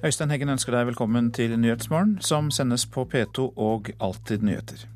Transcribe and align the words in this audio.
Øystein 0.00 0.30
Heggen 0.32 0.48
ønsker 0.48 0.72
deg 0.72 0.86
velkommen 0.88 1.26
til 1.36 1.52
Nyhetsmorgen, 1.60 2.14
som 2.24 2.46
sendes 2.48 2.86
på 2.88 3.02
P2 3.04 3.50
og 3.60 3.90
Alltid 4.00 4.40
nyheter. 4.48 4.86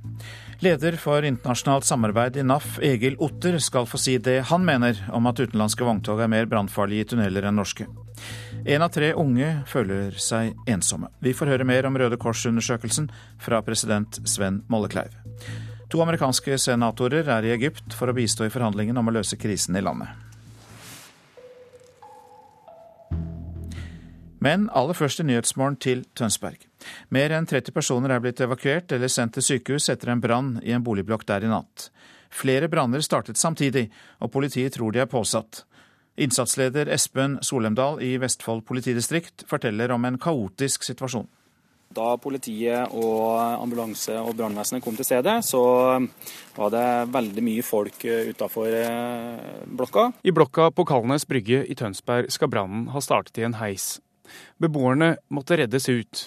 Leder 0.64 0.96
for 0.96 1.26
internasjonalt 1.28 1.84
samarbeid 1.84 2.38
i 2.40 2.44
NAF, 2.46 2.78
Egil 2.80 3.18
Otter, 3.20 3.58
skal 3.60 3.84
få 3.84 4.00
si 4.00 4.16
det 4.16 4.38
han 4.48 4.64
mener 4.64 5.02
om 5.12 5.28
at 5.28 5.44
utenlandske 5.44 5.84
vogntog 5.84 6.24
er 6.24 6.32
mer 6.32 6.48
brannfarlige 6.48 7.04
i 7.04 7.10
tunneler 7.12 7.50
enn 7.50 7.60
norske. 7.60 7.84
En 8.64 8.86
av 8.86 8.94
tre 8.96 9.12
unge 9.12 9.50
føler 9.68 10.16
seg 10.16 10.56
ensomme. 10.72 11.12
Vi 11.20 11.36
får 11.36 11.52
høre 11.52 11.68
mer 11.68 11.84
om 11.84 12.00
Røde 12.00 12.16
Kors-undersøkelsen 12.16 13.12
fra 13.44 13.60
president 13.66 14.22
Sven 14.24 14.62
Mollekleiv. 14.72 15.12
To 15.92 16.00
amerikanske 16.00 16.56
senatorer 16.56 17.28
er 17.28 17.44
i 17.44 17.52
Egypt 17.58 17.92
for 17.92 18.08
å 18.08 18.16
bistå 18.16 18.48
i 18.48 18.54
forhandlingene 18.56 19.04
om 19.04 19.12
å 19.12 19.18
løse 19.20 19.36
krisen 19.36 19.76
i 19.76 19.84
landet. 19.84 20.23
Men 24.44 24.66
aller 24.76 24.96
først 24.96 25.22
i 25.22 25.24
Nyhetsmorgen 25.24 25.76
til 25.80 26.02
Tønsberg. 26.18 26.66
Mer 27.14 27.32
enn 27.32 27.46
30 27.48 27.72
personer 27.72 28.12
er 28.12 28.20
blitt 28.20 28.42
evakuert 28.44 28.92
eller 28.92 29.08
sendt 29.08 29.38
til 29.38 29.46
sykehus 29.46 29.88
etter 29.92 30.12
en 30.12 30.20
brann 30.20 30.58
i 30.60 30.74
en 30.76 30.84
boligblokk 30.84 31.24
der 31.30 31.46
i 31.46 31.52
natt. 31.52 31.88
Flere 32.34 32.68
branner 32.68 33.00
startet 33.04 33.40
samtidig, 33.40 33.86
og 34.20 34.32
politiet 34.34 34.74
tror 34.76 34.92
de 34.92 35.00
er 35.00 35.08
påsatt. 35.08 35.62
Innsatsleder 36.20 36.90
Espen 36.92 37.38
Solemdal 37.42 38.02
i 38.04 38.16
Vestfold 38.20 38.66
politidistrikt 38.68 39.46
forteller 39.50 39.94
om 39.94 40.04
en 40.04 40.20
kaotisk 40.20 40.84
situasjon. 40.86 41.26
Da 41.94 42.14
politiet 42.18 42.90
og 42.96 43.38
ambulanse 43.38 44.16
og 44.18 44.34
brannvesenet 44.38 44.82
kom 44.82 44.96
til 44.98 45.06
stedet, 45.06 45.36
så 45.46 45.62
var 46.56 46.72
det 46.74 46.86
veldig 47.14 47.44
mye 47.46 47.64
folk 47.66 48.02
utafor 48.34 48.66
eh, 48.66 49.60
blokka. 49.66 50.08
I 50.26 50.34
blokka 50.34 50.72
på 50.74 50.86
Kalnes 50.90 51.26
brygge 51.28 51.62
i 51.70 51.76
Tønsberg 51.78 52.32
skal 52.34 52.50
brannen 52.50 52.88
ha 52.90 53.02
startet 53.04 53.38
i 53.38 53.46
en 53.46 53.60
heis. 53.60 53.94
Beboerne 54.64 55.14
måtte 55.32 55.60
reddes 55.60 55.88
ut. 55.92 56.26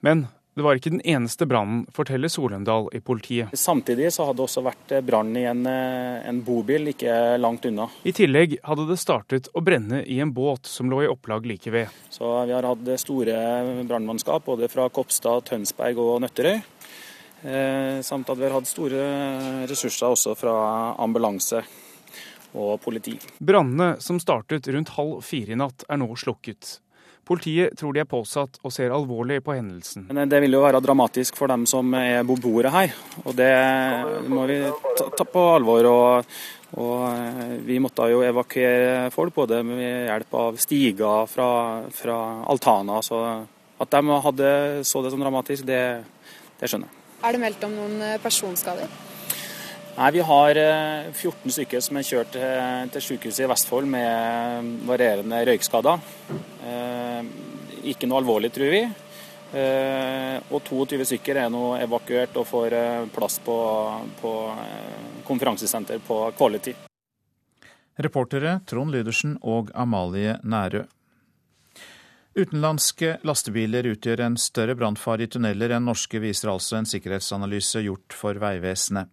Men 0.00 0.26
det 0.54 0.62
var 0.62 0.78
ikke 0.78 0.92
den 0.92 1.02
eneste 1.02 1.48
brannen, 1.50 1.80
forteller 1.90 2.30
Solendal 2.30 2.86
i 2.94 3.00
politiet. 3.02 3.50
Samtidig 3.58 4.12
så 4.14 4.28
hadde 4.28 4.38
det 4.38 4.44
også 4.44 4.62
vært 4.62 4.92
brann 5.02 5.32
i 5.34 5.42
en, 5.50 5.64
en, 5.66 6.42
bobil 6.46 6.92
ikke 6.92 7.34
langt 7.42 7.66
unna. 7.66 7.88
I 8.06 8.14
tillegg 8.14 8.60
hadde 8.62 8.86
det 8.86 9.00
startet 9.02 9.50
å 9.50 9.62
brenne 9.66 10.04
i 10.06 10.20
en 10.22 10.30
båt 10.34 10.70
som 10.70 10.92
lå 10.92 11.02
i 11.02 11.10
opplag 11.10 11.48
like 11.50 11.74
ved. 11.74 11.90
Så 12.06 12.30
vi 12.46 12.54
har 12.54 12.68
hatt 12.70 12.92
store 13.02 13.34
brannmannskap 13.82 14.46
både 14.46 14.70
fra 14.70 14.86
Kopstad, 14.94 15.42
Tønsberg 15.50 15.98
og 15.98 16.22
Nøtterøy. 16.22 16.62
Eh, 17.44 17.98
samt 18.06 18.30
at 18.30 18.38
vi 18.38 18.46
har 18.46 18.54
hatt 18.54 18.70
store 18.70 19.02
ressurser 19.68 20.14
også 20.14 20.36
fra 20.38 20.54
ambulanse 21.02 21.64
og 22.54 22.78
politi. 22.80 23.18
Brannene 23.42 23.96
som 24.00 24.22
startet 24.22 24.70
rundt 24.70 24.94
halv 24.94 25.18
fire 25.26 25.52
i 25.52 25.58
natt 25.58 25.82
er 25.90 25.98
nå 25.98 26.08
slukket. 26.14 26.78
Politiet 27.24 27.76
tror 27.78 27.94
de 27.94 28.02
er 28.02 28.08
påsatt 28.08 28.58
og 28.60 28.72
ser 28.74 28.92
alvorlig 28.92 29.38
på 29.44 29.54
hendelsen. 29.56 30.06
Det 30.12 30.40
vil 30.44 30.56
jo 30.56 30.64
være 30.64 30.82
dramatisk 30.84 31.38
for 31.38 31.48
dem 31.48 31.64
som 31.68 31.94
er 31.96 32.24
beboere 32.26 32.72
her, 32.74 32.92
og 33.24 33.32
det 33.38 33.54
må 34.28 34.44
vi 34.50 34.58
ta, 34.98 35.08
ta 35.08 35.26
på 35.28 35.44
alvor. 35.54 35.88
Og, 35.88 36.36
og, 36.74 37.06
eh, 37.08 37.56
vi 37.64 37.78
måtte 37.80 38.10
jo 38.12 38.20
evakuere 38.26 39.08
folk, 39.14 39.34
både 39.36 39.62
med 39.64 40.10
hjelp 40.10 40.36
av 40.42 40.60
stiger 40.60 41.30
fra, 41.30 41.48
fra 41.94 42.18
altaner. 42.52 43.00
Så 43.06 43.22
at 43.80 43.96
de 43.96 44.20
hadde 44.28 44.52
så 44.84 45.02
det 45.02 45.14
som 45.14 45.24
dramatisk, 45.24 45.66
det, 45.68 45.82
det 46.60 46.70
skjønner 46.70 46.90
jeg. 46.90 47.00
Er 47.24 47.32
det 47.32 47.40
meldt 47.40 47.64
om 47.64 47.72
noen 47.72 48.00
eh, 48.04 48.20
personskader? 48.20 48.90
Nei, 49.94 50.10
Vi 50.10 50.20
har 50.20 50.58
14 51.12 51.30
eh, 51.44 51.50
stykker 51.54 51.82
som 51.84 51.98
er 51.98 52.06
kjørt 52.06 52.34
til 52.90 53.04
sykehuset 53.08 53.44
i 53.44 53.50
Vestfold 53.50 53.86
med 53.86 54.72
varierende 54.88 55.38
røykskader. 55.46 56.02
Eh, 56.66 57.28
ikke 57.92 58.08
noe 58.10 58.18
alvorlig, 58.18 58.50
tror 58.56 58.74
vi. 58.74 58.80
Eh, 59.54 60.40
og 60.50 60.66
22 60.66 61.06
stykker 61.12 61.38
er 61.44 61.52
nå 61.54 61.76
evakuert 61.78 62.34
og 62.42 62.48
får 62.50 62.76
plass 63.14 63.38
på, 63.46 63.54
på 64.18 64.34
konferansesenter 65.28 66.02
på 66.02 66.18
Quality. 66.34 66.74
Reportere 68.02 68.58
Trond 68.66 68.90
Lydersen 68.90 69.38
og 69.46 69.70
Amalie 69.78 70.40
Nærø. 70.42 70.82
Utenlandske 72.34 73.20
lastebiler 73.22 73.86
utgjør 73.92 74.26
en 74.26 74.36
større 74.42 74.74
brannfare 74.74 75.22
i 75.22 75.30
tunneler 75.30 75.76
enn 75.76 75.86
norske, 75.86 76.18
viser 76.18 76.50
altså 76.50 76.80
en 76.80 76.88
sikkerhetsanalyse 76.90 77.86
gjort 77.86 78.16
for 78.18 78.42
Vegvesenet. 78.42 79.06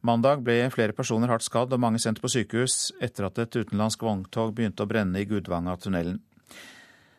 Mandag 0.00 0.40
ble 0.40 0.70
flere 0.72 0.94
personer 0.96 1.28
hardt 1.28 1.44
skadd 1.44 1.74
og 1.76 1.80
mange 1.82 2.00
sendt 2.00 2.22
på 2.22 2.28
sykehus 2.32 2.94
etter 3.04 3.26
at 3.28 3.38
et 3.42 3.56
utenlandsk 3.60 4.00
vogntog 4.00 4.54
begynte 4.56 4.86
å 4.86 4.88
brenne 4.88 5.20
i 5.20 5.26
Gudvangatunnelen. 5.28 6.22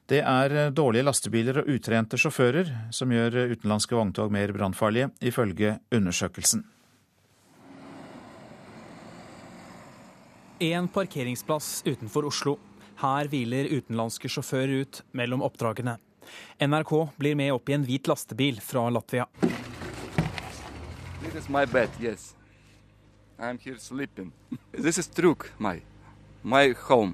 Det 0.09 0.23
er 0.25 0.73
dårlige 0.73 1.05
lastebiler 1.05 1.61
og 1.61 1.69
utrente 1.71 2.17
sjåfører 2.19 2.71
som 2.91 3.13
gjør 3.13 3.53
utenlandske 3.53 3.95
vogntog 3.95 4.33
mer 4.33 4.51
brannfarlige, 4.51 5.11
ifølge 5.21 5.77
undersøkelsen. 5.93 6.65
En 10.61 10.89
parkeringsplass 10.89 11.83
utenfor 11.85 12.27
Oslo. 12.27 12.57
Her 13.01 13.29
hviler 13.29 13.69
utenlandske 13.71 14.29
sjåfører 14.29 14.83
ut 14.83 15.03
mellom 15.17 15.45
oppdragene. 15.45 15.95
NRK 16.61 16.91
blir 17.17 17.37
med 17.37 17.53
opp 17.53 17.69
i 17.69 17.77
en 17.77 17.85
hvit 17.85 18.09
lastebil 18.09 18.59
fra 18.61 18.89
Latvia. 18.89 19.29
This 21.21 21.35
is 21.35 21.49
my 21.49 21.65
bed, 21.65 21.89
yes. 22.01 22.33
I'm 23.41 23.57
here 23.57 23.77
sleeping. 23.77 24.31
This 24.71 24.97
is 24.97 25.07
Truk, 25.07 25.51
my, 25.57 25.81
my 26.41 26.73
home. 26.87 27.13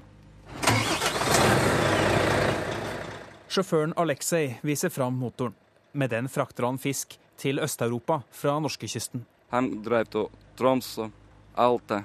Sjåføren 3.47 3.93
Aleksej 3.95 4.59
viser 4.61 4.89
fram 4.89 5.15
motoren. 5.15 5.53
Med 5.91 6.09
den 6.09 6.29
frakter 6.29 6.63
han 6.63 6.77
fisk 6.77 7.19
til 7.37 7.59
Øst-Europa 7.59 8.21
fra 8.31 8.59
norskekysten. 8.59 9.25
Han 9.49 9.69
driver 9.83 10.03
til 10.03 10.27
Tromsø, 10.59 11.07
Alta, 11.55 12.03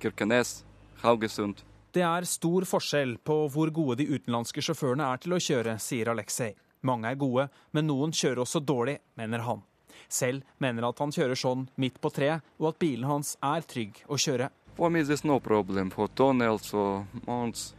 Kirkenes, 0.00 0.64
Haugesund. 1.02 1.60
Det 1.92 2.02
er 2.02 2.24
stor 2.24 2.64
forskjell 2.64 3.18
på 3.18 3.36
hvor 3.52 3.70
gode 3.70 4.00
de 4.00 4.08
utenlandske 4.08 4.64
sjåførene 4.64 5.12
er 5.12 5.20
til 5.20 5.36
å 5.36 5.42
kjøre, 5.44 5.76
sier 5.78 6.08
Aleksej. 6.08 6.54
Mange 6.88 7.12
er 7.12 7.20
gode, 7.20 7.48
men 7.76 7.86
noen 7.90 8.16
kjører 8.16 8.46
også 8.46 8.64
dårlig, 8.64 8.96
mener 9.18 9.44
han. 9.44 9.67
Selv 10.08 10.42
mener 10.58 10.88
at 10.88 10.98
han 10.98 11.12
kjører 11.12 11.36
sånn 11.36 11.66
midt 11.76 12.00
på 12.00 12.10
treet, 12.12 12.44
og 12.58 12.72
at 12.72 12.80
bilen 12.80 13.04
hans 13.08 13.36
er 13.44 13.64
trygg 13.68 14.02
å 14.08 14.16
kjøre. 14.16 14.48
For 14.78 14.92
meg 14.94 15.04
er 15.04 15.16
det 15.16 15.24
no 15.26 15.38
problem 15.42 15.90
for 15.90 16.08
tunnels 16.16 16.72
og 16.74 17.04
mounts. 17.26 17.74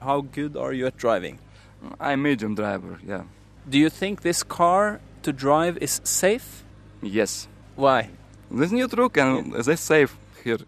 How 0.00 0.20
good 0.20 0.56
are 0.56 0.72
you 0.72 0.86
at 0.86 0.96
driving? 0.96 1.38
I'm 2.00 2.22
medium 2.22 2.54
driver, 2.54 2.98
yeah. 3.06 3.24
Do 3.68 3.78
you 3.78 3.90
think 3.90 4.22
this 4.22 4.42
car 4.42 5.00
to 5.22 5.32
drive 5.32 5.78
is 5.78 6.00
safe? 6.04 6.64
Yes. 7.02 7.48
Why? 7.76 8.10
This 8.50 8.70
new 8.70 8.88
truck 8.88 9.16
and 9.18 9.52
they 9.52 9.76
safe 9.76 10.16
here, 10.44 10.58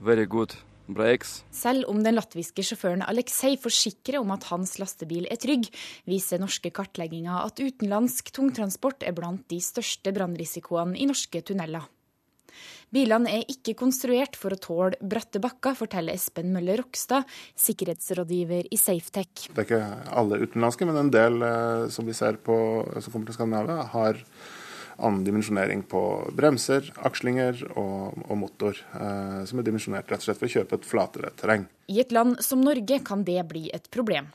very 0.00 0.26
good. 0.26 0.54
Selv 0.88 1.88
om 1.90 2.00
den 2.04 2.16
latviske 2.16 2.64
sjåføren 2.64 3.04
Aleksej 3.04 3.58
forsikrer 3.60 4.20
om 4.22 4.32
at 4.32 4.48
hans 4.48 4.78
lastebil 4.80 5.28
er 5.28 5.40
trygg, 5.40 5.68
viser 6.08 6.40
norske 6.40 6.72
kartlegginger 6.72 7.44
at 7.44 7.60
utenlandsk 7.60 8.32
tungtransport 8.32 9.04
er 9.04 9.16
blant 9.16 9.44
de 9.52 9.60
største 9.60 10.14
brannrisikoene 10.16 10.96
i 10.96 11.08
norske 11.08 11.44
tunneler. 11.44 11.84
Bilene 12.88 13.34
er 13.36 13.50
ikke 13.52 13.74
konstruert 13.76 14.38
for 14.40 14.54
å 14.54 14.60
tåle 14.60 14.96
bratte 15.04 15.42
bakker, 15.44 15.76
forteller 15.76 16.16
Espen 16.16 16.54
Møller 16.54 16.80
Rokstad, 16.80 17.28
sikkerhetsrådgiver 17.60 18.70
i 18.72 18.78
Safetec. 18.80 19.50
Det 19.52 19.60
er 19.60 19.66
ikke 19.66 20.14
alle 20.22 20.40
utenlandske, 20.40 20.88
men 20.88 21.02
en 21.02 21.12
del 21.12 21.44
eh, 21.44 21.84
som 21.92 22.08
vi 22.08 22.16
ser 22.16 22.40
på 22.40 22.56
som 22.96 23.12
kommer 23.12 23.28
til 23.28 23.36
Skandinavia, 23.36 23.84
har 23.92 24.22
annen 24.98 25.24
dimensjonering 25.26 25.84
på 25.88 26.02
bremser, 26.36 26.90
akslinger 27.06 27.60
og, 27.74 28.18
og 28.26 28.40
motor, 28.40 28.80
eh, 28.98 29.44
som 29.48 29.60
er 29.60 29.66
dimensjonert 29.66 30.10
rett 30.10 30.24
og 30.24 30.28
slett 30.28 30.40
for 30.40 30.48
å 30.48 30.54
kjøpe 30.56 30.78
et 30.78 30.88
flatere 30.88 31.32
terreng. 31.38 31.68
I 31.88 32.00
et 32.02 32.12
land 32.14 32.42
som 32.44 32.62
Norge 32.64 33.00
kan 33.06 33.24
det 33.26 33.40
bli 33.50 33.68
et 33.74 33.88
problem. 33.94 34.32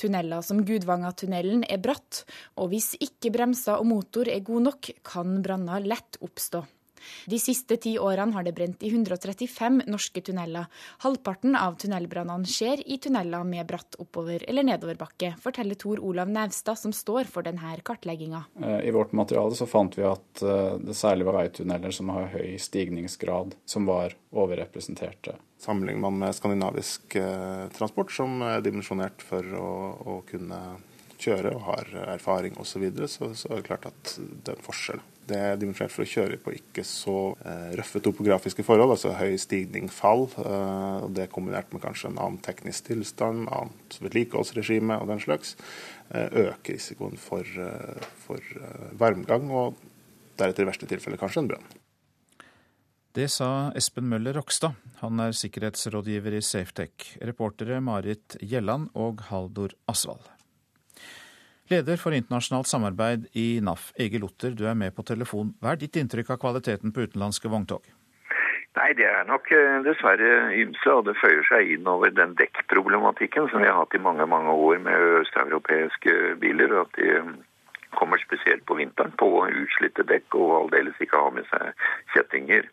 Tunneler 0.00 0.44
som 0.44 0.60
Gudvangatunnelen 0.66 1.64
er 1.70 1.80
bratt, 1.82 2.22
og 2.60 2.72
hvis 2.72 2.92
ikke 3.02 3.32
bremser 3.34 3.80
og 3.80 3.88
motor 3.88 4.28
er 4.30 4.44
god 4.44 4.68
nok, 4.68 4.92
kan 5.06 5.40
branner 5.44 5.84
lett 5.84 6.20
oppstå. 6.22 6.62
De 7.26 7.38
siste 7.40 7.76
ti 7.82 7.94
årene 8.00 8.34
har 8.36 8.46
det 8.46 8.54
brent 8.56 8.82
i 8.82 8.90
135 8.92 9.82
norske 9.90 10.22
tunneler. 10.24 10.68
Halvparten 11.04 11.56
av 11.58 11.78
tunnelbrannene 11.80 12.48
skjer 12.48 12.82
i 12.86 12.98
tunneler 13.02 13.44
med 13.48 13.66
bratt 13.68 13.98
oppover- 14.02 14.44
eller 14.48 14.66
nedoverbakke, 14.66 15.34
forteller 15.42 15.78
Tor 15.80 16.02
Olav 16.02 16.30
Nevstad, 16.32 16.78
som 16.78 16.92
står 16.92 17.30
for 17.30 17.46
denne 17.46 17.76
kartlegginga. 17.84 18.44
Eh, 18.62 18.88
I 18.88 18.94
vårt 18.94 19.12
materiale 19.12 19.54
så 19.54 19.66
fant 19.66 19.98
vi 19.98 20.06
at 20.06 20.42
eh, 20.42 20.76
det 20.82 20.96
særlig 20.98 21.26
var 21.28 21.40
veitunneler 21.40 21.94
som 21.94 22.12
har 22.14 22.30
høy 22.34 22.58
stigningsgrad, 22.58 23.56
som 23.64 23.86
var 23.86 24.16
overrepresenterte. 24.32 25.36
Sammenligner 25.62 26.00
man 26.08 26.18
med 26.18 26.34
skandinavisk 26.34 27.16
eh, 27.16 27.68
transport, 27.76 28.12
som 28.12 28.42
er 28.46 28.64
dimensjonert 28.64 29.22
for 29.22 29.46
å, 29.58 29.68
å 30.14 30.16
kunne 30.28 30.62
kjøre 31.22 31.54
og 31.54 31.66
har 31.68 31.92
erfaring 32.16 32.56
osv., 32.58 32.88
så, 33.04 33.08
så, 33.08 33.32
så 33.44 33.52
er 33.52 33.60
det 33.60 33.68
klart 33.68 33.90
at 33.92 34.14
det 34.18 34.54
er 34.54 34.58
en 34.58 34.66
forskjell. 34.66 35.02
Det 35.28 35.38
er 35.38 35.58
dimensjonert 35.60 35.92
for 35.94 36.02
å 36.02 36.10
kjøre 36.10 36.38
på 36.42 36.54
ikke 36.56 36.82
så 36.86 37.16
eh, 37.46 37.74
røffe 37.78 38.00
topografiske 38.02 38.64
forhold, 38.66 38.96
altså 38.96 39.12
høy 39.14 39.36
stigning, 39.38 39.86
fall. 39.92 40.26
Eh, 40.42 41.04
det 41.14 41.28
kombinert 41.30 41.70
med 41.74 41.84
kanskje 41.84 42.10
en 42.10 42.18
annen 42.18 42.40
teknisk 42.42 42.88
tilstand, 42.90 43.46
annet 43.54 43.98
vedlikeholdsregime 44.02 44.98
og 44.98 45.12
den 45.12 45.22
slags, 45.22 45.54
eh, 46.10 46.26
øker 46.48 46.74
risikoen 46.74 47.14
for, 47.20 47.46
for 48.24 48.50
varmgang 48.98 49.46
og 49.54 49.78
deretter 50.40 50.66
i 50.66 50.70
verste 50.72 50.90
tilfelle 50.90 51.20
kanskje 51.20 51.44
en 51.44 51.54
brann. 51.54 51.72
Det 53.12 53.26
sa 53.28 53.70
Espen 53.76 54.08
Møller 54.08 54.38
Rokstad. 54.40 54.78
Han 55.02 55.20
er 55.20 55.34
sikkerhetsrådgiver 55.36 56.38
i 56.38 56.40
Safetec. 56.40 57.10
Reportere 57.20 57.76
Marit 57.84 58.38
Gjelland 58.40 58.88
og 58.96 59.20
Haldor 59.28 59.76
Asvald. 59.84 60.24
Leder 61.70 61.96
for 62.00 62.14
internasjonalt 62.16 62.66
samarbeid 62.66 63.28
i 63.38 63.60
NAF, 63.62 63.92
Egil 64.00 64.24
Otter, 64.26 64.54
du 64.58 64.66
er 64.66 64.74
med 64.78 64.94
på 64.96 65.04
telefon. 65.06 65.54
Hva 65.62 65.72
er 65.72 65.82
ditt 65.82 65.96
inntrykk 65.96 66.34
av 66.34 66.40
kvaliteten 66.42 66.92
på 66.92 67.06
utenlandske 67.06 67.50
vogntog? 67.52 67.86
Nei, 68.72 68.88
det 68.96 69.04
er 69.04 69.26
nok 69.28 69.50
eh, 69.52 69.78
dessverre 69.84 70.32
ymse, 70.56 70.88
og 70.90 71.04
det 71.06 71.18
føyer 71.20 71.44
seg 71.46 71.74
inn 71.74 71.88
over 71.88 72.12
den 72.16 72.32
dekkproblematikken 72.38 73.50
som 73.52 73.60
vi 73.60 73.68
har 73.68 73.76
hatt 73.82 73.94
i 73.94 74.00
mange 74.00 74.26
mange 74.26 74.52
år 74.52 74.80
med 74.82 75.08
østeuropeiske 75.20 76.14
biler. 76.40 76.72
og 76.72 76.88
At 76.88 76.96
de 76.98 77.90
kommer 77.98 78.18
spesielt 78.22 78.64
på 78.66 78.78
vinteren 78.80 79.12
på 79.20 79.28
utslitte 79.44 80.06
dekk 80.08 80.38
og 80.40 80.54
aldeles 80.62 81.04
ikke 81.04 81.20
har 81.20 81.36
med 81.36 81.46
seg 81.52 81.84
kjettinger 82.14 82.66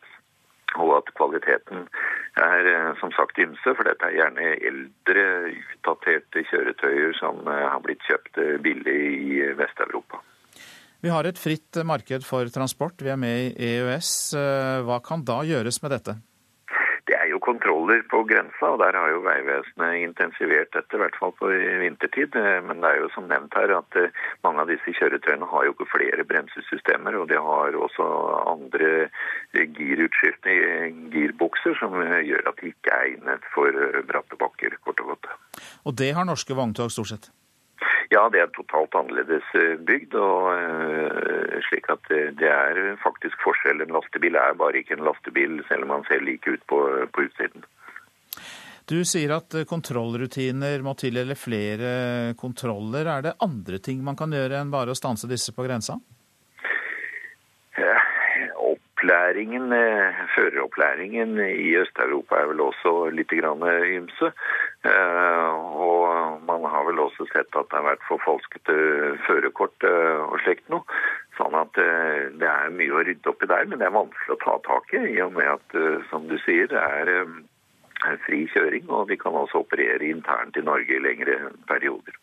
og 0.77 0.95
at 0.99 1.11
kvaliteten 1.17 1.87
er 2.39 2.69
eh, 2.69 2.91
som 3.01 3.13
sagt 3.15 3.39
ymse, 3.41 3.73
for 3.73 3.87
dette 3.87 4.05
er 4.05 4.17
gjerne 4.19 4.53
eldre, 4.69 5.25
utdaterte 5.73 6.45
kjøretøyer 6.51 7.15
som 7.19 7.41
eh, 7.47 7.65
har 7.65 7.81
blitt 7.85 8.03
kjøpt 8.07 8.41
eh, 8.41 8.57
billig 8.63 8.99
i 9.33 9.41
Vest-Europa. 9.57 10.21
Vi 10.99 11.11
har 11.13 11.25
et 11.25 11.39
fritt 11.39 11.79
marked 11.87 12.25
for 12.27 12.49
transport, 12.51 12.99
vi 12.99 13.11
er 13.13 13.19
med 13.19 13.55
i 13.55 13.69
EØS. 13.79 14.09
Hva 14.83 14.97
kan 14.99 15.23
da 15.23 15.37
gjøres 15.47 15.79
med 15.79 15.93
dette? 15.95 16.17
Kontroller 17.49 18.03
på 18.11 18.21
grensa, 18.29 18.71
og 18.73 18.79
der 18.83 18.97
har 18.97 19.09
jo 19.13 19.23
Vegvesenet 19.25 20.03
intensivert 20.03 20.71
dette, 20.75 20.95
i 20.95 21.01
hvert 21.01 21.17
fall 21.19 21.33
på 21.39 21.49
vintertid. 21.83 22.37
Men 22.67 22.83
det 22.83 22.91
er 22.91 23.01
jo 23.03 23.09
som 23.15 23.27
nevnt 23.31 23.57
her 23.57 23.73
at 23.79 23.99
eh, 23.99 24.13
mange 24.45 24.63
av 24.63 24.71
disse 24.71 24.93
kjøretøyene 24.99 25.49
har 25.49 25.67
jo 25.67 25.75
ikke 25.75 25.89
flere 25.95 26.27
bremsesystemer, 26.31 27.17
og 27.19 27.29
de 27.31 27.41
har 27.49 27.77
også 27.87 28.07
andre 28.53 29.09
girutskiftende 29.79 30.93
girbukser 31.13 31.77
som 31.81 31.97
gjør 31.99 32.51
at 32.51 32.61
de 32.61 32.71
ikke 32.73 32.95
er 32.95 33.11
egnet 33.11 33.51
for 33.55 33.73
eh, 33.73 34.01
bratte 34.09 34.39
bakker, 34.39 34.77
kort 34.85 35.03
og 35.03 35.15
godt. 35.15 35.33
Og 35.89 35.97
det 35.99 36.13
har 36.17 36.27
norske 36.27 36.55
vogntog 36.55 36.93
stort 36.93 37.13
sett? 37.13 37.31
Ja, 38.09 38.23
det 38.33 38.41
er 38.41 38.53
totalt 38.55 38.95
annerledes 38.97 39.45
eh, 39.53 39.75
bygd. 39.85 40.15
og 40.17 40.47
uh, 40.49 41.57
slik 41.69 41.89
at 41.93 42.07
Det 42.09 42.49
er 42.49 42.95
faktisk 43.03 43.37
forskjell. 43.43 43.83
En 43.85 43.93
lastebil 43.93 44.35
er 44.35 44.57
bare 44.57 44.81
ikke 44.81 44.97
en 44.97 45.05
lastebil, 45.05 45.59
selv 45.69 45.85
om 45.85 45.93
man 45.93 46.07
ser 46.09 46.25
like 46.25 46.49
ut 46.49 46.65
på, 46.65 46.79
på 47.13 47.27
utsiden. 47.27 47.67
Du 48.89 49.03
sier 49.05 49.35
at 49.35 49.53
kontrollrutiner 49.69 50.81
må 50.81 50.95
til, 50.97 51.19
eller 51.21 51.37
flere 51.37 52.33
kontroller. 52.33 53.05
Er 53.05 53.27
det 53.27 53.37
andre 53.45 53.77
ting 53.77 54.01
man 54.01 54.17
kan 54.17 54.33
gjøre 54.33 54.57
enn 54.57 54.73
bare 54.73 54.95
å 54.95 54.97
stanse 54.97 55.29
disse 55.29 55.53
på 55.53 55.67
grensa? 55.67 55.99
Opplæringen, 59.09 59.71
Føreropplæringen 60.35 61.37
i 61.39 61.75
Øst-Europa 61.81 62.35
er 62.35 62.45
vel 62.45 62.61
også 62.61 63.09
litt 63.09 63.31
ymse. 63.33 64.27
Og 64.85 66.41
man 66.45 66.61
har 66.69 66.83
vel 66.85 66.99
også 66.99 67.25
sett 67.33 67.57
at 67.57 67.65
det 67.71 67.77
har 67.79 67.87
vært 67.89 68.05
forfalskede 68.05 69.17
førerkort 69.25 69.87
eh, 69.89 70.21
og 70.29 70.37
slikt 70.43 70.69
noe. 70.69 70.85
Sånn 71.39 71.57
at 71.57 71.81
eh, 71.81 72.29
det 72.37 72.49
er 72.51 72.69
mye 72.69 72.93
å 72.93 73.01
rydde 73.01 73.33
opp 73.33 73.41
i 73.41 73.49
der, 73.49 73.65
men 73.65 73.81
det 73.81 73.89
er 73.89 73.97
vanskelig 73.97 74.35
å 74.35 74.41
ta 74.45 74.57
tak 74.69 74.93
i. 74.93 75.01
I 75.17 75.21
og 75.25 75.33
med 75.39 75.49
at, 75.57 75.67
eh, 75.73 76.05
som 76.11 76.29
du 76.29 76.37
sier, 76.45 76.69
det 76.69 76.77
er 76.77 78.21
fri 78.27 78.45
kjøring, 78.53 78.85
og 78.93 79.09
de 79.09 79.17
kan 79.17 79.33
også 79.33 79.65
operere 79.65 80.05
internt 80.05 80.57
i 80.57 80.67
Norge 80.69 80.93
i 80.93 81.01
lengre 81.01 81.49
perioder. 81.71 82.13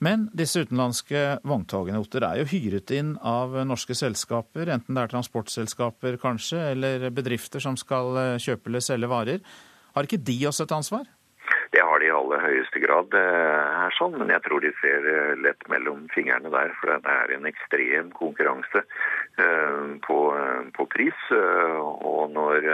Men 0.00 0.28
disse 0.32 0.62
utenlandske 0.64 1.40
vogntogene 1.44 2.00
Otter, 2.00 2.24
er 2.24 2.40
jo 2.40 2.48
hyret 2.54 2.92
inn 2.96 3.14
av 3.20 3.52
norske 3.68 3.92
selskaper, 3.96 4.70
enten 4.72 4.96
det 4.96 5.02
er 5.04 5.12
transportselskaper 5.12 6.16
kanskje, 6.22 6.62
eller 6.72 7.10
bedrifter 7.12 7.60
som 7.60 7.76
skal 7.76 8.38
kjøpe 8.40 8.72
eller 8.72 8.84
selge 8.84 9.10
varer. 9.12 9.42
Har 9.92 10.08
ikke 10.08 10.22
de 10.24 10.38
også 10.48 10.64
et 10.64 10.76
ansvar? 10.78 11.04
Det 11.70 11.80
har 11.80 12.00
de 12.02 12.06
i 12.08 12.10
aller 12.10 12.40
høyeste 12.42 12.80
grad 12.82 13.14
eh, 13.14 13.66
her, 13.78 13.92
sånn, 13.94 14.16
men 14.18 14.32
jeg 14.32 14.42
tror 14.42 14.62
de 14.64 14.72
ser 14.80 15.04
eh, 15.06 15.34
lett 15.38 15.62
mellom 15.70 16.08
fingrene 16.10 16.50
der. 16.50 16.72
For 16.80 16.90
det 16.90 17.12
er 17.12 17.34
en 17.36 17.46
ekstrem 17.46 18.08
konkurranse 18.16 18.82
eh, 18.82 19.84
på, 20.02 20.16
på 20.74 20.86
pris. 20.90 21.20
Og 21.30 22.32
når 22.34 22.66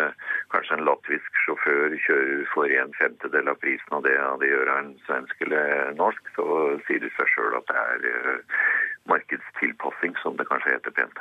kanskje 0.55 0.79
en 0.79 0.87
latvisk 0.89 1.43
sjåfør 1.45 1.99
kjører 2.07 2.47
for 2.55 2.73
en 2.73 2.95
femtedel 2.97 3.53
av 3.53 3.61
prisen 3.61 3.99
av 3.99 4.07
det 4.07 4.15
det 4.41 4.49
gjør 4.49 4.73
en 4.73 4.89
svensk 5.05 5.45
eller 5.45 5.93
norsk, 5.99 6.33
så 6.39 6.47
sier 6.87 7.05
det 7.05 7.13
seg 7.19 7.29
sjøl 7.35 7.59
at 7.59 7.69
det 7.69 7.83
er 7.83 8.41
markedstilpassing, 9.13 10.17
som 10.23 10.41
det 10.41 10.49
kanskje 10.49 10.73
heter 10.73 10.97
pent. 10.97 11.21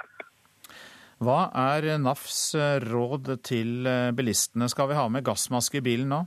Hva 1.26 1.42
er 1.76 1.92
NAFs 2.00 2.40
råd 2.88 3.36
til 3.44 3.88
bilistene? 4.16 4.72
Skal 4.72 4.92
vi 4.92 5.00
ha 5.00 5.06
med 5.12 5.28
gassmaske 5.28 5.84
i 5.84 5.86
bilen 5.86 6.12
nå? 6.16 6.24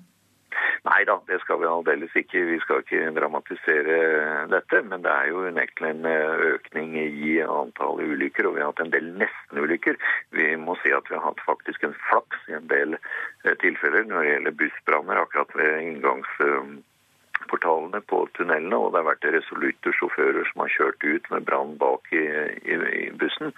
Nei 0.86 1.02
da, 1.08 1.18
det 1.26 1.40
skal 1.42 1.60
vi 1.62 1.68
aldeles 1.68 2.14
ikke. 2.16 2.44
Vi 2.52 2.58
skal 2.62 2.82
ikke 2.84 3.10
dramatisere 3.16 3.98
dette. 4.52 4.82
Men 4.86 5.02
det 5.04 5.12
er 5.12 5.30
jo 5.32 5.46
unektelig 5.50 5.90
en 5.94 6.10
eh, 6.10 6.44
økning 6.54 6.94
i 6.98 7.38
antallet 7.42 8.12
ulykker, 8.14 8.48
og 8.48 8.56
vi 8.56 8.62
har 8.62 8.72
hatt 8.72 8.84
en 8.84 8.94
del 8.94 9.10
nestenulykker. 9.22 9.98
Vi 10.36 10.50
må 10.60 10.76
si 10.82 10.94
at 10.94 11.08
vi 11.10 11.18
har 11.18 11.26
hatt 11.30 11.42
faktisk 11.46 11.86
en 11.86 11.96
flaks 12.08 12.46
i 12.50 12.58
en 12.58 12.68
del 12.70 12.98
eh, 12.98 13.56
tilfeller 13.62 14.06
når 14.06 14.22
det 14.22 14.34
gjelder 14.34 14.60
bussbranner 14.62 15.24
akkurat 15.24 15.58
ved 15.58 15.82
inngangs 15.88 16.38
portalene 17.48 18.00
på 18.10 18.24
tunnelene, 18.36 18.76
og 18.76 18.92
det 18.92 19.00
har 19.00 19.08
vært 19.08 19.28
resolutte 19.32 19.92
sjåfører 19.96 20.44
som 20.50 20.64
har 20.64 20.74
kjørt 20.74 21.06
ut 21.06 21.30
med 21.32 21.46
brann 21.48 21.76
bak 21.80 22.10
i, 22.12 22.24
i, 22.60 22.76
i, 22.76 23.04
bussen. 23.20 23.54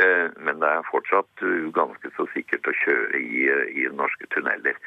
Eh, 0.00 0.28
men 0.38 0.62
det 0.62 0.68
er 0.68 0.88
fortsatt 0.90 1.44
ganske 1.76 2.12
så 2.16 2.28
sikkert 2.34 2.70
å 2.70 2.76
kjøre 2.84 3.20
i, 3.20 3.48
i 3.82 3.88
norske 3.92 4.28
tunneler. 4.34 4.78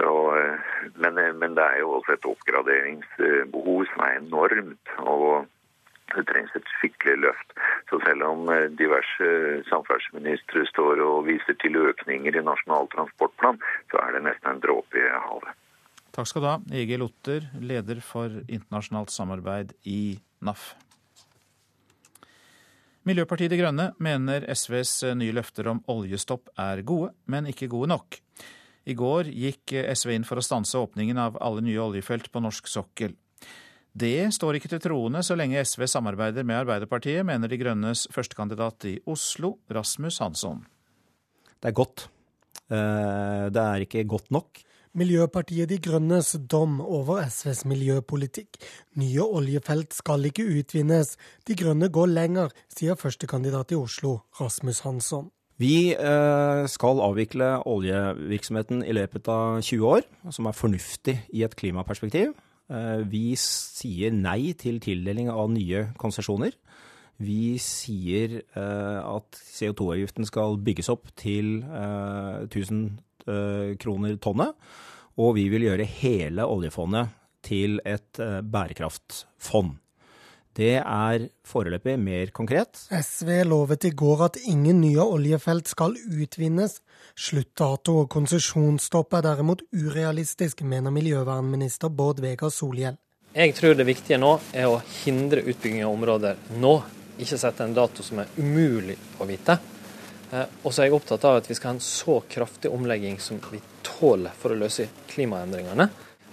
Og, 0.00 0.38
eh, 0.38 0.60
men, 0.96 1.18
eh, 1.18 1.34
men, 1.36 1.56
det 1.56 1.64
er 1.64 1.80
jo 1.82 1.98
også 1.98 2.14
et 2.16 2.28
oppgraderingsbehov 2.28 3.84
som 3.90 4.06
er 4.06 4.20
enormt. 4.20 4.94
og 4.98 5.48
det 6.12 6.26
trengs 6.28 6.52
et 6.56 6.68
skikkelig 6.76 7.16
løft. 7.24 7.54
Så 7.88 8.00
selv 8.04 8.24
om 8.26 8.48
eh, 8.52 8.68
diverse 8.76 9.28
samferdselsministre 9.70 10.66
står 10.68 11.00
og 11.00 11.26
viser 11.26 11.56
til 11.62 11.78
økninger 11.80 12.36
i 12.36 12.44
Nasjonal 12.44 12.88
transportplan, 12.92 13.60
så 13.90 14.00
er 14.02 14.16
det 14.16 14.24
nesten 14.26 14.50
en 14.50 14.60
dråpe 14.60 15.00
i 15.00 15.08
havet. 15.08 15.56
Takk 16.12 16.28
skal 16.28 16.44
du 16.44 16.48
ha, 16.50 16.58
Egil 16.82 17.06
Otter, 17.06 17.48
leder 17.60 18.02
for 18.04 18.42
internasjonalt 18.44 19.12
samarbeid 19.14 19.72
i 19.88 20.18
NAF. 20.44 20.74
Miljøpartiet 23.08 23.50
De 23.50 23.58
Grønne 23.58 23.88
mener 23.98 24.44
SVs 24.52 25.14
nye 25.16 25.32
løfter 25.34 25.72
om 25.72 25.80
oljestopp 25.90 26.52
er 26.60 26.84
gode, 26.86 27.14
men 27.24 27.48
ikke 27.50 27.72
gode 27.72 27.88
nok. 27.96 28.20
I 28.84 28.96
går 28.98 29.30
gikk 29.30 29.74
SV 29.94 30.16
inn 30.16 30.26
for 30.26 30.40
å 30.40 30.44
stanse 30.44 30.78
åpningen 30.78 31.18
av 31.18 31.38
alle 31.40 31.62
nye 31.64 31.80
oljefelt 31.82 32.30
på 32.32 32.42
norsk 32.42 32.70
sokkel. 32.70 33.14
Det 33.92 34.32
står 34.32 34.56
ikke 34.56 34.70
til 34.72 34.80
troende 34.80 35.20
så 35.24 35.36
lenge 35.36 35.60
SV 35.60 35.84
samarbeider 35.90 36.46
med 36.48 36.62
Arbeiderpartiet, 36.62 37.26
mener 37.28 37.50
De 37.50 37.58
Grønnes 37.60 38.06
førstekandidat 38.14 38.88
i 38.88 38.96
Oslo, 39.04 39.58
Rasmus 39.68 40.18
Hansson. 40.24 40.64
Det 41.60 41.70
er 41.70 41.76
godt. 41.76 42.08
Eh, 42.72 43.50
det 43.52 43.62
er 43.62 43.84
ikke 43.84 44.06
godt 44.08 44.32
nok. 44.32 44.62
Miljøpartiet 44.96 45.68
De 45.68 45.78
Grønnes 45.80 46.34
dom 46.48 46.80
over 46.80 47.22
SVs 47.24 47.62
miljøpolitikk. 47.68 48.58
Nye 49.00 49.24
oljefelt 49.24 49.92
skal 49.96 50.24
ikke 50.28 50.44
utvinnes. 50.44 51.14
De 51.48 51.56
Grønne 51.56 51.88
går 51.92 52.10
lenger, 52.12 52.52
sier 52.72 52.96
førstekandidat 53.00 53.72
i 53.72 53.78
Oslo, 53.78 54.18
Rasmus 54.40 54.82
Hansson. 54.84 55.30
Vi 55.62 55.92
eh, 55.94 56.64
skal 56.70 57.00
avvikle 57.04 57.48
oljevirksomheten 57.70 58.82
i 58.82 58.94
løpet 58.96 59.28
av 59.30 59.60
20 59.62 59.84
år, 59.86 60.06
som 60.34 60.48
er 60.48 60.56
fornuftig 60.58 61.14
i 61.36 61.44
et 61.46 61.54
klimaperspektiv. 61.58 62.32
Eh, 62.72 63.02
vi 63.06 63.34
sier 63.38 64.14
nei 64.16 64.54
til 64.58 64.80
tildeling 64.82 65.30
av 65.30 65.52
nye 65.52 65.84
konsesjoner. 66.02 66.56
Vi 67.22 67.58
sier 67.62 68.40
eh, 68.40 68.98
at 69.02 69.38
CO2-avgiften 69.38 70.26
skal 70.26 70.58
bygges 70.66 70.90
opp 70.92 71.12
til 71.20 71.60
1000 71.62 72.84
kroner 73.78 74.16
tonnet. 74.18 74.56
Og 75.22 75.36
vi 75.36 75.44
vil 75.52 75.68
gjøre 75.68 75.86
hele 76.00 76.48
oljefondet 76.48 77.12
til 77.46 77.78
et 77.86 78.18
bærekraftfond. 78.18 79.76
Det 80.52 80.74
er 80.78 81.22
foreløpig 81.48 81.94
mer 81.96 82.32
konkret. 82.36 82.76
SV 82.92 83.30
lovet 83.48 83.86
i 83.88 83.92
går 83.96 84.24
at 84.26 84.36
ingen 84.44 84.82
nye 84.82 85.00
oljefelt 85.00 85.70
skal 85.70 85.96
utvinnes. 85.96 86.76
Sluttdato 87.16 88.02
og 88.02 88.10
konsesjonsstopp 88.12 89.16
er 89.16 89.24
derimot 89.24 89.64
urealistisk, 89.72 90.60
mener 90.68 90.92
miljøvernminister 90.92 91.88
Bård 91.88 92.20
Vegar 92.20 92.52
Solhjell. 92.52 93.00
Jeg 93.32 93.54
tror 93.56 93.78
det 93.78 93.88
viktige 93.88 94.20
nå 94.20 94.34
er 94.52 94.68
å 94.68 94.82
hindre 95.06 95.40
utbygging 95.48 95.86
av 95.86 95.94
områder 95.94 96.40
nå, 96.60 96.74
ikke 97.16 97.40
sette 97.40 97.64
en 97.64 97.76
dato 97.76 98.04
som 98.04 98.20
er 98.20 98.32
umulig 98.36 98.98
å 99.16 99.28
vite. 99.28 99.56
Eh, 100.32 100.44
og 100.60 100.68
så 100.68 100.82
er 100.82 100.90
jeg 100.90 100.98
opptatt 100.98 101.24
av 101.28 101.40
at 101.40 101.48
vi 101.48 101.56
skal 101.56 101.72
ha 101.72 101.78
en 101.78 101.84
så 101.86 102.18
kraftig 102.28 102.68
omlegging 102.72 103.16
som 103.20 103.40
vi 103.48 103.60
tåler 103.84 104.36
for 104.36 104.52
å 104.52 104.60
løse 104.60 104.90
klimaendringene. 105.08 105.88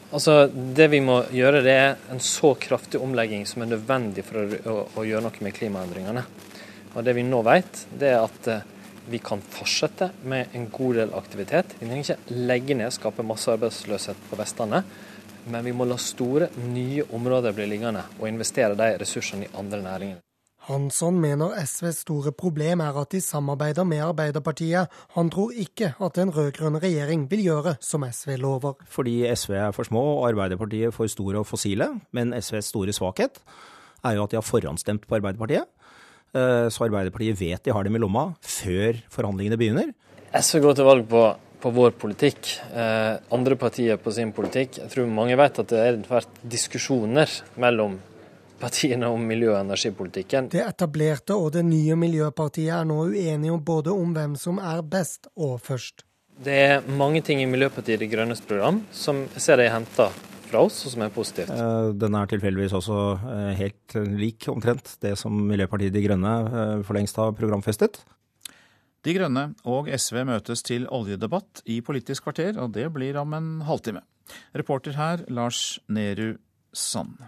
Altså, 0.10 0.48
Det 0.48 0.88
vi 0.90 1.02
må 1.06 1.20
gjøre, 1.30 1.62
det 1.62 1.76
er 1.78 1.96
en 2.10 2.22
så 2.24 2.56
kraftig 2.58 3.02
omlegging 3.02 3.46
som 3.46 3.62
er 3.62 3.76
nødvendig 3.76 4.26
for 4.26 4.42
å, 4.42 4.46
å, 4.72 4.78
å 4.98 5.06
gjøre 5.06 5.28
noe 5.28 5.46
med 5.46 5.54
klimaendringene. 5.54 6.24
Og 6.96 7.04
Det 7.06 7.14
vi 7.14 7.26
nå 7.28 7.44
vet, 7.46 7.84
det 8.02 8.10
er 8.16 8.24
at 8.24 8.50
eh, 8.50 8.64
vi 9.10 9.20
kan 9.22 9.42
fortsette 9.42 10.10
med 10.30 10.56
en 10.58 10.66
god 10.74 10.98
del 11.02 11.14
aktivitet. 11.18 11.76
Vi 11.78 11.86
trenger 11.86 12.06
ikke 12.06 12.40
legge 12.50 12.78
ned, 12.78 12.94
skape 12.94 13.26
massearbeidsløshet 13.26 14.26
på 14.30 14.40
Vestlandet. 14.40 14.98
Men 15.50 15.66
vi 15.66 15.74
må 15.74 15.86
la 15.90 15.98
store, 16.02 16.50
nye 16.74 17.06
områder 17.16 17.54
bli 17.58 17.70
liggende, 17.70 18.04
og 18.20 18.28
investere 18.30 18.78
de 18.78 18.92
ressursene 19.02 19.48
i 19.48 19.54
andre 19.62 19.82
næringer. 19.86 20.29
Hansson 20.70 21.16
mener 21.18 21.56
SVs 21.66 22.04
store 22.04 22.30
problem 22.38 22.84
er 22.86 22.98
at 23.02 23.10
de 23.10 23.20
samarbeider 23.26 23.88
med 23.90 24.04
Arbeiderpartiet. 24.06 24.92
Han 25.16 25.32
tror 25.34 25.56
ikke 25.58 25.96
at 25.98 26.20
en 26.22 26.30
rød-grønn 26.36 26.78
regjering 26.84 27.24
vil 27.32 27.42
gjøre 27.48 27.74
som 27.82 28.06
SV 28.06 28.36
lover. 28.38 28.76
Fordi 28.86 29.24
SV 29.34 29.56
er 29.58 29.74
for 29.74 29.90
små 29.90 30.04
og 30.20 30.28
Arbeiderpartiet 30.28 30.94
for 30.94 31.10
store 31.10 31.42
og 31.42 31.48
fossile. 31.50 31.88
Men 32.14 32.36
SVs 32.38 32.70
store 32.70 32.94
svakhet 32.94 33.42
er 34.06 34.20
jo 34.20 34.28
at 34.28 34.36
de 34.36 34.38
har 34.38 34.46
forhåndsstemt 34.46 35.08
på 35.10 35.18
Arbeiderpartiet. 35.18 35.66
Eh, 36.38 36.68
så 36.70 36.86
Arbeiderpartiet 36.86 37.40
vet 37.42 37.66
de 37.66 37.74
har 37.74 37.90
dem 37.90 37.98
i 37.98 38.04
lomma 38.04 38.28
før 38.46 39.02
forhandlingene 39.10 39.58
begynner. 39.58 39.90
SV 40.38 40.62
går 40.68 40.78
til 40.78 40.86
valg 40.86 41.10
på, 41.10 41.24
på 41.66 41.74
vår 41.74 41.98
politikk, 41.98 42.52
eh, 42.78 43.18
andre 43.34 43.58
partier 43.58 43.98
på 43.98 44.14
sin 44.14 44.36
politikk. 44.38 44.84
Jeg 44.84 44.94
tror 44.94 45.10
mange 45.10 45.40
vet 45.42 45.64
at 45.66 45.74
det 45.74 45.82
har 45.82 46.00
vært 46.12 46.46
diskusjoner 46.46 47.34
mellom 47.58 47.98
partiene 48.60 49.08
om 49.10 49.24
miljø- 49.26 49.54
og 49.54 49.62
energipolitikken. 49.64 50.50
Det 50.54 50.64
etablerte 50.66 51.36
og 51.36 51.54
det 51.56 51.64
nye 51.68 51.96
Miljøpartiet 52.00 52.74
er 52.76 52.88
nå 52.88 53.06
uenige 53.10 53.56
om 53.56 53.64
både 53.64 53.94
om 53.96 54.14
hvem 54.16 54.36
som 54.40 54.60
er 54.60 54.84
best 54.84 55.32
og 55.36 55.60
først. 55.64 56.04
Det 56.40 56.56
er 56.56 56.86
mange 56.88 57.22
ting 57.26 57.42
i 57.44 57.48
Miljøpartiet 57.50 58.00
De 58.00 58.08
Grønnes 58.08 58.42
program 58.42 58.84
som 58.96 59.26
jeg 59.34 59.44
ser 59.44 59.60
de 59.60 59.72
henter 59.72 60.14
fra 60.50 60.62
oss, 60.66 60.78
og 60.86 60.94
som 60.94 61.04
er 61.06 61.12
positivt. 61.14 61.52
Eh, 61.54 61.90
den 62.00 62.16
er 62.18 62.30
tilfeldigvis 62.32 62.76
også 62.80 63.00
eh, 63.18 63.50
helt 63.60 63.98
lik 64.18 64.48
omtrent 64.52 64.96
det 65.04 65.16
som 65.20 65.36
Miljøpartiet 65.50 65.94
De 65.94 66.06
Grønne 66.06 66.36
eh, 66.48 66.76
for 66.88 66.98
lengst 66.98 67.20
har 67.22 67.36
programfestet. 67.38 68.02
De 69.06 69.16
Grønne 69.16 69.46
og 69.70 69.88
SV 69.94 70.24
møtes 70.28 70.64
til 70.66 70.88
oljedebatt 70.92 71.64
i 71.72 71.80
Politisk 71.86 72.28
kvarter, 72.28 72.58
og 72.60 72.74
det 72.76 72.90
blir 72.96 73.20
om 73.22 73.36
en 73.38 73.52
halvtime. 73.68 74.04
Reporter 74.58 74.98
her 75.00 75.24
Lars 75.32 75.80
Nehru 75.88 76.34
Sand. 76.76 77.20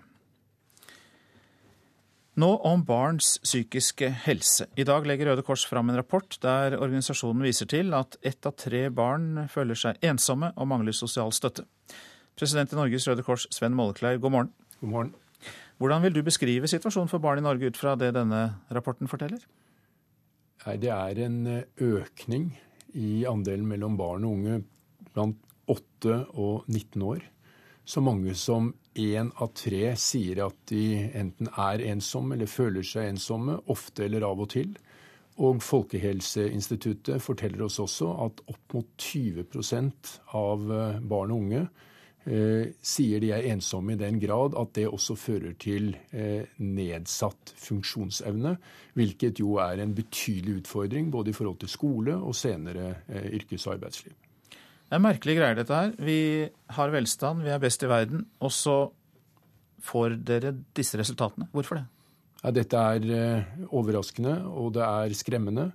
Nå 2.39 2.47
om 2.63 2.79
barns 2.87 3.33
psykiske 3.43 4.07
helse. 4.23 4.69
I 4.79 4.85
dag 4.87 5.03
legger 5.03 5.27
Røde 5.27 5.43
Kors 5.43 5.65
fram 5.67 5.89
en 5.91 5.97
rapport 5.99 6.37
der 6.39 6.77
organisasjonen 6.77 7.43
viser 7.43 7.67
til 7.67 7.91
at 7.97 8.15
ett 8.23 8.47
av 8.47 8.55
tre 8.55 8.85
barn 8.87 9.49
føler 9.51 9.75
seg 9.75 9.99
ensomme 10.07 10.53
og 10.55 10.69
mangler 10.71 10.95
sosial 10.95 11.33
støtte. 11.35 11.65
President 12.39 12.71
i 12.71 12.79
Norges 12.79 13.09
Røde 13.09 13.25
Kors, 13.27 13.49
Sven 13.51 13.75
Mollekleiv, 13.75 14.21
god 14.23 14.31
morgen. 14.31 14.53
God 14.79 14.93
morgen. 14.93 15.11
Hvordan 15.81 16.05
vil 16.05 16.15
du 16.15 16.21
beskrive 16.23 16.71
situasjonen 16.71 17.11
for 17.11 17.19
barn 17.19 17.41
i 17.41 17.43
Norge 17.43 17.67
ut 17.67 17.81
fra 17.81 17.97
det 17.99 18.13
denne 18.15 18.45
rapporten 18.71 19.11
forteller? 19.11 19.43
Nei, 20.63 20.77
det 20.79 20.93
er 20.95 21.19
en 21.25 21.39
eh, 21.51 21.67
økning 21.83 22.53
i 22.95 23.25
andelen 23.27 23.67
mellom 23.67 23.99
barn 23.99 24.23
og 24.23 24.37
unge 24.37 24.61
blant 25.11 25.43
8 25.67 26.21
og 26.31 26.63
19 26.71 27.03
år. 27.11 27.27
Så 27.83 27.99
mange 27.99 28.37
som 28.39 28.71
én 28.99 29.31
av 29.39 29.53
tre 29.55 29.93
sier 29.99 30.43
at 30.45 30.57
de 30.71 30.85
enten 31.17 31.49
er 31.55 31.83
ensomme 31.91 32.35
eller 32.35 32.49
føler 32.51 32.85
seg 32.85 33.11
ensomme, 33.13 33.59
ofte 33.71 34.05
eller 34.07 34.25
av 34.27 34.41
og 34.43 34.51
til. 34.53 34.73
Og 35.41 35.61
Folkehelseinstituttet 35.63 37.23
forteller 37.23 37.63
oss 37.65 37.79
også 37.79 38.09
at 38.25 38.43
opp 38.51 38.75
mot 38.75 38.89
20 38.99 39.45
av 40.37 40.67
eh, 40.75 40.99
barn 40.99 41.31
og 41.31 41.45
unge 41.45 41.61
eh, 42.25 42.73
sier 42.83 43.23
de 43.23 43.31
er 43.33 43.47
ensomme 43.53 43.95
i 43.95 44.01
den 44.01 44.19
grad 44.21 44.57
at 44.59 44.73
det 44.77 44.87
også 44.89 45.15
fører 45.17 45.55
til 45.61 45.93
eh, 46.11 46.43
nedsatt 46.59 47.55
funksjonsevne, 47.57 48.57
hvilket 48.93 49.39
jo 49.41 49.55
er 49.63 49.81
en 49.81 49.95
betydelig 49.95 50.61
utfordring 50.61 51.09
både 51.13 51.31
i 51.31 51.37
forhold 51.37 51.61
til 51.63 51.71
skole 51.71 52.17
og 52.19 52.35
senere 52.37 52.97
eh, 53.07 53.31
yrkes- 53.39 53.67
og 53.67 53.79
arbeidsliv. 53.79 54.13
Det 54.91 54.97
er 54.97 55.03
merkelige 55.05 55.39
greier, 55.39 55.55
dette 55.55 55.71
her. 55.71 55.93
Vi 56.03 56.19
har 56.75 56.91
velstand, 56.91 57.45
vi 57.45 57.51
er 57.53 57.61
best 57.63 57.79
i 57.79 57.87
verden, 57.87 58.25
og 58.43 58.49
så 58.51 58.73
får 59.87 60.17
dere 60.27 60.49
disse 60.75 60.97
resultatene. 60.99 61.45
Hvorfor 61.55 61.79
det? 61.79 61.83
Ja, 62.41 62.51
dette 62.51 62.81
er 62.97 63.05
eh, 63.15 63.53
overraskende, 63.71 64.33
og 64.51 64.73
det 64.75 64.83
er 64.83 65.15
skremmende. 65.15 65.69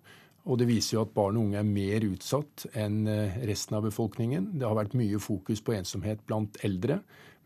Og 0.44 0.60
det 0.60 0.66
viser 0.68 0.98
jo 0.98 1.04
at 1.06 1.14
barn 1.16 1.38
og 1.40 1.46
unge 1.46 1.62
er 1.62 1.64
mer 1.64 2.04
utsatt 2.10 2.66
enn 2.76 3.06
eh, 3.08 3.38
resten 3.48 3.78
av 3.78 3.86
befolkningen. 3.86 4.50
Det 4.60 4.68
har 4.68 4.76
vært 4.76 4.98
mye 5.00 5.22
fokus 5.24 5.64
på 5.64 5.78
ensomhet 5.78 6.20
blant 6.28 6.60
eldre, 6.68 6.98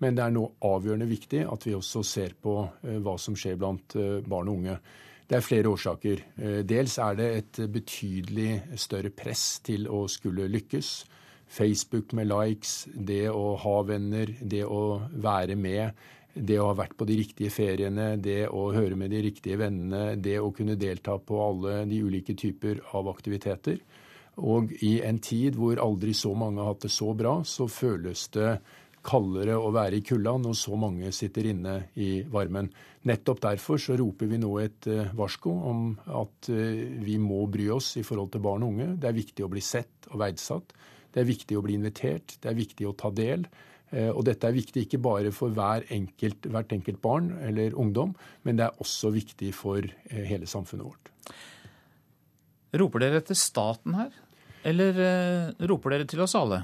men 0.02 0.18
det 0.18 0.26
er 0.26 0.34
nå 0.34 0.42
avgjørende 0.66 1.06
viktig 1.06 1.44
at 1.54 1.68
vi 1.68 1.76
også 1.78 2.02
ser 2.02 2.34
på 2.42 2.56
eh, 2.66 2.98
hva 2.98 3.14
som 3.14 3.38
skjer 3.38 3.62
blant 3.62 3.94
barn 4.26 4.50
og 4.50 4.58
unge. 4.58 4.76
Det 5.30 5.38
er 5.38 5.46
flere 5.46 5.70
årsaker. 5.70 6.26
Dels 6.66 6.98
er 6.98 7.14
det 7.14 7.30
et 7.38 7.62
betydelig 7.70 8.56
større 8.74 9.14
press 9.14 9.60
til 9.62 9.86
å 9.86 10.02
skulle 10.10 10.50
lykkes. 10.50 10.88
Facebook 11.50 12.14
med 12.14 12.30
likes, 12.30 12.84
det 12.94 13.26
å 13.32 13.56
ha 13.58 13.76
venner, 13.82 14.30
det 14.40 14.62
å 14.64 15.00
være 15.10 15.56
med, 15.58 15.98
det 16.34 16.60
å 16.62 16.68
ha 16.68 16.76
vært 16.78 16.94
på 16.98 17.06
de 17.08 17.16
riktige 17.18 17.50
feriene, 17.50 18.12
det 18.22 18.44
å 18.46 18.68
høre 18.74 18.98
med 18.98 19.10
de 19.10 19.24
riktige 19.26 19.58
vennene, 19.58 20.14
det 20.14 20.38
å 20.38 20.52
kunne 20.54 20.78
delta 20.78 21.18
på 21.18 21.40
alle 21.42 21.80
de 21.90 22.02
ulike 22.06 22.36
typer 22.38 22.78
av 22.94 23.10
aktiviteter. 23.10 23.80
Og 24.46 24.70
i 24.86 25.00
en 25.04 25.18
tid 25.18 25.58
hvor 25.58 25.80
aldri 25.82 26.14
så 26.16 26.30
mange 26.38 26.62
har 26.62 26.70
hatt 26.70 26.86
det 26.86 26.92
så 26.94 27.10
bra, 27.18 27.40
så 27.44 27.66
føles 27.68 28.28
det 28.36 28.52
kaldere 29.04 29.56
å 29.56 29.72
være 29.72 29.98
i 29.98 30.04
kulda 30.04 30.36
når 30.40 30.56
så 30.60 30.76
mange 30.78 31.10
sitter 31.16 31.50
inne 31.50 31.76
i 32.00 32.20
varmen. 32.30 32.68
Nettopp 33.08 33.40
derfor 33.42 33.80
så 33.80 33.96
roper 33.96 34.28
vi 34.28 34.38
nå 34.40 34.50
et 34.60 34.88
eh, 34.92 35.12
varsko 35.16 35.52
om 35.70 35.84
at 36.20 36.50
eh, 36.52 36.82
vi 37.00 37.16
må 37.20 37.40
bry 37.50 37.70
oss 37.72 37.94
i 37.96 38.04
forhold 38.04 38.34
til 38.34 38.44
barn 38.44 38.66
og 38.66 38.74
unge. 38.74 38.90
Det 39.00 39.08
er 39.08 39.16
viktig 39.16 39.46
å 39.46 39.52
bli 39.52 39.64
sett 39.64 40.10
og 40.12 40.20
verdsatt. 40.20 40.74
Det 41.10 41.22
er 41.22 41.28
viktig 41.28 41.58
å 41.58 41.64
bli 41.64 41.76
invitert, 41.78 42.36
det 42.40 42.50
er 42.50 42.58
viktig 42.58 42.88
å 42.88 42.96
ta 42.98 43.10
del. 43.14 43.46
Eh, 43.90 44.10
og 44.10 44.22
dette 44.28 44.46
er 44.46 44.54
viktig 44.54 44.86
ikke 44.86 45.02
bare 45.02 45.32
for 45.34 45.54
hver 45.54 45.86
enkelt, 45.90 46.46
hvert 46.50 46.74
enkelt 46.76 47.00
barn 47.02 47.32
eller 47.42 47.74
ungdom, 47.74 48.14
men 48.46 48.60
det 48.60 48.68
er 48.68 48.84
også 48.84 49.10
viktig 49.14 49.50
for 49.56 49.82
eh, 49.82 50.26
hele 50.28 50.46
samfunnet 50.50 50.86
vårt. 50.86 51.10
Roper 52.80 53.02
dere 53.02 53.18
etter 53.18 53.38
staten 53.38 53.96
her, 53.98 54.14
eller 54.70 55.02
eh, 55.02 55.66
roper 55.66 55.96
dere 55.96 56.06
til 56.10 56.22
oss 56.22 56.36
alle? 56.38 56.62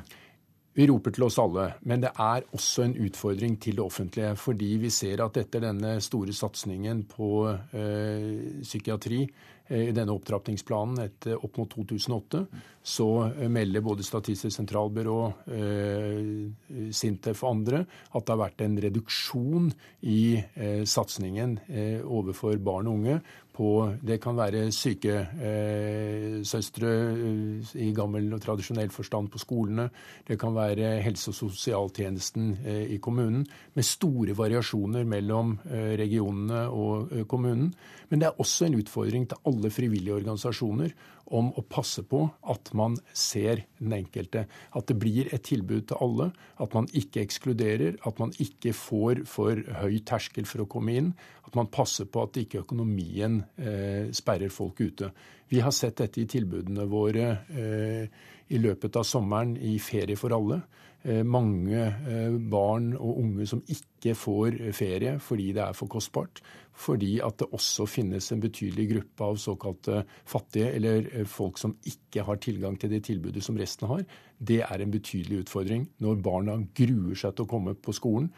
Vi 0.76 0.84
roper 0.90 1.14
til 1.16 1.24
oss 1.24 1.38
alle, 1.40 1.70
men 1.88 2.02
det 2.02 2.10
er 2.20 2.44
også 2.52 2.84
en 2.84 2.94
utfordring 3.06 3.54
til 3.64 3.78
det 3.78 3.84
offentlige. 3.84 4.34
Fordi 4.36 4.74
vi 4.82 4.90
ser 4.92 5.22
at 5.24 5.38
etter 5.40 5.62
denne 5.64 5.94
store 6.04 6.34
satsingen 6.36 7.06
på 7.08 7.30
eh, 7.48 8.60
psykiatri 8.60 9.22
i 9.68 9.92
denne 9.94 10.14
opptrappingsplanen 10.14 11.00
etter 11.02 11.40
opp 11.44 11.56
mot 11.58 11.70
2008, 11.72 12.42
så 12.86 13.08
eh, 13.26 13.48
melder 13.50 13.82
både 13.82 14.06
Statistisk 14.06 14.54
sentralbyrå, 14.54 15.18
eh, 15.56 16.90
Sintef 16.94 17.42
og 17.42 17.50
andre 17.50 17.82
at 17.86 18.22
det 18.22 18.34
har 18.34 18.42
vært 18.44 18.62
en 18.66 18.78
reduksjon 18.84 19.72
i 20.06 20.20
eh, 20.38 20.84
satsingen 20.86 21.58
eh, 21.66 21.98
overfor 22.04 22.60
barn 22.62 22.90
og 22.90 23.00
unge 23.00 23.18
på 23.56 23.96
Det 24.04 24.18
kan 24.20 24.36
være 24.36 24.66
sykesøstre 24.74 26.90
eh, 26.92 27.70
i 27.86 27.88
gammel 27.96 28.34
og 28.36 28.42
tradisjonell 28.44 28.90
forstand 28.92 29.30
på 29.32 29.38
skolene. 29.40 29.86
Det 30.28 30.36
kan 30.40 30.54
være 30.54 31.02
helse- 31.04 31.30
og 31.32 31.38
sosialtjenesten 31.38 32.58
eh, 32.64 32.86
i 32.94 32.96
kommunen, 33.02 33.46
med 33.74 33.84
store 33.84 34.36
variasjoner 34.36 35.04
mellom 35.08 35.58
eh, 35.70 35.96
regionene 35.98 36.68
og 36.68 37.08
kommunen. 37.28 37.74
Men 38.10 38.20
det 38.20 38.26
er 38.28 38.40
også 38.40 38.64
en 38.66 38.80
utfordring 38.80 39.28
til 39.28 39.36
alle 39.46 39.70
frivillige 39.70 40.14
organisasjoner 40.14 40.88
om 41.34 41.48
å 41.58 41.62
passe 41.66 42.04
på 42.06 42.22
at 42.46 42.70
man 42.78 42.96
ser 43.16 43.64
den 43.80 43.94
enkelte. 43.96 44.44
At 44.76 44.86
det 44.90 44.98
blir 45.02 45.30
et 45.34 45.44
tilbud 45.48 45.88
til 45.90 46.00
alle. 46.04 46.28
At 46.62 46.76
man 46.76 46.86
ikke 46.94 47.24
ekskluderer. 47.24 47.98
At 48.06 48.20
man 48.22 48.34
ikke 48.42 48.74
får 48.76 49.24
for 49.30 49.58
høy 49.82 49.98
terskel 50.06 50.46
for 50.46 50.64
å 50.64 50.68
komme 50.70 50.94
inn. 51.00 51.10
At 51.46 51.58
man 51.58 51.70
passer 51.72 52.08
på 52.10 52.26
at 52.26 52.38
ikke 52.40 52.62
økonomien 52.62 53.40
eh, 53.58 54.12
sperrer 54.14 54.54
folk 54.54 54.80
ute. 54.84 55.10
Vi 55.50 55.62
har 55.62 55.74
sett 55.74 55.98
dette 56.02 56.22
i 56.22 56.30
tilbudene 56.30 56.86
våre 56.90 57.28
eh, 57.50 58.24
i 58.46 58.62
løpet 58.62 58.98
av 58.98 59.06
sommeren 59.06 59.56
i 59.58 59.76
Ferie 59.82 60.18
for 60.18 60.34
alle. 60.34 60.62
Eh, 61.06 61.22
mange 61.22 61.78
eh, 61.86 62.36
barn 62.50 62.88
og 62.96 63.20
unge 63.22 63.44
som 63.46 63.60
ikke 63.70 64.16
får 64.18 64.56
ferie 64.74 65.12
fordi 65.22 65.52
det 65.54 65.62
er 65.62 65.76
for 65.76 65.90
kostbart 65.92 66.40
fordi 66.76 67.16
at 67.24 67.38
det 67.40 67.48
også 67.56 67.86
finnes 67.88 68.26
en 68.32 68.42
betydelig 68.42 68.88
gruppe 68.90 69.24
av 69.24 69.38
såkalte 69.40 70.02
fattige, 70.28 70.72
eller 70.76 71.06
eh, 71.12 71.28
folk 71.28 71.60
som 71.60 71.76
ikke 71.88 72.24
har 72.26 72.40
tilgang 72.42 72.76
til 72.80 72.92
det 72.92 73.04
tilbudet 73.06 73.44
som 73.44 73.56
resten 73.56 73.88
har. 73.88 74.02
Det 74.36 74.60
er 74.66 74.82
en 74.82 74.92
betydelig 74.92 75.46
utfordring 75.46 75.86
når 76.04 76.20
barna 76.24 76.58
gruer 76.76 77.16
seg 77.16 77.36
til 77.36 77.46
å 77.46 77.50
komme 77.54 77.76
på 77.78 77.94
skolen 77.96 78.28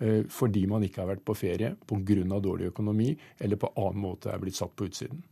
eh, 0.00 0.26
fordi 0.28 0.66
man 0.68 0.84
ikke 0.84 1.04
har 1.04 1.14
vært 1.14 1.24
på 1.24 1.38
ferie 1.38 1.72
pga. 1.86 2.40
dårlig 2.40 2.72
økonomi 2.72 3.16
eller 3.38 3.56
på 3.56 3.72
annen 3.76 4.02
måte 4.02 4.30
er 4.30 4.42
blitt 4.42 4.58
satt 4.58 4.76
på 4.76 4.90
utsiden. 4.90 5.22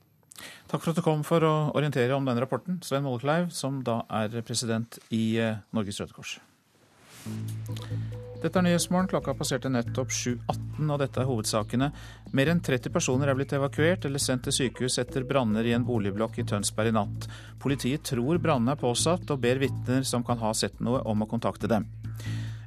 Takk 0.66 0.80
for 0.80 0.90
at 0.90 0.96
du 0.96 1.02
kom 1.04 1.22
for 1.22 1.44
å 1.46 1.54
orientere 1.74 2.14
om 2.14 2.24
denne 2.24 2.42
rapporten, 2.42 2.80
Svein 2.82 3.04
Mollekleiv, 3.04 3.52
som 3.54 3.82
da 3.84 4.02
er 4.08 4.40
president 4.42 4.98
i 5.10 5.36
eh, 5.38 5.60
Norges 5.76 6.00
Røde 6.00 6.16
Kors. 6.16 6.38
Dette 8.44 8.60
er 8.60 8.66
Nyhetsmorgen. 8.66 9.08
Klokka 9.08 9.32
passerte 9.38 9.70
nettopp 9.72 10.10
7.18, 10.12 10.90
og 10.92 10.98
dette 11.00 11.22
er 11.22 11.28
hovedsakene. 11.28 11.88
Mer 12.36 12.50
enn 12.52 12.60
30 12.60 12.92
personer 12.92 13.30
er 13.30 13.38
blitt 13.38 13.54
evakuert 13.56 14.04
eller 14.04 14.20
sendt 14.20 14.44
til 14.44 14.56
sykehus 14.58 14.98
etter 15.00 15.24
branner 15.24 15.64
i 15.64 15.72
en 15.72 15.86
boligblokk 15.88 16.42
i 16.42 16.44
Tønsberg 16.50 16.92
i 16.92 16.96
natt. 16.98 17.28
Politiet 17.62 18.04
tror 18.10 18.40
brannene 18.44 18.74
er 18.76 18.82
påsatt, 18.82 19.24
og 19.32 19.40
ber 19.40 19.62
vitner 19.62 20.04
som 20.04 20.26
kan 20.26 20.42
ha 20.44 20.52
sett 20.52 20.76
noe, 20.84 21.00
om 21.08 21.24
å 21.24 21.30
kontakte 21.30 21.70
dem. 21.72 21.88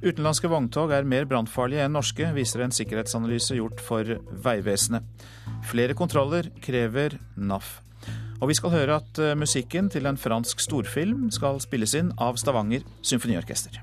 Utenlandske 0.02 0.50
vogntog 0.50 0.92
er 0.94 1.06
mer 1.06 1.26
brannfarlige 1.30 1.86
enn 1.86 1.94
norske, 1.94 2.26
viser 2.34 2.66
en 2.66 2.74
sikkerhetsanalyse 2.74 3.58
gjort 3.58 3.82
for 3.82 4.18
Vegvesenet. 4.44 5.06
Flere 5.70 5.94
kontroller 5.98 6.50
krever 6.62 7.20
NAF. 7.36 7.78
Og 8.38 8.50
vi 8.50 8.58
skal 8.58 8.74
høre 8.74 8.98
at 9.00 9.18
eh, 9.22 9.34
musikken 9.38 9.90
til 9.90 10.06
en 10.06 10.18
fransk 10.18 10.62
storfilm 10.62 11.26
skal 11.34 11.58
spilles 11.62 11.94
inn 11.98 12.12
av 12.22 12.38
Stavanger 12.38 12.86
symfoniorkester. 13.02 13.82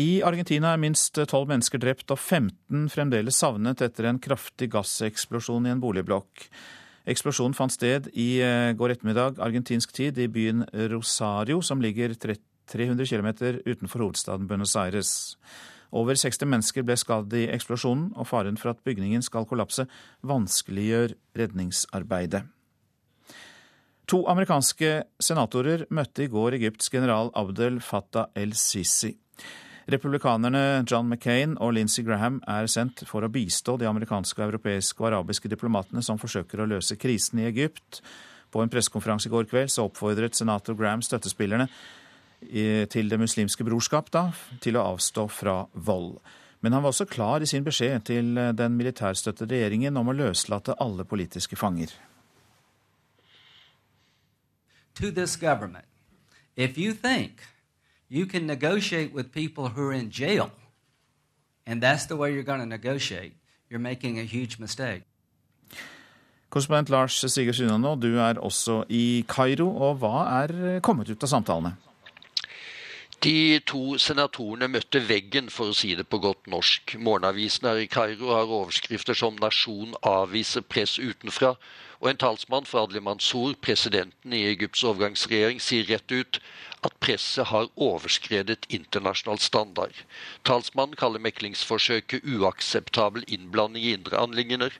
I 0.00 0.20
Argentina 0.24 0.70
er 0.72 0.80
minst 0.80 1.18
tolv 1.28 1.50
mennesker 1.50 1.80
drept 1.82 2.12
og 2.14 2.20
15 2.20 2.86
fremdeles 2.92 3.36
savnet 3.42 3.82
etter 3.84 4.06
en 4.08 4.20
kraftig 4.22 4.70
gasseksplosjon 4.72 5.66
i 5.66 5.72
en 5.74 5.82
boligblokk. 5.82 6.46
Eksplosjonen 7.10 7.56
fant 7.58 7.74
sted 7.74 8.06
i 8.14 8.38
eh, 8.44 8.70
går 8.78 8.94
ettermiddag 8.94 9.40
argentinsk 9.42 9.92
tid 9.96 10.20
i 10.22 10.28
byen 10.30 10.62
Rosario, 10.92 11.58
som 11.60 11.82
ligger 11.82 12.14
300 12.14 13.10
km 13.10 13.28
utenfor 13.66 14.06
hovedstaden 14.06 14.48
Buenos 14.48 14.76
Aires. 14.78 15.12
Over 15.90 16.16
60 16.16 16.48
mennesker 16.48 16.86
ble 16.86 16.96
skadd 17.00 17.34
i 17.36 17.48
eksplosjonen, 17.50 18.12
og 18.14 18.28
faren 18.30 18.60
for 18.60 18.72
at 18.72 18.84
bygningen 18.86 19.24
skal 19.26 19.48
kollapse, 19.50 19.88
vanskeliggjør 20.22 21.16
redningsarbeidet. 21.40 22.44
To 24.10 24.22
amerikanske 24.30 25.00
senatorer 25.22 25.84
møtte 25.90 26.24
i 26.24 26.30
går 26.30 26.56
Egypts 26.60 26.88
general 26.94 27.34
Abdel 27.38 27.82
Fattah 27.84 28.30
el-Sisi. 28.38 29.18
Republikanerne 29.90 30.84
John 30.86 31.08
McCain 31.08 31.56
og 31.58 31.72
Lindsey 31.74 32.04
Graham 32.06 32.38
er 32.46 32.68
sendt 32.70 33.02
for 33.08 33.24
å 33.26 33.30
bistå 33.32 33.74
de 33.80 33.88
amerikanske, 33.90 34.42
europeiske 34.44 35.02
og 35.02 35.08
arabiske 35.08 35.50
diplomatene 35.50 36.02
som 36.06 36.20
forsøker 36.20 36.62
å 36.62 36.68
løse 36.70 36.98
krisen 37.00 37.40
i 37.42 37.48
Egypt. 37.48 37.98
På 38.50 38.62
en 38.62 38.70
pressekonferanse 38.70 39.26
i 39.26 39.32
går 39.32 39.48
kveld 39.50 39.72
så 39.72 39.88
oppfordret 39.88 40.38
senator 40.38 40.78
Graham 40.78 41.02
støttespillerne 41.02 41.66
til 42.40 43.10
Det 43.10 43.18
muslimske 43.20 43.66
brorskap 43.66 44.12
da, 44.14 44.30
til 44.62 44.78
å 44.78 44.86
avstå 44.94 45.26
fra 45.28 45.56
vold. 45.74 46.14
Men 46.60 46.72
han 46.72 46.84
var 46.84 46.94
også 46.94 47.08
klar 47.10 47.42
i 47.42 47.48
sin 47.48 47.66
beskjed 47.66 48.06
til 48.08 48.34
den 48.56 48.76
militærstøttede 48.78 49.56
regjeringen 49.56 49.96
om 49.96 50.08
å 50.08 50.16
løslate 50.16 50.76
alle 50.80 51.04
politiske 51.04 51.56
fanger. 51.56 51.92
To 55.00 55.10
this 55.10 55.36
government, 55.36 55.86
if 56.56 56.78
you 56.78 56.92
think 56.92 57.42
you 58.10 58.26
can 58.26 58.46
negotiate 58.46 59.14
with 59.14 59.32
people 59.32 59.68
who 59.68 59.82
are 59.88 59.92
in 59.92 60.10
jail, 60.10 60.50
and 61.66 61.80
that's 61.80 62.06
the 62.06 62.16
way 62.16 62.34
you're 62.34 62.42
going 62.42 62.60
to 62.60 62.66
negotiate, 62.66 63.32
you're 63.70 63.78
making 63.78 64.18
a 64.18 64.24
huge 64.24 64.58
mistake. 64.58 65.02
Korrespondent 66.50 66.90
Lars 66.90 67.12
Sigurd 67.32 67.54
Sunano, 67.54 67.94
du 67.94 68.18
er 68.18 68.34
også 68.34 68.84
i 68.88 69.24
Kairo, 69.28 69.68
og 69.68 70.00
hva 70.02 70.42
er 70.42 70.80
kommet 70.82 71.08
ut 71.10 71.22
av 71.22 71.30
samtalene? 71.30 71.76
De 73.22 73.60
to 73.68 73.98
senatorene 74.00 74.66
møtte 74.72 75.02
veggen, 75.06 75.50
for 75.52 75.70
å 75.70 75.76
si 75.76 75.92
det 75.94 76.08
på 76.08 76.18
godt 76.18 76.48
norsk. 76.48 76.96
Morgenavisen 76.98 77.68
her 77.68 77.82
i 77.82 77.86
Kairo 77.86 78.32
har 78.32 78.48
overskrifter 78.48 79.14
som 79.14 79.36
'Nasjon 79.36 79.94
avviser 80.02 80.62
press 80.62 80.98
utenfra', 80.98 81.54
og 82.00 82.10
en 82.10 82.16
talsmann 82.16 82.66
for 82.66 82.82
Adli 82.82 83.00
Mansour, 83.00 83.54
presidenten 83.62 84.32
i 84.32 84.46
Egypts 84.48 84.82
overgangsregjering, 84.82 85.60
sier 85.60 85.84
rett 85.84 86.10
ut 86.12 86.40
at 86.86 86.96
presset 87.04 87.50
har 87.50 87.68
overskredet 87.76 88.68
internasjonal 88.72 89.40
standard. 89.42 89.92
Talsmannen 90.48 90.96
kaller 90.96 91.22
meklingsforsøket 91.22 92.24
uakseptabel 92.24 93.26
innblanding 93.28 93.84
i 93.84 93.92
indre 93.98 94.20
anliggender, 94.20 94.72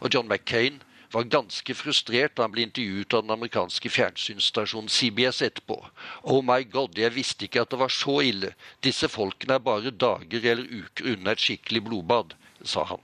og 0.00 0.10
John 0.14 0.28
McCain 0.28 0.82
var 1.14 1.28
ganske 1.30 1.76
frustrert 1.78 2.34
da 2.34 2.46
han 2.46 2.54
ble 2.54 2.64
intervjuet 2.66 3.14
av 3.14 3.22
den 3.22 3.34
amerikanske 3.36 3.90
fjernsynsstasjonen 3.92 4.90
CBS 4.90 5.44
etterpå. 5.46 5.78
Oh 6.22 6.42
my 6.42 6.64
god, 6.66 6.98
jeg 6.98 7.14
visste 7.14 7.46
ikke 7.46 7.62
at 7.62 7.70
det 7.70 7.78
var 7.84 7.92
så 7.94 8.18
ille. 8.26 8.54
Disse 8.82 9.08
folkene 9.12 9.58
er 9.58 9.64
bare 9.64 9.94
dager 9.94 10.50
eller 10.54 10.66
uker 10.66 11.14
unna 11.14 11.34
et 11.34 11.44
skikkelig 11.44 11.84
blodbad, 11.86 12.34
sa 12.66 12.86
han. 12.90 13.02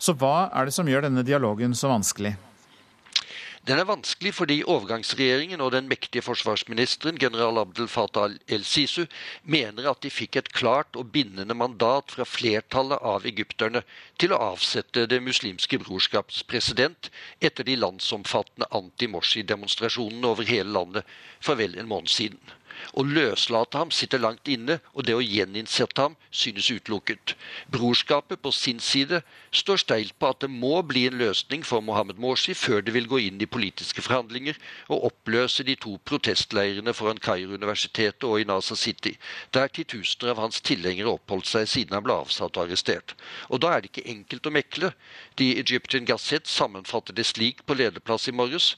Så 0.00 0.16
hva 0.18 0.48
er 0.56 0.66
det 0.66 0.74
som 0.74 0.88
gjør 0.88 1.06
denne 1.06 1.22
dialogen 1.26 1.76
så 1.76 1.92
vanskelig? 1.92 2.34
Den 3.68 3.76
er 3.76 3.84
vanskelig 3.84 4.30
fordi 4.34 4.54
overgangsregjeringen 4.64 5.60
og 5.60 5.74
den 5.74 5.88
mektige 5.88 6.22
forsvarsministeren, 6.24 7.18
general 7.20 7.58
Abdel 7.60 7.88
Fattah 7.92 8.32
el-Sisu, 8.48 9.04
mener 9.44 9.90
at 9.90 10.00
de 10.00 10.10
fikk 10.10 10.38
et 10.40 10.48
klart 10.56 10.96
og 10.96 11.10
bindende 11.12 11.54
mandat 11.54 12.14
fra 12.14 12.24
flertallet 12.24 13.04
av 13.04 13.28
egypterne 13.28 13.82
til 14.18 14.32
å 14.32 14.40
avsette 14.54 15.04
Det 15.10 15.20
muslimske 15.20 15.78
brorskaps 15.84 16.40
president 16.48 17.10
etter 17.40 17.68
de 17.68 17.76
landsomfattende 17.76 18.70
anti-Morsi-demonstrasjonene 18.80 20.32
over 20.32 20.48
hele 20.48 20.72
landet 20.78 21.12
for 21.38 21.60
vel 21.60 21.76
en 21.76 21.92
måned 21.92 22.08
siden. 22.08 22.40
Å 22.94 23.04
løslate 23.06 23.78
ham 23.78 23.90
sitter 23.94 24.22
langt 24.22 24.48
inne, 24.50 24.78
og 24.94 25.06
det 25.06 25.14
å 25.16 25.22
gjeninnsette 25.24 26.02
ham 26.02 26.16
synes 26.30 26.70
utelukket. 26.70 27.34
Brorskapet 27.72 28.42
på 28.42 28.52
sin 28.54 28.80
side 28.82 29.22
står 29.54 29.82
steilt 29.82 30.16
på 30.18 30.30
at 30.30 30.40
det 30.44 30.50
må 30.50 30.80
bli 30.86 31.06
en 31.08 31.18
løsning 31.20 31.64
for 31.66 31.84
Mohammed 31.84 32.20
Morsi 32.22 32.54
før 32.54 32.84
det 32.84 32.94
vil 32.96 33.08
gå 33.10 33.20
inn 33.26 33.40
i 33.40 33.48
politiske 33.50 34.04
forhandlinger 34.04 34.58
og 34.88 35.06
oppløse 35.10 35.64
de 35.66 35.76
to 35.80 35.96
protestleirene 36.08 36.94
foran 36.96 37.22
Kairo-universitetet 37.22 38.26
og 38.28 38.40
i 38.40 38.48
Nasa 38.48 38.76
City, 38.76 39.16
der 39.54 39.68
titusener 39.68 40.34
av 40.34 40.44
hans 40.44 40.60
tilhengere 40.64 41.14
oppholdt 41.14 41.50
seg 41.50 41.68
siden 41.70 41.96
han 41.98 42.06
ble 42.06 42.18
avsatt 42.22 42.56
og 42.56 42.66
arrestert. 42.66 43.16
Og 43.48 43.62
da 43.62 43.74
er 43.74 43.82
det 43.82 43.92
ikke 43.92 44.08
enkelt 44.10 44.46
å 44.46 44.54
mekle. 44.54 44.92
The 45.36 45.52
Egyptian 45.60 46.06
Gazette 46.08 46.50
sammenfatter 46.50 47.16
det 47.16 47.28
slik 47.28 47.64
på 47.66 47.76
lederplass 47.78 48.28
i 48.28 48.36
morges. 48.36 48.74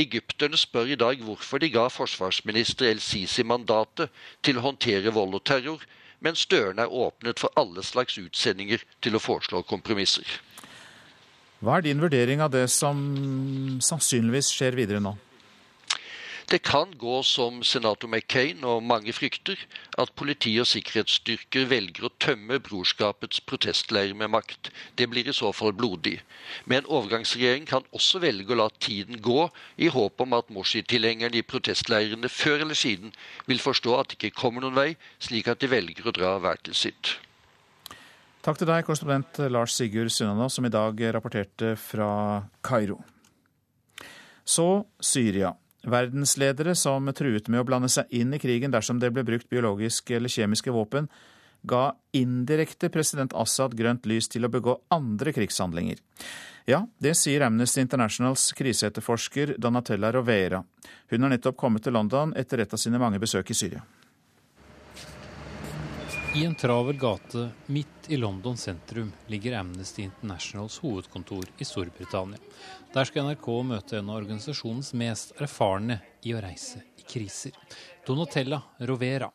Egypterne 0.00 0.58
spør 0.58 0.92
i 0.92 0.98
dag 0.98 1.22
hvorfor 1.24 1.60
de 1.60 1.70
ga 1.72 1.86
forsvarsminister 1.92 2.88
El-Sisi 2.90 3.44
mandatet 3.44 4.12
til 4.46 4.58
å 4.58 4.64
håndtere 4.64 5.12
vold 5.14 5.36
og 5.38 5.44
terror, 5.48 5.82
mens 6.24 6.44
dørene 6.48 6.86
er 6.86 6.94
åpnet 7.06 7.40
for 7.40 7.52
alle 7.60 7.84
slags 7.84 8.18
utsendinger 8.20 8.84
til 9.04 9.16
å 9.16 9.22
foreslå 9.22 9.62
kompromisser. 9.68 10.26
Hva 11.60 11.76
er 11.78 11.84
din 11.84 12.00
vurdering 12.00 12.40
av 12.40 12.52
det 12.54 12.66
som 12.72 13.00
sannsynligvis 13.84 14.52
skjer 14.54 14.78
videre 14.78 15.02
nå? 15.04 15.16
Det 16.50 16.58
kan 16.66 16.90
gå 16.98 17.22
som 17.22 17.60
senator 17.62 18.08
McCain 18.10 18.64
og 18.66 18.82
mange 18.82 19.12
frykter, 19.14 19.60
at 20.02 20.10
politi 20.18 20.56
og 20.58 20.66
sikkerhetsstyrker 20.66 21.68
velger 21.70 22.08
å 22.08 22.10
tømme 22.18 22.58
brorskapets 22.66 23.38
protestleirer 23.46 24.18
med 24.18 24.32
makt. 24.34 24.72
Det 24.98 25.06
blir 25.12 25.30
i 25.30 25.34
så 25.36 25.52
fall 25.54 25.76
blodig. 25.78 26.16
Men 26.64 26.80
en 26.80 26.90
overgangsregjering 26.96 27.68
kan 27.70 27.86
også 27.94 28.18
velge 28.26 28.50
å 28.50 28.58
la 28.64 28.66
tiden 28.82 29.22
gå, 29.22 29.46
i 29.78 29.92
håp 29.94 30.26
om 30.26 30.34
at 30.40 30.50
Morsi-tilhengerne 30.50 31.38
i 31.38 31.46
protestleirene 31.46 32.32
før 32.40 32.66
eller 32.66 32.82
siden 32.82 33.14
vil 33.46 33.62
forstå 33.62 33.94
at 34.00 34.10
det 34.10 34.18
ikke 34.18 34.42
kommer 34.42 34.66
noen 34.66 34.78
vei, 34.80 34.88
slik 35.22 35.46
at 35.54 35.62
de 35.62 35.70
velger 35.70 36.10
å 36.10 36.16
dra 36.18 36.34
hver 36.42 36.58
til 36.66 36.74
sitt. 36.74 37.14
Takk 38.42 38.58
til 38.58 38.72
deg, 38.72 38.82
korrespondent 38.88 39.38
Lars 39.54 39.78
Sigurd 39.78 40.10
Sunnanå, 40.10 40.50
som 40.50 40.66
i 40.66 40.74
dag 40.74 40.98
rapporterte 41.14 41.76
fra 41.78 42.10
Kairo. 42.58 42.98
Så 44.42 44.70
Syria. 44.98 45.54
Verdensledere 45.88 46.74
som 46.76 47.08
truet 47.16 47.48
med 47.48 47.62
å 47.62 47.66
blande 47.68 47.88
seg 47.88 48.10
inn 48.12 48.34
i 48.36 48.40
krigen 48.42 48.72
dersom 48.72 48.98
det 49.00 49.12
ble 49.14 49.24
brukt 49.24 49.48
biologiske 49.48 50.16
eller 50.16 50.32
kjemiske 50.32 50.74
våpen, 50.74 51.08
ga 51.62 51.90
indirekte 52.16 52.88
president 52.92 53.34
Assad 53.36 53.76
grønt 53.76 54.06
lys 54.08 54.28
til 54.28 54.44
å 54.44 54.52
begå 54.52 54.78
andre 54.92 55.32
krigshandlinger. 55.36 56.00
Ja, 56.68 56.84
det 57.00 57.14
sier 57.18 57.46
Amnesty 57.46 57.80
Internationals 57.82 58.50
kriseetterforsker 58.56 59.56
Donatella 59.58 60.12
Rovera. 60.12 60.62
Hun 61.10 61.24
har 61.24 61.32
nettopp 61.32 61.56
kommet 61.60 61.84
til 61.84 61.96
London 61.96 62.36
etter 62.36 62.62
et 62.62 62.76
av 62.76 62.80
sine 62.80 63.00
mange 63.00 63.20
besøk 63.20 63.50
i 63.50 63.56
Syria. 63.56 63.82
I 66.34 66.44
en 66.44 66.54
travel 66.54 66.96
gate 66.96 67.50
midt 67.66 67.86
i 68.08 68.16
London 68.16 68.56
sentrum 68.56 69.12
ligger 69.26 69.58
Amnesty 69.58 70.02
Internationals 70.02 70.78
hovedkontor 70.78 71.44
i 71.58 71.64
Storbritannia. 71.64 72.38
Der 72.94 73.04
skal 73.04 73.26
NRK 73.26 73.48
møte 73.66 73.98
en 73.98 74.12
av 74.12 74.20
organisasjonens 74.20 74.92
mest 74.94 75.34
erfarne 75.42 75.98
i 76.22 76.30
å 76.30 76.42
reise 76.44 76.84
i 77.02 77.02
kriser. 77.02 77.56
Donatella 78.06 78.62
Rovera. 78.78 79.26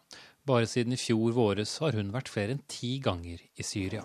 Bare 0.45 0.67
siden 0.69 0.93
i 0.93 0.97
fjor 1.01 1.31
våres 1.33 1.71
har 1.81 1.95
hun 1.97 2.11
vært 2.13 2.27
flere 2.29 2.53
enn 2.53 2.59
ti 2.69 2.99
ganger 3.01 3.39
i 3.41 3.63
Syria. 3.65 4.03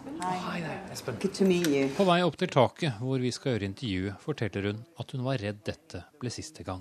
På 1.99 2.07
vei 2.09 2.17
opp 2.25 2.39
til 2.41 2.49
taket 2.49 2.97
hvor 3.03 3.21
vi 3.21 3.33
skal 3.37 3.53
gjøre 3.53 3.67
intervjuet, 3.69 4.17
forteller 4.23 4.71
hun 4.71 4.79
at 5.03 5.13
hun 5.13 5.27
var 5.27 5.37
redd 5.43 5.59
dette 5.67 6.01
ble 6.23 6.33
siste 6.33 6.65
gang. 6.65 6.81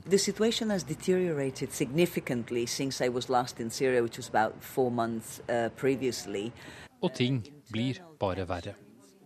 Syria, 3.76 4.06
uh, 5.52 5.68
Og 7.02 7.12
ting 7.20 7.42
blir 7.68 8.00
bare 8.22 8.48
verre. 8.48 8.76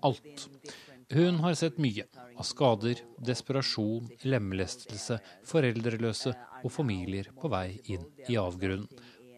alt. 0.01 0.49
Hun 1.13 1.35
har 1.45 1.53
sett 1.53 1.77
mye 1.77 2.07
av 2.33 2.43
skader, 2.43 2.95
desperasjon, 3.21 4.09
lemlestelse, 4.25 5.19
foreldreløse 5.45 6.33
og 6.63 6.71
familier 6.73 7.29
på 7.37 7.53
vei 7.53 7.77
inn 7.85 8.09
i 8.25 8.35
avgrunnen. 8.41 8.89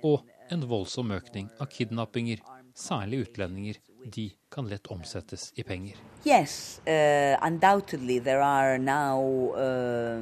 Og 0.06 0.24
en 0.50 0.68
voldsom 0.68 1.12
økning 1.12 1.50
av 1.60 1.72
kidnappinger, 1.72 2.42
særlig 2.76 3.26
utlendinger. 3.28 3.80
De 4.06 4.30
kan 4.54 4.68
lett 4.70 4.88
omsettes 4.94 5.52
i 5.58 5.64
penger. 5.64 5.98
Yes, 6.26 6.82
uh, 6.86 7.38
undoubtedly 7.42 8.20
there 8.20 8.42
are 8.42 8.78
now 8.78 9.54
uh, 9.56 10.20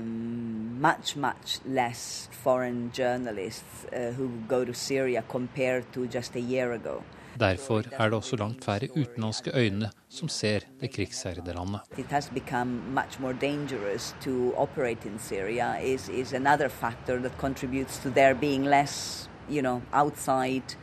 much, 0.80 1.16
much 1.16 1.60
less 1.66 2.30
foreign 2.32 2.92
journalists 2.94 3.86
uh, 3.92 4.14
who 4.16 4.30
go 4.48 4.64
to 4.66 4.74
Syria 4.74 5.24
compared 5.28 5.92
to 5.94 6.08
just 6.08 6.36
a 6.36 6.40
year 6.40 6.72
ago. 6.72 7.04
Derfor 7.40 7.84
er 7.92 8.10
det 8.10 8.14
også 8.14 8.36
langt 8.36 8.66
færre 8.66 8.88
utenlandske 8.96 9.52
øyne 9.58 9.90
som 10.10 10.30
ser 10.30 10.60
det 10.82 10.92
krigsherjede 10.94 11.54
landet. 11.54 11.82
It 11.98 12.06
has 12.06 12.30
become 12.30 12.70
much 12.94 13.20
more 13.20 13.34
dangerous 13.42 14.16
to 14.22 14.54
operate 14.56 15.10
in 15.10 15.20
Syria 15.20 15.80
is, 15.84 16.10
is 16.10 16.34
another 16.34 16.70
factor 16.70 17.20
that 17.20 17.38
contributes 17.38 17.98
to 18.00 18.10
there 18.10 18.36
being 18.36 18.66
less, 18.66 19.30
you 19.50 19.62
know, 19.62 19.82
outside 19.92 20.76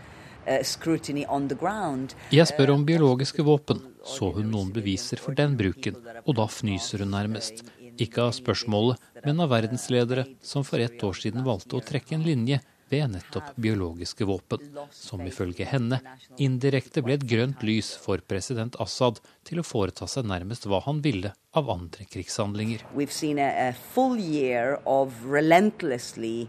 uh, 0.47 0.63
scrutiny 0.63 1.27
on 1.29 1.49
the 1.49 1.59
ground. 1.59 2.15
Jeg 2.31 2.49
spør 2.51 2.75
om 2.77 2.87
biologiske 2.87 3.45
våpen. 3.47 3.83
Så 4.05 4.31
hun 4.33 4.49
noen 4.49 4.71
beviser 4.73 5.21
for 5.21 5.37
den 5.37 5.59
bruken, 5.61 5.99
og 6.25 6.37
da 6.39 6.47
fnyser 6.49 7.05
hun 7.05 7.13
nærmest. 7.13 7.67
Ikke 8.01 8.25
av 8.25 8.33
spørsmålet, 8.33 9.01
men 9.27 9.43
av 9.45 9.51
verdensledere 9.53 10.25
som 10.41 10.65
for 10.65 10.81
ett 10.81 11.03
år 11.05 11.19
siden 11.21 11.45
valgte 11.45 11.77
å 11.77 11.85
trekke 11.85 12.17
en 12.17 12.25
linje 12.25 12.63
ved 12.91 13.13
nettopp 13.13 13.53
biologiske 13.55 14.27
våpen, 14.27 14.65
som 14.91 15.21
ifølge 15.23 15.67
henne 15.69 16.01
indirekte 16.43 17.05
ble 17.07 17.19
et 17.19 17.27
grønt 17.33 17.63
lys 17.67 17.93
for 18.03 18.23
president 18.27 18.75
Assad 18.83 19.21
til 19.47 19.61
å 19.63 19.67
foreta 19.67 20.09
seg 20.11 20.27
nærmest 20.27 20.67
hva 20.67 20.81
han 20.87 21.03
ville 21.05 21.31
av 21.55 21.71
andre 21.71 22.09
krigshandlinger. 22.11 22.83
We've 22.97 23.15
seen 23.15 23.39
a, 23.39 23.51
a 23.69 23.73
full 23.95 24.19
year 24.19 24.81
of 24.87 25.15
relentlessly 25.23 26.49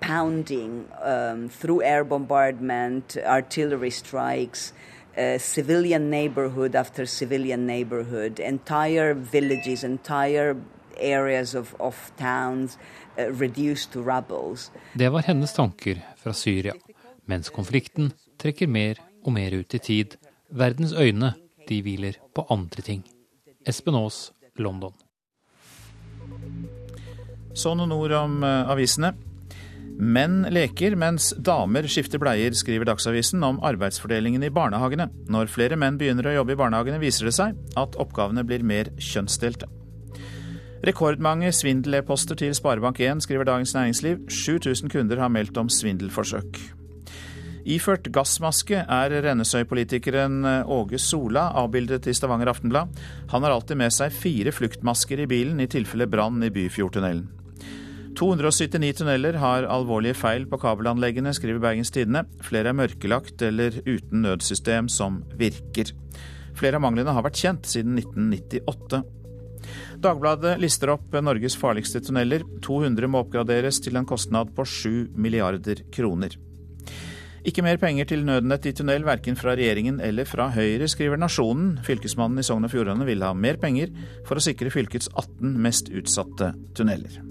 pounding 0.00 0.86
um, 1.02 1.48
through 1.48 1.82
air 1.82 2.04
bombardment, 2.04 3.16
artillery 3.26 3.90
strikes, 3.90 4.72
uh, 5.16 5.38
civilian 5.38 6.10
neighborhood 6.10 6.74
after 6.74 7.06
civilian 7.06 7.66
neighborhood, 7.66 8.40
entire 8.40 9.14
villages, 9.14 9.84
entire 9.84 10.56
areas 11.00 11.54
of, 11.54 11.74
of 11.80 12.12
towns 12.16 12.78
uh, 13.18 13.32
reduced 13.32 13.92
to 13.92 14.02
rubbles. 14.02 14.70
Det 14.94 15.08
var 15.08 15.22
hennes 15.22 15.52
tanker 15.52 16.00
fra 16.16 16.32
Syria, 16.32 16.74
mens 17.26 17.50
konflikten 17.50 18.12
trekker 18.38 18.66
mer 18.66 18.98
og 19.24 19.32
mer 19.32 19.54
ut 19.54 19.74
i 19.74 19.78
tid. 19.78 20.16
Verdens 20.50 20.92
øyne, 20.92 21.34
de 21.68 21.82
hviler 21.82 22.16
på 22.34 22.46
andre 22.50 22.82
ting. 22.82 23.04
Espen 23.66 23.94
Aas, 23.94 24.32
London. 24.56 24.94
Sånn 27.58 27.80
noen 27.80 27.92
ord 27.92 28.14
om 28.14 28.38
uh, 28.46 28.70
avisene. 28.70 29.12
Menn 29.98 30.44
leker 30.54 30.94
mens 30.94 31.32
damer 31.42 31.88
skifter 31.90 32.20
bleier, 32.22 32.54
skriver 32.54 32.86
Dagsavisen 32.86 33.42
om 33.42 33.56
arbeidsfordelingen 33.66 34.44
i 34.46 34.50
barnehagene. 34.54 35.08
Når 35.26 35.50
flere 35.50 35.78
menn 35.80 35.98
begynner 35.98 36.28
å 36.30 36.36
jobbe 36.36 36.54
i 36.54 36.58
barnehagene, 36.60 37.00
viser 37.02 37.26
det 37.26 37.34
seg 37.34 37.58
at 37.74 37.98
oppgavene 37.98 38.44
blir 38.46 38.62
mer 38.62 38.92
kjønnsdelte. 38.94 39.66
Rekordmange 40.86 41.50
svindel-e-poster 41.50 42.38
til 42.38 42.54
Sparebank1, 42.54 43.24
skriver 43.26 43.48
Dagens 43.48 43.74
Næringsliv. 43.74 44.20
7000 44.30 44.92
kunder 44.92 45.18
har 45.18 45.32
meldt 45.34 45.58
om 45.58 45.66
svindelforsøk. 45.66 46.60
Iført 47.68 48.06
gassmaske 48.14 48.84
er 48.86 49.16
Rennesøy-politikeren 49.26 50.46
Åge 50.70 51.02
Sola 51.02 51.48
avbildet 51.58 52.06
i 52.06 52.14
Stavanger 52.14 52.52
Aftenblad. 52.54 52.94
Han 53.34 53.42
har 53.42 53.56
alltid 53.56 53.82
med 53.82 53.92
seg 53.92 54.14
fire 54.14 54.54
fluktmasker 54.54 55.26
i 55.26 55.28
bilen 55.28 55.58
i 55.60 55.68
tilfelle 55.68 56.06
brann 56.06 56.38
i 56.46 56.52
Byfjordtunnelen. 56.54 57.26
279 58.18 58.96
tunneler 58.98 59.36
har 59.38 59.66
alvorlige 59.70 60.16
feil 60.18 60.46
på 60.50 60.58
kabelanleggene, 60.58 61.30
skriver 61.36 61.60
Bergens 61.62 61.92
Tidende. 61.94 62.24
Flere 62.42 62.72
er 62.72 62.74
mørkelagt 62.74 63.44
eller 63.46 63.76
uten 63.86 64.24
nødsystem 64.24 64.88
som 64.90 65.20
virker. 65.38 65.92
Flere 66.58 66.80
av 66.80 66.82
manglene 66.82 67.14
har 67.14 67.22
vært 67.22 67.38
kjent 67.38 67.68
siden 67.70 67.94
1998. 68.00 69.04
Dagbladet 70.02 70.56
lister 70.58 70.90
opp 70.96 71.14
Norges 71.22 71.54
farligste 71.58 72.02
tunneler. 72.08 72.42
200 72.66 73.10
må 73.10 73.22
oppgraderes 73.22 73.78
til 73.84 73.98
en 74.00 74.08
kostnad 74.08 74.50
på 74.56 74.66
7 74.66 75.14
milliarder 75.14 75.84
kroner. 75.94 76.34
Ikke 77.46 77.62
mer 77.62 77.78
penger 77.78 78.10
til 78.10 78.26
nødnett 78.26 78.66
i 78.66 78.74
tunnel, 78.74 79.06
verken 79.06 79.38
fra 79.38 79.54
regjeringen 79.54 80.02
eller 80.02 80.26
fra 80.26 80.50
Høyre, 80.52 80.90
skriver 80.90 81.22
Nasjonen. 81.22 81.76
Fylkesmannen 81.86 82.42
i 82.42 82.46
Sogn 82.50 82.66
og 82.66 82.74
Fjordane 82.74 83.06
vil 83.06 83.22
ha 83.22 83.30
mer 83.30 83.62
penger 83.62 83.94
for 84.26 84.36
å 84.36 84.42
sikre 84.42 84.74
fylkets 84.74 85.06
18 85.14 85.54
mest 85.62 85.94
utsatte 85.94 86.56
tunneler. 86.74 87.22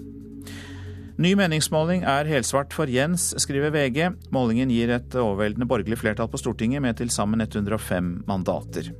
Ny 1.18 1.32
meningsmåling 1.34 2.04
er 2.06 2.28
helsvart 2.30 2.70
for 2.76 2.86
Jens, 2.86 3.32
skriver 3.42 3.72
VG. 3.74 4.04
Målingen 4.30 4.70
gir 4.70 4.92
et 4.94 5.16
overveldende 5.18 5.66
borgerlig 5.66 5.98
flertall 5.98 6.28
på 6.30 6.38
Stortinget 6.38 6.84
med 6.84 6.94
til 7.00 7.10
sammen 7.10 7.42
105 7.42 8.12
mandater. 8.28 8.92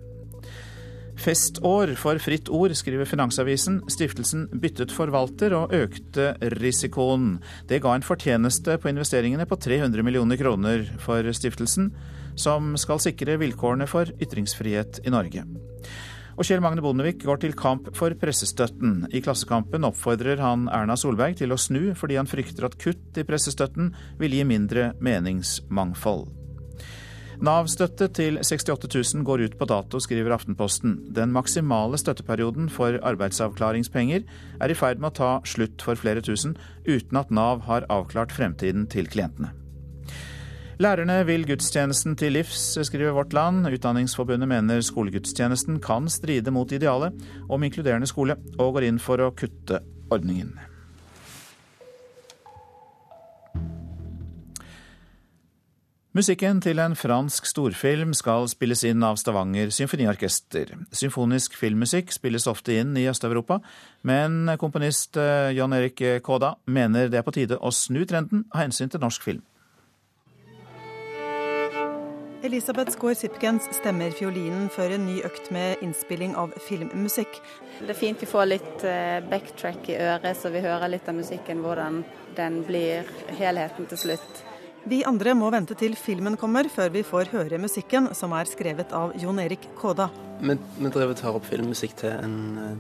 Festår 1.19 1.93
for 1.99 2.19
Fritt 2.23 2.51
Ord, 2.51 2.75
skriver 2.75 3.07
Finansavisen. 3.07 3.85
Stiftelsen 3.91 4.49
byttet 4.51 4.91
forvalter 4.95 5.55
og 5.55 5.77
økte 5.79 6.33
risikoen. 6.59 7.37
Det 7.71 7.79
ga 7.87 7.95
en 7.95 8.07
fortjeneste 8.07 8.81
på 8.83 8.91
investeringene 8.91 9.47
på 9.47 9.59
300 9.63 10.03
millioner 10.03 10.43
kroner 10.43 10.89
for 10.99 11.23
stiftelsen, 11.31 11.93
som 12.35 12.75
skal 12.83 12.99
sikre 13.03 13.39
vilkårene 13.39 13.87
for 13.87 14.11
ytringsfrihet 14.19 15.05
i 15.07 15.15
Norge. 15.15 15.47
Og 16.39 16.47
Kjell 16.47 16.61
Magne 16.63 16.83
Bondevik 16.85 17.25
går 17.27 17.41
til 17.43 17.55
kamp 17.59 17.89
for 17.99 18.15
pressestøtten. 18.15 19.09
I 19.11 19.19
Klassekampen 19.25 19.83
oppfordrer 19.89 20.39
han 20.39 20.69
Erna 20.71 20.95
Solberg 20.95 21.35
til 21.41 21.51
å 21.51 21.59
snu, 21.59 21.97
fordi 21.99 22.15
han 22.15 22.31
frykter 22.31 22.69
at 22.69 22.77
kutt 22.79 23.19
i 23.19 23.25
pressestøtten 23.27 23.91
vil 24.21 24.37
gi 24.37 24.45
mindre 24.47 24.93
meningsmangfold. 25.03 26.29
Nav-støtte 27.43 28.07
til 28.15 28.39
68 28.39 28.87
000 28.87 29.27
går 29.27 29.45
ut 29.49 29.59
på 29.59 29.67
dato, 29.71 29.99
skriver 30.03 30.37
Aftenposten. 30.39 30.97
Den 31.15 31.35
maksimale 31.35 31.99
støtteperioden 31.99 32.71
for 32.71 33.01
arbeidsavklaringspenger 33.03 34.23
er 34.63 34.71
i 34.71 34.79
ferd 34.79 35.03
med 35.03 35.11
å 35.11 35.19
ta 35.19 35.33
slutt 35.47 35.83
for 35.83 35.99
flere 35.99 36.23
tusen, 36.23 36.55
uten 36.87 37.19
at 37.19 37.35
Nav 37.35 37.67
har 37.67 37.87
avklart 37.91 38.35
fremtiden 38.35 38.87
til 38.91 39.11
klientene. 39.11 39.51
Lærerne 40.79 41.25
vil 41.27 41.43
gudstjenesten 41.43 42.13
til 42.15 42.37
livs, 42.37 42.79
skriver 42.87 43.11
Vårt 43.11 43.33
Land. 43.35 43.67
Utdanningsforbundet 43.67 44.47
mener 44.47 44.79
skolegudstjenesten 44.87 45.81
kan 45.83 46.07
stride 46.07 46.53
mot 46.55 46.71
idealet 46.71 47.17
om 47.51 47.65
inkluderende 47.67 48.07
skole, 48.07 48.37
og 48.63 48.77
går 48.77 48.87
inn 48.87 49.01
for 49.03 49.19
å 49.19 49.33
kutte 49.35 49.81
ordningen. 50.15 50.53
Musikken 56.15 56.63
til 56.63 56.79
en 56.79 56.95
fransk 56.95 57.51
storfilm 57.51 58.15
skal 58.15 58.47
spilles 58.47 58.87
inn 58.87 59.03
av 59.03 59.19
Stavanger 59.19 59.75
symfoniorkester. 59.75 60.77
Symfonisk 60.95 61.59
filmmusikk 61.59 62.15
spilles 62.15 62.47
ofte 62.47 62.79
inn 62.79 62.95
i 62.95 63.11
Øst-Europa, 63.11 63.59
men 64.07 64.55
komponist 64.63 65.19
Jan 65.19 65.75
Erik 65.75 66.07
Kåda 66.23 66.55
mener 66.71 67.11
det 67.11 67.19
er 67.19 67.27
på 67.27 67.35
tide 67.35 67.59
å 67.59 67.75
snu 67.75 68.05
trenden 68.07 68.47
av 68.55 68.69
hensyn 68.69 68.95
til 68.95 69.03
norsk 69.03 69.27
film. 69.27 69.47
Elisabeth 72.47 72.93
Skaar 72.95 73.17
Sipkens 73.19 73.65
stemmer 73.75 74.13
fiolinen 74.15 74.69
før 74.71 74.95
en 74.95 75.09
ny 75.09 75.17
økt 75.27 75.49
med 75.55 75.81
innspilling 75.83 76.37
av 76.39 76.53
filmmusikk. 76.63 77.41
Det 77.81 77.91
er 77.91 77.99
fint 77.99 78.23
vi 78.23 78.29
får 78.31 78.47
litt 78.47 78.85
backtrack 79.31 79.91
i 79.91 79.97
øret, 79.99 80.39
så 80.39 80.53
vi 80.55 80.63
hører 80.63 80.93
litt 80.93 81.09
av 81.11 81.19
musikken, 81.19 81.65
hvordan 81.65 82.05
den 82.39 82.61
blir 82.69 83.09
helheten 83.41 83.91
til 83.91 84.03
slutt. 84.05 84.45
Vi 84.89 85.03
andre 85.05 85.35
må 85.35 85.51
vente 85.51 85.75
til 85.77 85.99
filmen 85.99 86.39
kommer, 86.39 86.71
før 86.71 86.95
vi 86.95 87.03
får 87.05 87.33
høre 87.35 87.59
musikken, 87.61 88.13
som 88.15 88.33
er 88.39 88.47
skrevet 88.49 88.95
av 88.95 89.17
Jon 89.19 89.43
Erik 89.43 89.67
Kåda. 89.77 90.07
Vi, 90.39 90.55
vi 90.79 90.93
drev 90.95 91.17
og 91.17 91.19
tar 91.19 91.35
opp 91.35 91.49
filmmusikk 91.51 91.99
til 92.05 92.15
en, 92.15 92.37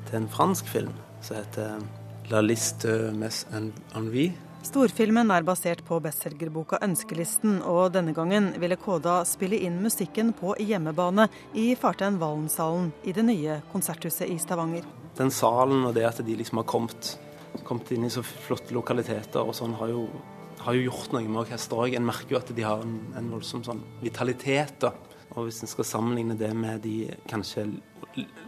til 0.06 0.22
en 0.22 0.30
fransk 0.30 0.70
film 0.70 0.94
som 1.18 1.40
heter 1.40 1.82
La 2.30 2.44
liste 2.44 3.10
mes 3.16 3.42
envie. 3.52 4.47
Storfilmen 4.68 5.30
er 5.32 5.46
basert 5.48 5.80
på 5.86 5.96
bestselgerboka 6.04 6.76
'Ønskelisten', 6.84 7.62
og 7.64 7.94
denne 7.94 8.12
gangen 8.12 8.50
ville 8.60 8.76
Koda 8.76 9.22
spille 9.24 9.56
inn 9.64 9.78
musikken 9.80 10.34
på 10.36 10.52
hjemmebane 10.60 11.24
i 11.56 11.70
Fartein 11.74 12.18
Vallensalen 12.20 12.90
i 13.02 13.14
det 13.16 13.24
nye 13.24 13.62
konserthuset 13.72 14.28
i 14.28 14.36
Stavanger. 14.36 14.84
Den 15.16 15.32
salen 15.32 15.86
og 15.88 15.94
det 15.96 16.04
at 16.04 16.20
de 16.26 16.36
liksom 16.36 16.60
har 16.60 16.68
kommet, 16.68 17.16
kommet 17.64 17.94
inn 17.96 18.04
i 18.04 18.12
så 18.12 18.20
flotte 18.20 18.76
lokaliteter 18.76 19.40
og 19.40 19.56
sånn, 19.56 19.72
har 19.80 19.88
jo, 19.88 20.04
har 20.60 20.76
jo 20.76 20.84
gjort 20.90 21.16
noe 21.16 21.24
med 21.24 21.42
orkesteret 21.46 21.88
òg. 21.88 21.96
En 21.96 22.10
merker 22.10 22.36
jo 22.36 22.42
at 22.42 22.54
de 22.60 22.68
har 22.68 22.84
en, 22.84 23.00
en 23.16 23.32
voldsom 23.32 23.64
sånn 23.64 23.82
vitalitet. 24.04 24.82
da. 24.84 24.92
Og 25.32 25.48
hvis 25.48 25.62
en 25.64 25.72
skal 25.72 25.88
sammenligne 25.94 26.36
det 26.36 26.52
med 26.52 26.84
de 26.84 27.08
kanskje 27.24 27.70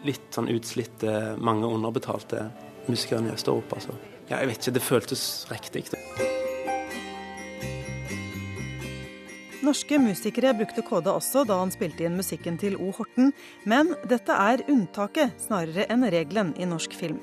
litt 0.04 0.28
sånn 0.37 0.52
utslitte, 0.52 1.38
mange 1.40 1.64
underbetalte 1.64 2.50
musikerne 2.90 3.33
i 3.33 3.38
Øst-Europa, 3.38 3.80
så 3.80 3.96
ja, 4.30 4.38
jeg 4.38 4.48
vet 4.50 4.60
ikke, 4.62 4.74
det 4.78 4.84
føltes 4.86 5.24
riktig. 5.50 5.84
Norske 9.60 9.98
musikere 10.00 10.54
brukte 10.56 10.82
Kåda 10.86 11.12
også 11.18 11.44
da 11.46 11.58
han 11.60 11.72
spilte 11.74 12.06
inn 12.06 12.16
musikken 12.16 12.56
til 12.58 12.78
O. 12.80 12.88
Horten, 12.96 13.34
men 13.68 13.92
dette 14.08 14.32
er 14.32 14.64
unntaket 14.72 15.36
snarere 15.44 15.84
enn 15.92 16.06
regelen 16.14 16.54
i 16.56 16.68
norsk 16.68 16.96
film. 16.96 17.20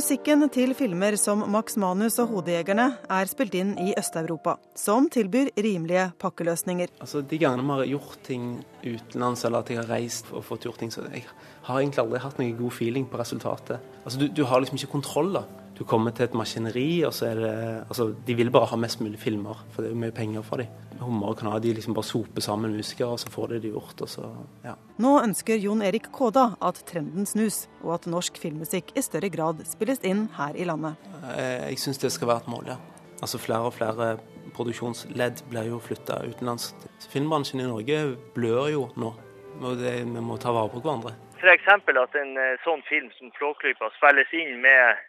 Musikken 0.00 0.46
til 0.48 0.70
filmer 0.72 1.12
som 1.20 1.42
Max 1.52 1.74
Manus 1.76 2.14
og 2.22 2.30
Hodejegerne 2.32 2.86
er 3.12 3.28
spilt 3.28 3.52
inn 3.58 3.74
i 3.82 3.90
Øst-Europa, 4.00 4.54
som 4.72 5.10
tilbyr 5.12 5.50
rimelige 5.60 6.06
pakkeløsninger. 6.22 6.88
Altså, 7.04 7.20
De 7.20 7.36
gangene 7.36 7.66
vi 7.66 7.76
har 7.82 7.90
gjort 7.98 8.22
ting 8.24 8.46
utenlands, 8.80 9.44
eller 9.44 9.58
at 9.60 9.68
jeg 9.68 9.76
har 9.82 9.90
reist 9.92 10.32
og 10.32 10.46
fått 10.46 10.64
gjort 10.64 10.78
ting, 10.80 10.88
så 10.94 11.04
jeg 11.12 11.26
har 11.66 11.82
egentlig 11.82 12.00
aldri 12.00 12.22
hatt 12.24 12.40
noen 12.40 12.56
god 12.56 12.72
feeling 12.72 13.04
på 13.12 13.20
resultatet. 13.20 13.84
Altså, 14.06 14.18
Du, 14.22 14.28
du 14.40 14.44
har 14.48 14.64
liksom 14.64 14.80
ikke 14.80 14.92
kontroll. 14.96 15.34
da. 15.34 15.42
Du 15.80 15.86
kommer 15.88 16.12
til 16.12 16.26
et 16.26 16.34
maskineri, 16.36 17.00
og 17.08 17.14
så 17.16 17.30
er 17.30 17.38
det 17.40 17.52
Altså, 17.88 18.10
de 18.26 18.34
vil 18.36 18.50
bare 18.52 18.68
ha 18.68 18.76
mest 18.76 19.00
mulig 19.00 19.18
filmer, 19.18 19.62
for 19.72 19.80
det 19.80 19.88
er 19.88 19.94
jo 19.94 20.00
mye 20.02 20.12
penger 20.12 20.42
for 20.44 20.60
dem. 20.60 20.68
Hummer 21.00 21.30
og 21.32 21.40
ha, 21.48 21.58
de 21.58 21.72
liksom 21.72 21.94
bare 21.96 22.04
soper 22.04 22.44
sammen 22.44 22.74
musikere, 22.76 23.14
og 23.14 23.20
så 23.22 23.30
får 23.32 23.54
de 23.54 23.60
det 23.62 23.70
gjort. 23.72 24.02
og 24.04 24.08
så, 24.08 24.28
ja. 24.64 24.74
Nå 25.00 25.14
ønsker 25.22 25.56
Jon 25.56 25.80
Erik 25.80 26.10
Kåda 26.12 26.50
at 26.60 26.82
trenden 26.84 27.24
snus, 27.24 27.62
og 27.80 27.94
at 27.94 28.06
norsk 28.12 28.36
filmmusikk 28.36 28.92
i 28.92 29.00
større 29.00 29.32
grad 29.32 29.64
spilles 29.64 30.04
inn 30.04 30.28
her 30.36 30.52
i 30.52 30.68
landet. 30.68 31.00
Eh, 31.32 31.70
Jeg 31.70 31.78
syns 31.78 31.98
det 31.98 32.12
skal 32.12 32.28
være 32.28 32.44
et 32.44 32.52
mål, 32.52 32.68
ja. 32.74 32.76
Altså 33.22 33.38
Flere 33.38 33.72
og 33.72 33.72
flere 33.72 34.18
produksjonsledd 34.52 35.44
blir 35.48 35.64
jo 35.72 35.80
flytta 35.80 36.20
utenlands. 36.28 36.74
Filmbransjen 37.08 37.60
i 37.64 37.68
Norge 37.68 38.16
blør 38.34 38.68
jo 38.68 38.88
nå. 38.96 39.14
og 39.62 39.76
det, 39.80 40.04
Vi 40.04 40.20
må 40.20 40.36
ta 40.36 40.52
vare 40.52 40.68
på 40.68 40.80
hverandre. 40.84 41.16
F.eks. 41.40 41.68
at 41.72 42.16
en 42.20 42.36
eh, 42.36 42.58
sånn 42.66 42.82
film 42.84 43.08
som 43.16 43.32
Flåklypa 43.38 43.88
spilles 43.96 44.28
inn 44.36 44.60
med 44.60 45.00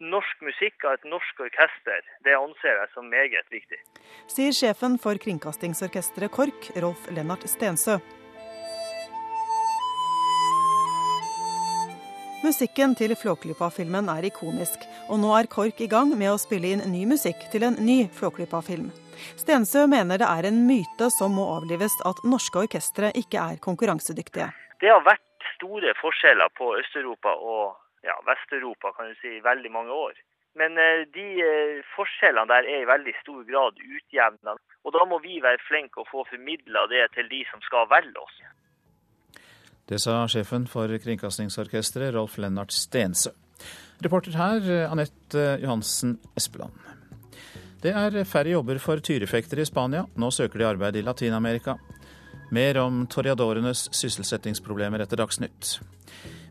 norsk 0.00 0.42
musikk 0.44 0.84
av 0.84 0.98
et 0.98 1.08
norsk 1.08 1.40
orkester, 1.40 2.04
det 2.24 2.36
anser 2.36 2.74
jeg 2.82 2.92
som 2.92 3.08
meget 3.08 3.48
viktig. 3.52 3.78
Sier 4.28 4.52
sjefen 4.52 4.98
for 5.00 5.16
kringkastingsorkesteret 5.22 6.32
KORK, 6.32 6.70
Rolf 6.84 7.08
Lennart 7.16 7.46
Stensø. 7.48 7.96
Musikken 12.44 12.92
til 12.94 13.16
Flåklypa-filmen 13.18 14.10
er 14.12 14.28
ikonisk, 14.28 14.84
og 15.10 15.18
nå 15.18 15.32
er 15.34 15.48
KORK 15.50 15.80
i 15.82 15.88
gang 15.90 16.12
med 16.14 16.30
å 16.30 16.38
spille 16.38 16.74
inn 16.76 16.84
ny 16.92 17.06
musikk 17.08 17.48
til 17.50 17.64
en 17.66 17.80
ny 17.80 18.04
Flåklypa-film. 18.14 18.92
Stensø 19.40 19.86
mener 19.90 20.20
det 20.20 20.28
er 20.28 20.50
en 20.50 20.60
myte 20.68 21.08
som 21.14 21.34
må 21.34 21.48
avlives 21.56 21.96
at 22.06 22.20
norske 22.28 22.66
orkestre 22.66 23.10
ikke 23.16 23.40
er 23.40 23.58
konkurransedyktige. 23.64 24.52
Det 24.78 24.92
har 24.92 25.02
vært 25.08 25.24
store 25.56 25.96
forskjeller 25.96 26.52
på 26.60 26.74
Øst-Europa 26.76 27.32
og 27.40 27.85
ja, 28.04 28.16
Vest-Europa 28.26 28.92
kan 28.96 29.10
du 29.10 29.14
si, 29.20 29.36
i 29.38 29.44
veldig 29.44 29.72
mange 29.72 29.92
år. 29.92 30.18
Men 30.56 30.78
eh, 30.80 31.04
de 31.12 31.26
eh, 31.44 31.80
forskjellene 31.96 32.48
der 32.48 32.68
er 32.72 32.82
i 32.82 32.88
veldig 32.88 33.14
stor 33.20 33.42
grad 33.48 33.80
utjevna. 33.80 34.56
Og 34.86 34.94
da 34.94 35.04
må 35.08 35.18
vi 35.24 35.40
være 35.44 35.60
flinke 35.68 36.00
og 36.00 36.08
få 36.10 36.24
formidla 36.30 36.86
det 36.92 37.04
til 37.16 37.28
de 37.32 37.42
som 37.50 37.62
skal 37.66 37.88
velge 37.92 38.22
oss. 38.22 38.38
Det 39.86 40.00
sa 40.02 40.24
sjefen 40.30 40.66
for 40.70 40.90
Kringkastingsorkesteret, 41.04 42.14
Rolf 42.16 42.38
Lennart 42.42 42.74
Stensø. 42.74 43.30
Reporter 44.02 44.34
her, 44.36 44.64
Anette 44.90 45.44
Johansen 45.62 46.16
Espeland. 46.36 46.74
Det 47.82 47.92
er 47.94 48.24
færre 48.26 48.50
jobber 48.50 48.80
for 48.82 49.00
tyrefektere 49.04 49.62
i 49.62 49.68
Spania. 49.68 50.06
Nå 50.16 50.30
søker 50.34 50.58
de 50.58 50.66
arbeid 50.66 50.96
i 50.96 51.04
Latin-Amerika. 51.06 51.76
Mer 52.50 52.80
om 52.80 53.04
toreadorenes 53.10 53.86
sysselsettingsproblemer 53.94 55.04
etter 55.04 55.20
Dagsnytt. 55.20 55.76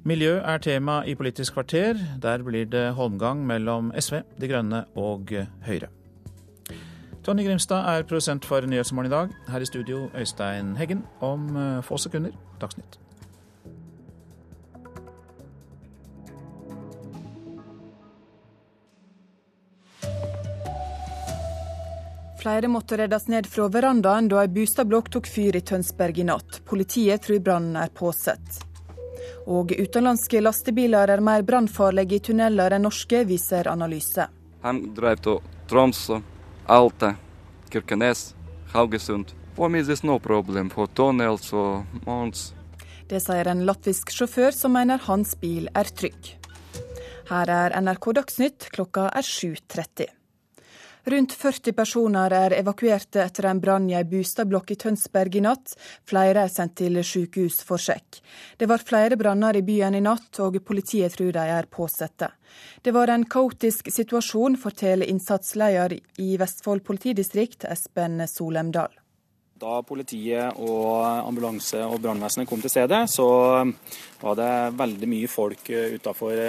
Miljø 0.05 0.35
er 0.37 0.59
tema 0.61 0.99
i 1.09 1.15
Politisk 1.17 1.55
kvarter. 1.55 1.97
Der 2.21 2.43
blir 2.45 2.67
det 2.69 2.91
holmgang 2.93 3.39
mellom 3.47 3.87
SV, 3.97 4.19
De 4.37 4.47
Grønne 4.47 4.83
og 4.95 5.31
Høyre. 5.65 5.87
Tonje 7.25 7.45
Grimstad 7.47 7.87
er 7.89 8.05
produsent 8.05 8.45
for 8.45 8.61
Nyhetsmorgen 8.61 9.09
i 9.09 9.15
dag. 9.15 9.31
Her 9.49 9.65
i 9.65 9.65
studio 9.65 10.03
Øystein 10.13 10.75
Heggen. 10.77 11.01
Om 11.21 11.47
få 11.81 11.97
sekunder 11.97 12.37
Dagsnytt. 12.61 12.99
Flere 22.45 22.69
måtte 22.69 23.01
reddes 23.01 23.25
ned 23.27 23.49
fra 23.49 23.71
verandaen 23.73 24.29
da 24.29 24.45
ei 24.45 24.53
bostadblokk 24.53 25.09
tok 25.17 25.25
fyr 25.25 25.57
i 25.57 25.65
Tønsberg 25.65 26.21
i 26.21 26.29
natt. 26.29 26.61
Politiet 26.69 27.25
tror 27.25 27.41
brannen 27.41 27.81
er 27.81 27.89
påsett. 27.89 28.74
Og 29.45 29.71
utenlandske 29.77 30.41
lastebiler 30.41 31.11
er 31.13 31.21
mer 31.21 31.43
brannfarlige 31.45 32.17
i 32.17 32.23
tunneler 32.29 32.73
enn 32.75 32.87
norske, 32.87 33.21
viser 33.29 33.69
analyse. 33.69 34.25
Han 34.65 34.81
drev 34.97 35.21
til 35.21 35.41
Tromsø, 35.69 36.19
Alta, 36.65 37.13
Kirkenes, 37.69 38.33
Haugesund. 38.73 39.35
For 39.55 39.69
meg 39.71 39.85
er 39.85 39.93
det 39.93 40.03
no 40.03 40.17
problem 40.19 40.71
for 40.73 40.89
tunnels 40.97 41.53
og 41.53 41.85
måneder. 42.07 42.51
Det 43.05 43.21
sier 43.21 43.47
en 43.51 43.61
latvisk 43.67 44.09
sjåfør 44.09 44.55
som 44.57 44.73
mener 44.73 44.97
hans 45.05 45.35
bil 45.37 45.69
er 45.77 45.93
trygg. 45.93 46.33
Her 47.29 47.49
er 47.53 47.75
NRK 47.81 48.11
Dagsnytt, 48.17 48.69
klokka 48.73 49.11
er 49.13 49.25
7.30. 49.25 50.09
Rundt 51.05 51.33
40 51.33 51.73
personer 51.77 52.33
er 52.33 52.53
evakuerte 52.57 53.21
etter 53.21 53.45
en 53.45 53.59
brann 53.61 53.85
i 53.91 53.93
ei 53.93 54.07
boligblokk 54.09 54.71
i 54.73 54.77
Tønsberg 54.81 55.35
i 55.37 55.43
natt. 55.45 55.75
Flere 56.09 56.47
er 56.47 56.49
sendt 56.49 56.79
til 56.81 56.97
sykehus 57.05 57.59
for 57.67 57.77
sjekk. 57.77 58.23
Det 58.57 58.65
var 58.65 58.81
flere 58.81 59.13
branner 59.21 59.59
i 59.59 59.61
byen 59.61 59.99
i 59.99 60.01
natt, 60.01 60.41
og 60.41 60.57
politiet 60.65 61.13
tror 61.13 61.29
de 61.37 61.45
er 61.59 61.69
påsette. 61.69 62.31
Det 62.81 62.95
var 62.97 63.13
en 63.13 63.29
kaotisk 63.29 63.93
situasjon, 63.93 64.57
forteller 64.57 65.05
innsatsleder 65.05 65.99
i 66.25 66.35
Vestfold 66.41 66.81
politidistrikt, 66.89 67.69
Espen 67.69 68.25
Solemdal. 68.25 69.04
Da 69.55 69.77
politiet 69.87 70.57
og 70.59 71.05
ambulanse 71.05 71.79
og 71.87 72.01
brannvesenet 72.03 72.49
kom 72.49 72.59
til 72.59 72.73
stedet, 72.73 73.05
så 73.07 73.27
var 74.19 74.35
det 74.35 74.49
veldig 74.75 75.07
mye 75.07 75.29
folk 75.31 75.69
utafor 75.95 76.41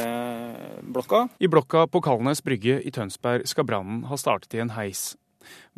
blokka. 0.83 1.21
I 1.39 1.51
blokka 1.51 1.85
på 1.87 2.03
Kalnes 2.03 2.43
brygge 2.43 2.81
i 2.83 2.91
Tønsberg 2.91 3.47
skal 3.47 3.69
brannen 3.69 4.03
ha 4.11 4.19
startet 4.19 4.59
i 4.59 4.65
en 4.65 4.75
heis. 4.75 5.13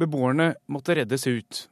Beboerne 0.00 0.54
måtte 0.72 0.96
reddes 0.96 1.28
ut. 1.28 1.66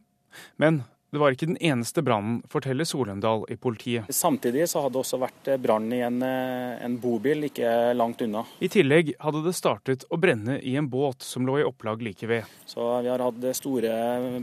Men 0.60 0.82
det 1.16 1.20
var 1.22 1.32
ikke 1.32 1.48
den 1.48 1.56
eneste 1.64 2.02
brannen, 2.04 2.42
forteller 2.52 2.84
Solendal 2.84 3.46
i 3.48 3.56
politiet. 3.56 4.10
Samtidig 4.12 4.66
så 4.68 4.82
hadde 4.84 4.98
det 4.98 5.00
også 5.00 5.20
vært 5.22 5.48
brann 5.64 5.86
i 5.96 6.02
en, 6.04 6.18
en, 6.20 6.98
bobil 7.00 7.48
ikke 7.48 7.70
langt 7.96 8.20
unna. 8.26 8.42
I 8.60 8.68
tillegg 8.72 9.14
hadde 9.22 9.40
det 9.46 9.54
startet 9.56 10.04
å 10.12 10.18
brenne 10.20 10.58
i 10.60 10.74
en 10.76 10.90
båt 10.92 11.24
som 11.24 11.48
lå 11.48 11.62
i 11.62 11.64
opplag 11.64 12.04
like 12.04 12.28
ved. 12.28 12.44
Så 12.68 12.84
vi 13.00 13.08
har 13.08 13.24
hatt 13.24 13.46
store 13.56 13.94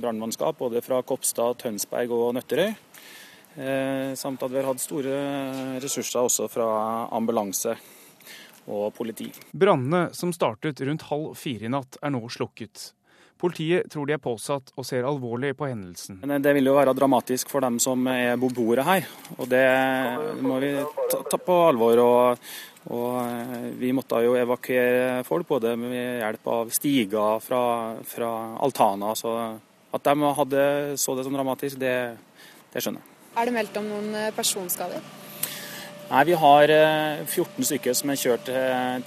brannmannskap 0.02 0.58
både 0.64 0.82
fra 0.82 1.04
Kopstad, 1.06 1.62
Tønsberg 1.62 2.16
og 2.18 2.34
Nøtterøy. 2.40 2.74
Eh, 3.54 4.16
samt 4.18 4.42
at 4.42 4.50
vi 4.50 4.58
har 4.58 4.72
hatt 4.72 4.82
store 4.82 5.78
ressurser 5.84 6.26
også 6.26 6.50
fra 6.50 6.72
ambulanse 7.14 7.78
og 8.66 8.90
politi. 8.98 9.30
Brannene 9.54 10.08
som 10.18 10.34
startet 10.34 10.82
rundt 10.82 11.06
halv 11.12 11.38
fire 11.38 11.70
i 11.70 11.74
natt 11.78 12.02
er 12.02 12.18
nå 12.18 12.26
slukket. 12.34 12.90
Politiet 13.44 13.90
tror 13.92 14.08
de 14.08 14.14
er 14.16 14.22
påsatt 14.24 14.70
og 14.80 14.86
ser 14.88 15.04
alvorlig 15.04 15.50
på 15.60 15.68
hendelsen. 15.68 16.22
Det 16.24 16.52
vil 16.56 16.70
jo 16.70 16.78
være 16.78 16.94
dramatisk 16.96 17.50
for 17.52 17.66
dem 17.66 17.76
som 17.84 18.06
er 18.08 18.38
beboere 18.40 18.86
her, 18.88 19.10
og 19.36 19.50
det 19.52 19.66
må 20.40 20.62
vi 20.64 20.70
ta 21.12 21.40
på 21.44 21.58
alvor. 21.66 22.00
Og, 22.00 22.46
og 22.96 23.74
vi 23.82 23.92
måtte 23.96 24.22
jo 24.24 24.38
evakuere 24.40 25.26
folk, 25.28 25.50
både 25.50 25.76
med 25.80 26.22
hjelp 26.22 26.48
av 26.54 26.72
stiger 26.72 27.44
fra, 27.44 27.64
fra 28.08 28.32
Altana. 28.64 29.12
Så 29.20 29.36
at 29.94 30.08
de 30.08 30.32
hadde 30.40 30.64
så 31.04 31.18
det 31.18 31.28
som 31.28 31.36
dramatisk, 31.36 31.82
det, 31.84 31.98
det 32.72 32.86
skjønner 32.86 33.04
jeg. 33.04 33.12
Er 33.34 33.50
det 33.50 33.58
meldt 33.60 33.82
om 33.82 33.92
noen 33.92 34.16
personskader? 34.38 35.04
Nei, 36.13 36.26
Vi 36.26 36.34
har 36.38 36.69
14 37.26 37.65
stykker 37.65 37.95
som 37.97 38.12
er 38.13 38.19
kjørt 38.21 38.49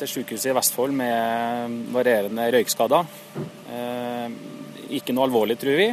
til 0.01 0.09
sykehuset 0.11 0.49
i 0.51 0.55
Vestfold 0.57 0.95
med 0.99 1.77
varierende 1.95 2.49
røykskader. 2.51 3.07
Ikke 4.91 5.15
noe 5.15 5.29
alvorlig, 5.29 5.55
tror 5.63 5.79
vi. 5.79 5.87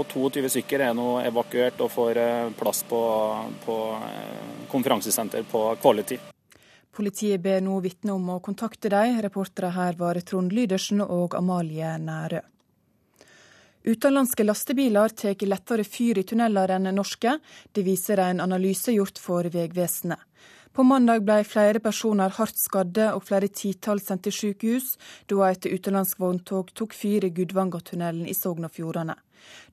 Og 0.00 0.06
22 0.14 0.48
stykker 0.54 0.86
er 0.86 0.96
nå 0.96 1.18
evakuert 1.26 1.84
og 1.84 1.92
får 1.92 2.22
plass 2.56 2.80
på, 2.88 3.02
på 3.66 3.76
konferansesenter 4.72 5.44
på 5.52 5.66
Quality. 5.82 6.18
Politiet 6.96 7.44
ber 7.44 7.60
nå 7.60 7.76
vitner 7.84 8.16
om 8.16 8.32
å 8.38 8.40
kontakte 8.40 8.88
dem. 8.96 9.20
Reportere 9.28 9.74
her 9.76 10.00
var 10.00 10.24
Trond 10.24 10.56
Lydersen 10.56 11.04
og 11.04 11.36
Amalie 11.36 11.98
Nærø. 12.00 12.40
Utenlandske 13.84 14.44
lastebiler 14.44 15.08
tar 15.12 15.46
lettere 15.46 15.84
fyr 15.84 16.18
i 16.18 16.22
tunneler 16.24 16.70
enn 16.72 16.88
norske. 16.96 17.34
Det 17.72 17.82
viser 17.84 18.22
en 18.24 18.40
analyse 18.40 18.94
gjort 18.94 19.20
for 19.20 19.44
Vegvesenet. 19.44 20.18
På 20.72 20.82
mandag 20.82 21.20
ble 21.22 21.36
flere 21.46 21.78
personer 21.84 22.32
hardt 22.34 22.56
skadde 22.58 23.10
og 23.14 23.26
flere 23.28 23.46
titalls 23.46 24.08
sendt 24.08 24.24
til 24.26 24.34
sykehus 24.34 24.96
da 25.30 25.50
et 25.50 25.68
utenlandsk 25.68 26.18
vogntog 26.18 26.72
tok 26.74 26.96
fyr 26.96 27.28
i 27.28 27.30
Gudvangatunnelen 27.36 28.24
i 28.26 28.34
Sogn 28.34 28.66
og 28.66 28.72
Fjordane. 28.74 29.14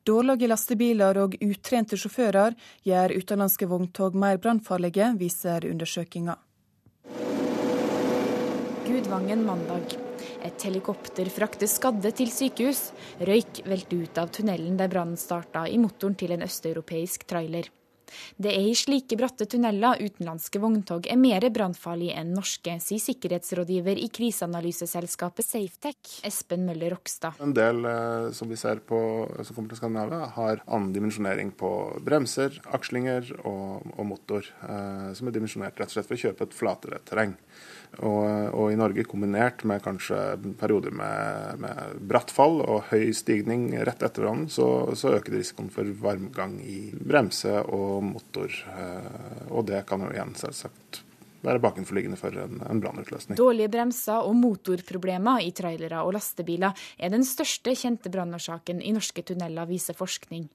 Dårlige 0.04 0.52
lastebiler 0.52 1.18
og 1.24 1.40
utrente 1.42 1.98
sjåfører 1.98 2.60
gjør 2.84 3.16
utenlandske 3.16 3.72
vogntog 3.72 4.14
mer 4.14 4.38
brannfarlige, 4.44 5.14
viser 5.18 5.72
undersøkelsen. 5.72 6.36
Gudvangen 8.86 9.46
mandag. 9.48 10.11
Et 10.42 10.64
helikopter 10.66 11.30
frakter 11.30 11.70
skadde 11.70 12.12
til 12.18 12.32
sykehus. 12.34 12.88
Røyk 13.22 13.62
velter 13.68 14.06
ut 14.06 14.22
av 14.22 14.32
tunnelen 14.34 14.80
der 14.80 14.90
brannen 14.90 15.20
starta 15.20 15.68
i 15.70 15.78
motoren 15.82 16.18
til 16.18 16.34
en 16.34 16.46
østeuropeisk 16.48 17.28
trailer. 17.30 17.70
Det 18.38 18.52
er 18.54 18.68
i 18.70 18.76
slike 18.78 19.18
bratte 19.20 19.48
tunneler 19.50 20.02
utenlandske 20.02 20.62
vogntog 20.62 21.08
er 21.10 21.20
mer 21.20 21.46
brannfarlige 21.54 22.18
enn 22.20 22.34
norske, 22.36 22.78
sier 22.84 23.02
sikkerhetsrådgiver 23.02 24.00
i 24.02 24.10
kriseanalyseselskapet 24.14 25.48
Safetech, 25.48 26.16
Espen 26.28 26.66
Møller 26.68 26.96
Rokstad. 26.96 27.40
En 27.44 27.56
del 27.58 27.86
eh, 27.88 28.30
som 28.36 28.52
vi 28.52 28.60
ser 28.60 28.84
på 28.88 29.02
som 29.42 29.56
kommer 29.56 29.74
til 29.74 29.82
Skandinavia, 29.82 30.32
har 30.36 30.64
annen 30.68 30.94
dimensjonering 30.96 31.54
på 31.58 31.72
bremser, 32.06 32.62
akslinger 32.76 33.34
og, 33.42 33.88
og 33.96 34.08
motor, 34.08 34.48
eh, 34.68 35.12
som 35.18 35.30
er 35.30 35.38
dimensjonert 35.38 35.80
rett 35.80 35.92
og 35.92 35.98
slett 35.98 36.10
for 36.10 36.20
å 36.20 36.26
kjøpe 36.26 36.48
et 36.48 36.58
flatere 36.58 37.04
terreng. 37.08 37.38
Og, 38.00 38.24
og, 38.56 38.70
i 38.72 38.78
Norge 38.80 39.04
kombinert 39.04 39.66
med 39.68 39.82
kanskje 39.84 40.16
perioder 40.60 40.94
med, 40.96 41.60
med 41.60 41.98
bratt 42.08 42.32
fall 42.32 42.62
og 42.64 42.88
høy 42.88 43.12
stigning 43.16 43.66
rett 43.84 44.00
etter 44.00 44.24
hverandre, 44.24 44.48
så, 44.54 44.68
så, 44.96 45.18
øker 45.18 45.34
det 45.34 45.42
risikoen 45.42 45.72
for 45.74 45.90
varmgang 46.00 46.56
i 46.64 46.80
bremse 46.96 47.52
og 47.68 48.01
motor. 48.02 48.54
Eh, 48.74 49.48
og 49.50 49.66
det 49.70 49.84
kan 49.90 50.06
jo 50.06 50.12
igjen 50.14 50.36
selvsagt 50.40 51.04
være 51.46 51.62
bakenforliggende 51.64 52.20
for 52.20 52.36
en, 52.38 52.62
en 52.68 52.82
brannutløsning. 52.84 53.38
Dårlige 53.40 53.72
bremser 53.74 54.26
og 54.28 54.36
motorproblemer 54.40 55.44
i 55.46 55.52
trailere 55.56 56.04
og 56.06 56.16
lastebiler 56.16 56.78
er 56.98 57.14
den 57.14 57.26
største 57.28 57.74
kjente 57.78 58.12
brannårsaken 58.14 58.82
i 58.84 58.94
norske 58.96 59.24
tunneler, 59.26 59.70
viser 59.70 59.98
forskning. 59.98 60.48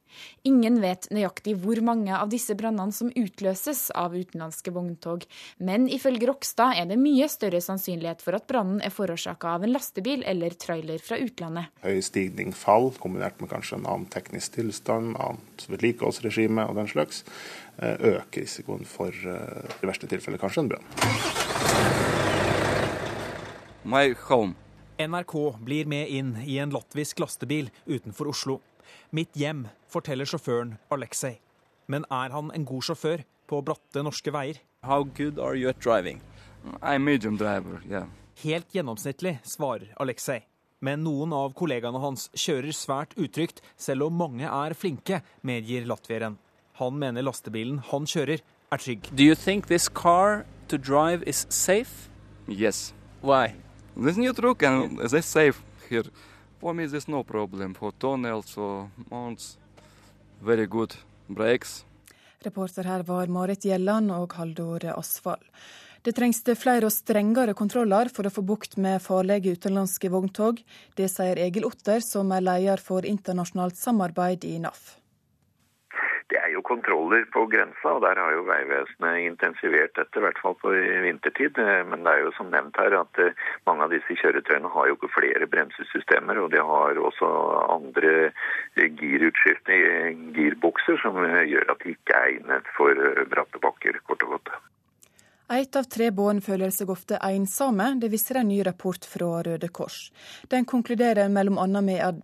Ingen 0.49 0.79
vet 0.81 1.09
nøyaktig 1.13 1.57
hvor 1.61 1.81
mange 1.85 2.15
av 2.17 2.31
disse 2.33 2.57
brannene 2.59 2.95
som 2.95 3.11
utløses 3.13 3.89
av 3.97 4.15
utenlandske 4.17 4.73
vogntog, 4.75 5.27
men 5.59 5.89
ifølge 5.93 6.31
Rokstad 6.31 6.79
er 6.81 6.89
det 6.91 6.99
mye 7.01 7.29
større 7.31 7.61
sannsynlighet 7.63 8.25
for 8.25 8.39
at 8.39 8.47
brannen 8.49 8.81
er 8.85 8.95
forårsaka 8.95 9.57
av 9.57 9.67
en 9.67 9.75
lastebil 9.75 10.25
eller 10.27 10.57
trailer 10.59 11.03
fra 11.03 11.19
utlandet. 11.23 11.71
Høy 11.85 12.01
stigning, 12.05 12.55
fall, 12.57 12.91
kombinert 13.03 13.41
med 13.43 13.53
kanskje 13.53 13.81
en 13.81 13.87
annen 13.87 14.09
teknisk 14.13 14.57
tilstand, 14.57 15.17
annet 15.21 15.67
vedlikeholdsregime 15.71 16.67
og 16.71 16.81
den 16.81 16.91
slags 16.91 17.25
øke 17.83 18.41
risikoen 18.43 18.85
for 18.89 19.13
eh, 19.13 19.83
i 19.83 19.87
verste 19.89 20.09
tilfelle 20.11 20.39
kanskje 20.41 20.65
en 20.65 20.71
brann. 20.73 20.85
NRK 24.97 25.35
blir 25.61 25.87
med 25.87 26.09
inn 26.09 26.37
i 26.43 26.57
en 26.59 26.73
latvisk 26.73 27.21
lastebil 27.21 27.69
utenfor 27.87 28.33
Oslo. 28.33 28.61
Mitt 29.13 29.37
hjem, 29.37 29.67
forteller 29.93 30.27
sjåføren 30.27 30.79
Alexei. 30.91 31.37
Men 31.87 32.07
er 32.11 32.33
han 32.33 32.51
en 32.55 32.65
god 32.67 32.83
sjåfør 32.89 33.23
på 33.47 33.61
bratte 33.63 34.03
norske 34.03 34.33
veier? 34.35 34.59
How 34.83 35.05
good 35.05 35.39
are 35.39 35.55
you 35.55 35.69
at 35.69 35.81
driving? 35.81 36.21
I'm 36.83 37.05
medium 37.05 37.37
driver, 37.37 37.83
yeah. 37.87 38.09
Helt 38.43 38.73
gjennomsnittlig, 38.75 39.39
svarer 39.45 39.93
Alexei. 40.03 40.43
Men 40.81 41.05
noen 41.07 41.33
av 41.33 41.55
kollegaene 41.57 42.01
hans 42.03 42.27
kjører 42.37 42.75
svært 42.77 43.15
utrygt, 43.17 43.63
selv 43.77 44.09
om 44.09 44.19
mange 44.19 44.49
er 44.49 44.75
flinke, 44.77 45.23
medgir 45.47 45.87
latvieren. 45.89 46.37
Han 46.77 46.99
mener 47.01 47.25
lastebilen 47.25 47.79
han 47.91 48.05
kjører, 48.05 48.43
er 48.73 48.83
trygg. 48.83 49.09
Do 49.17 49.25
you 49.25 49.35
think 49.35 49.67
this 49.67 49.89
car 49.89 50.45
to 50.69 50.77
drive 50.77 51.23
is 51.27 51.47
safe? 51.49 52.11
Yes. 52.49 52.93
Why? 53.23 53.55
This 53.97 54.17
new 54.17 54.33
truck 54.33 54.63
and 54.63 55.01
is 55.01 55.25
safe 55.25 55.63
here. 55.89 56.05
For 56.61 56.75
me, 56.75 56.87
there's 56.87 57.09
no 57.09 57.23
problem. 57.25 57.75
For 57.75 57.93
tunnels 57.93 58.57
or 58.59 58.91
mounts, 59.11 59.57
very 60.43 60.67
good 60.67 60.95
brakes. 61.29 61.85
Reporter 62.45 62.85
her 62.85 63.03
var 63.03 63.27
Marit 63.27 63.65
Gjelland 63.65 64.13
og 64.13 64.37
Haldor 64.37 64.85
Asfall. 64.99 65.41
Det 66.03 66.13
trengs 66.15 66.43
flere 66.61 66.87
og 66.87 66.93
strengere 66.95 67.55
kontroller 67.55 68.13
for 68.15 68.29
å 68.29 68.31
få 68.31 68.45
bukt 68.47 68.77
med 68.77 69.03
farlige 69.03 69.57
utenlandske 69.57 70.11
vogntog. 70.13 70.61
Det 70.95 71.09
sier 71.11 71.41
Egil 71.43 71.67
Otter, 71.67 71.99
som 72.05 72.31
er 72.31 72.45
leder 72.45 72.79
for 72.79 73.03
internasjonalt 73.03 73.75
samarbeid 73.81 74.45
i 74.45 74.59
NAF. 74.63 75.01
Det 76.27 76.39
er 76.41 76.51
jo 76.51 76.63
kontroller 76.67 77.23
på 77.31 77.45
grensa, 77.47 77.93
og 77.95 78.01
der 78.03 78.19
har 78.19 78.33
jo 78.35 78.47
Vegvesenet 78.49 79.21
intensivert 79.29 79.93
dette, 79.95 80.19
i 80.19 80.25
hvert 80.25 80.41
fall 80.43 80.57
på 80.59 80.73
vintertid. 81.05 81.61
Men 81.87 82.03
det 82.03 82.13
er 82.13 82.25
jo 82.25 82.33
som 82.35 82.51
nevnt 82.51 82.81
her 82.83 82.97
at 82.99 83.21
eh, 83.23 83.45
mange 83.69 83.87
av 83.87 83.95
disse 83.95 84.17
kjøretøyene 84.19 84.73
har 84.75 84.91
jo 84.91 84.97
ikke 84.99 85.13
flere 85.15 85.47
bremsesystemer, 85.53 86.41
og 86.43 86.51
de 86.55 86.63
har 86.71 86.99
også 86.99 87.29
andre 87.77 88.15
girutskiftende 88.75 90.33
girbokser 90.35 90.99
som 91.05 91.21
gjør 91.23 91.71
at 91.77 91.85
de 91.85 91.95
ikke 91.95 92.19
er 92.19 92.33
egnet 92.33 92.73
for 92.79 92.91
eh, 92.91 93.23
bratte 93.31 93.63
bakker, 93.63 94.03
kort 94.11 94.27
og 94.27 94.35
godt. 94.39 94.57
Ett 95.49 95.77
av 95.79 95.87
tre 95.87 96.11
barn 96.11 96.41
føler 96.43 96.73
seg 96.75 96.91
ofte 96.91 97.21
ensomme, 97.23 97.93
det 98.03 98.11
viser 98.11 98.41
en 98.41 98.49
ny 98.51 98.59
rapport 98.67 99.07
fra 99.07 99.45
Røde 99.47 99.69
Kors. 99.71 100.09
Den 100.51 100.67
konkluderer 100.67 101.31
bl.a. 101.31 101.67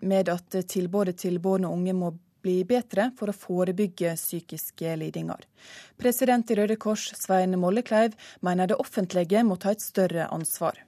med 0.02 0.30
at 0.34 0.56
tilbudet 0.66 1.20
til 1.22 1.38
barn 1.38 1.68
og 1.68 1.78
unge 1.78 1.94
må 1.94 2.10
bli 2.42 2.60
bedre 2.68 3.10
for 3.18 3.30
å 3.30 3.36
forebygge 3.36 4.14
psykiske 4.18 4.96
lidinger. 5.00 5.46
President 5.98 6.50
i 6.50 6.58
Røde 6.58 6.78
Kors, 6.80 7.10
Svein 7.18 7.58
Mollekleiv, 7.58 8.16
mener 8.42 8.70
det 8.70 8.80
offentlige 8.82 9.44
må 9.46 9.58
ta 9.60 9.74
et 9.74 9.84
større 9.84 10.28
ansvar. 10.34 10.82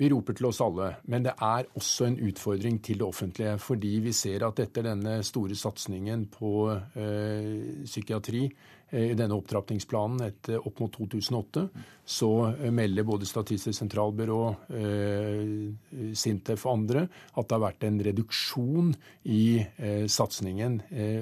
Vi 0.00 0.08
roper 0.08 0.34
til 0.34 0.48
oss 0.48 0.58
alle, 0.64 0.88
men 1.12 1.26
det 1.26 1.34
er 1.36 1.68
også 1.78 2.06
en 2.08 2.16
utfordring 2.26 2.78
til 2.82 2.98
det 2.98 3.06
offentlige. 3.06 3.58
Fordi 3.60 3.92
vi 4.02 4.14
ser 4.16 4.42
at 4.46 4.62
etter 4.64 4.86
denne 4.88 5.18
store 5.26 5.54
satsingen 5.58 6.24
på 6.32 6.52
øh, 6.72 7.84
psykiatri, 7.84 8.46
i 8.92 9.14
denne 9.16 9.34
opptrappingsplanen 9.38 10.20
etter 10.26 10.60
opp 10.60 10.80
mot 10.82 10.92
2008, 10.92 11.68
så 12.04 12.30
eh, 12.50 12.70
melder 12.74 13.06
både 13.08 13.28
Statistisk 13.28 13.78
sentralbyrå, 13.78 14.40
eh, 14.76 16.12
Sintef 16.18 16.66
og 16.66 16.72
andre 16.74 17.06
at 17.08 17.46
det 17.48 17.56
har 17.56 17.64
vært 17.64 17.86
en 17.88 18.00
reduksjon 18.04 18.92
i 19.32 19.64
satsingen 20.10 20.80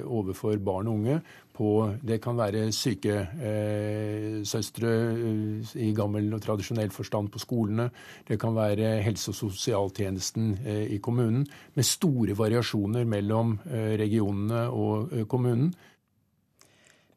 overfor 0.09 0.59
barn 0.65 0.89
og 0.89 0.95
unge 1.01 1.17
på 1.61 1.71
Det 2.01 2.17
kan 2.25 2.39
være 2.39 2.73
sykesøstre 2.73 3.13
i 5.85 5.93
gammel 5.97 6.33
og 6.33 6.41
tradisjonell 6.41 6.91
forstand 6.95 7.29
på 7.35 7.39
skolene. 7.43 7.91
Det 8.25 8.39
kan 8.41 8.55
være 8.57 9.03
helse- 9.05 9.31
og 9.31 9.37
sosialtjenesten 9.37 10.59
i 10.89 10.99
kommunen, 11.05 11.47
med 11.75 11.85
store 11.85 12.35
variasjoner 12.39 13.05
mellom 13.05 13.59
regionene 14.01 14.71
og 14.73 15.29
kommunen. 15.29 15.75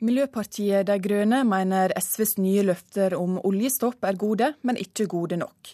Miljøpartiet 0.03 0.83
De 0.89 0.97
Grønne 0.99 1.39
mener 1.47 1.93
SVs 1.95 2.33
nye 2.43 2.65
løfter 2.67 3.13
om 3.15 3.37
oljestopp 3.47 4.03
er 4.03 4.17
gode, 4.19 4.49
men 4.67 4.79
ikke 4.79 5.05
gode 5.07 5.37
nok. 5.39 5.69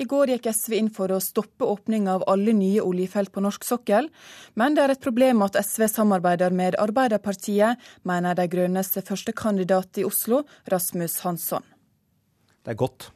I 0.00 0.06
går 0.08 0.32
gikk 0.32 0.48
SV 0.54 0.76
inn 0.78 0.88
for 0.94 1.12
å 1.12 1.20
stoppe 1.20 1.68
åpning 1.68 2.08
av 2.08 2.24
alle 2.30 2.54
nye 2.56 2.80
oljefelt 2.80 3.32
på 3.34 3.42
norsk 3.44 3.66
sokkel, 3.68 4.08
men 4.56 4.76
det 4.76 4.86
er 4.86 4.94
et 4.94 5.04
problem 5.04 5.44
at 5.44 5.58
SV 5.60 5.84
samarbeider 5.92 6.54
med 6.56 6.78
Arbeiderpartiet, 6.80 7.76
mener 8.08 8.38
De 8.38 8.48
Grønnes 8.48 8.94
førstekandidat 9.04 10.00
i 10.00 10.06
Oslo, 10.08 10.46
Rasmus 10.72 11.18
Hansson. 11.26 11.68
Det 12.64 12.72
er 12.72 12.80
godt. 12.80 13.10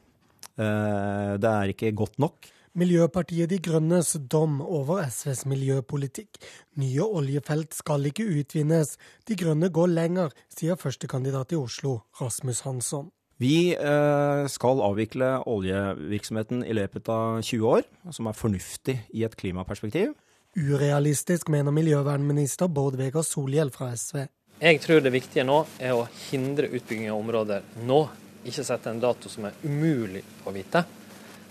Eh, 0.53 1.33
det 1.41 1.49
er 1.49 1.73
ikke 1.73 1.95
godt 1.97 2.21
nok. 2.21 2.51
Miljøpartiet 2.79 3.49
De 3.51 3.57
Grønnes 3.59 4.13
dom 4.31 4.59
over 4.63 5.01
SVs 5.03 5.41
miljøpolitikk. 5.49 6.37
Nye 6.79 7.03
oljefelt 7.03 7.73
skal 7.75 8.05
ikke 8.07 8.23
utvinnes. 8.39 8.93
De 9.27 9.35
Grønne 9.35 9.67
går 9.73 9.89
lenger, 9.91 10.35
sier 10.53 10.77
førstekandidat 10.79 11.51
i 11.51 11.59
Oslo, 11.59 11.97
Rasmus 12.21 12.61
Hansson. 12.63 13.09
Vi 13.39 13.73
eh, 13.73 14.43
skal 14.51 14.83
avvikle 14.85 15.31
oljevirksomheten 15.49 16.61
i 16.63 16.75
løpet 16.77 17.11
av 17.11 17.41
20 17.41 17.67
år, 17.67 17.83
som 18.15 18.29
er 18.31 18.37
fornuftig 18.37 18.95
i 19.15 19.25
et 19.27 19.35
klimaperspektiv. 19.39 20.13
Urealistisk, 20.55 21.51
mener 21.51 21.75
miljøvernminister 21.75 22.71
Bård 22.71 22.95
Vegar 22.99 23.27
Solhjell 23.27 23.73
fra 23.75 23.89
SV. 23.95 24.21
Jeg 24.59 24.79
tror 24.85 25.03
det 25.03 25.15
viktige 25.15 25.47
nå 25.47 25.65
er 25.79 25.97
å 25.97 26.07
hindre 26.29 26.71
utbygging 26.71 27.11
av 27.11 27.19
områder 27.19 27.67
nå, 27.87 27.99
ikke 28.47 28.63
sette 28.67 28.91
en 28.91 29.03
dato 29.03 29.31
som 29.31 29.49
er 29.49 29.59
umulig 29.67 30.23
å 30.47 30.55
vite. 30.55 30.85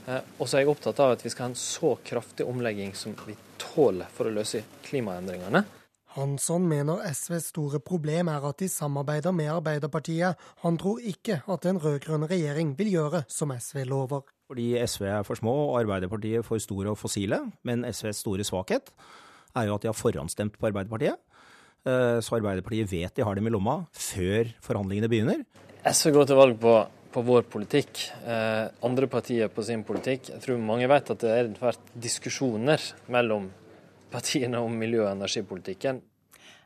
Eh, 0.08 0.22
og 0.40 0.48
så 0.48 0.58
er 0.58 0.64
jeg 0.64 0.72
opptatt 0.72 1.00
av 1.04 1.16
at 1.16 1.24
vi 1.24 1.32
skal 1.32 1.48
ha 1.48 1.52
en 1.52 1.60
så 1.60 1.96
kraftig 2.06 2.46
omlegging 2.48 2.94
som 2.96 3.16
vi 3.26 3.36
tåler 3.60 4.08
for 4.14 4.28
å 4.28 4.32
løse 4.32 4.64
klimaendringene. 4.86 5.64
Hansson 6.16 6.64
mener 6.66 7.02
SVs 7.12 7.50
store 7.52 7.78
problem 7.84 8.30
er 8.32 8.46
at 8.48 8.58
de 8.62 8.66
samarbeider 8.72 9.34
med 9.36 9.52
Arbeiderpartiet. 9.52 10.40
Han 10.64 10.78
tror 10.80 11.04
ikke 11.04 11.42
at 11.46 11.68
en 11.68 11.78
rød-grønn 11.82 12.26
regjering 12.30 12.72
vil 12.78 12.94
gjøre 12.94 13.22
som 13.30 13.52
SV 13.52 13.84
lover. 13.86 14.24
Fordi 14.48 14.70
SV 14.80 15.04
er 15.12 15.26
for 15.28 15.38
små 15.38 15.54
og 15.68 15.82
Arbeiderpartiet 15.82 16.46
for 16.46 16.58
store 16.64 16.94
og 16.94 16.98
fossile. 16.98 17.42
Men 17.68 17.84
SVs 17.86 18.24
store 18.24 18.46
svakhet 18.48 18.90
er 19.54 19.68
jo 19.68 19.76
at 19.76 19.84
de 19.84 19.92
har 19.92 19.98
forhåndsstemt 19.98 20.56
på 20.58 20.70
Arbeiderpartiet. 20.70 21.20
Eh, 21.84 22.18
så 22.24 22.40
Arbeiderpartiet 22.40 22.90
vet 22.90 23.14
de 23.14 23.26
har 23.28 23.36
dem 23.38 23.46
i 23.46 23.52
lomma 23.52 23.82
før 23.92 24.48
forhandlingene 24.64 25.12
begynner. 25.12 25.44
SV 25.86 26.16
går 26.16 26.32
til 26.32 26.40
valg 26.40 26.56
på 26.58 26.72
på 27.12 27.22
vår 27.22 27.42
politikk, 27.48 28.10
eh, 28.26 28.68
andre 28.84 29.06
partier 29.06 29.48
på 29.48 29.62
sin 29.64 29.84
politikk. 29.84 30.28
Jeg 30.34 30.42
tror 30.44 30.60
mange 30.60 30.88
vet 30.88 31.10
at 31.10 31.24
det 31.24 31.32
har 31.32 31.48
vært 31.60 31.90
diskusjoner 31.94 32.82
mellom 33.08 33.50
partiene 34.10 34.60
om 34.60 34.72
miljø- 34.72 35.06
og 35.06 35.16
energipolitikken. 35.16 36.02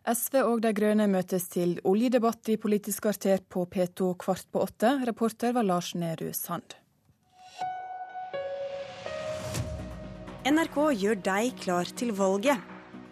SV 0.03 0.41
og 0.43 0.63
De 0.65 0.73
Grønne 0.75 1.07
møtes 1.07 1.47
til 1.49 1.77
oljedebatt 1.87 2.49
i 2.51 2.57
Politisk 2.59 3.05
kvarter 3.07 3.39
på 3.49 3.69
P2 3.71 4.17
kvart 4.19 4.49
på 4.51 4.65
åtte. 4.65 4.97
Reporter 5.07 5.53
var 5.55 5.63
Lars 5.63 5.95
Nehru 5.95 6.33
Sand. 6.35 6.75
NRK 10.43 10.77
gjør 10.99 11.23
deg 11.23 11.55
klar 11.63 11.87
til 11.95 12.11
valget. 12.19 12.59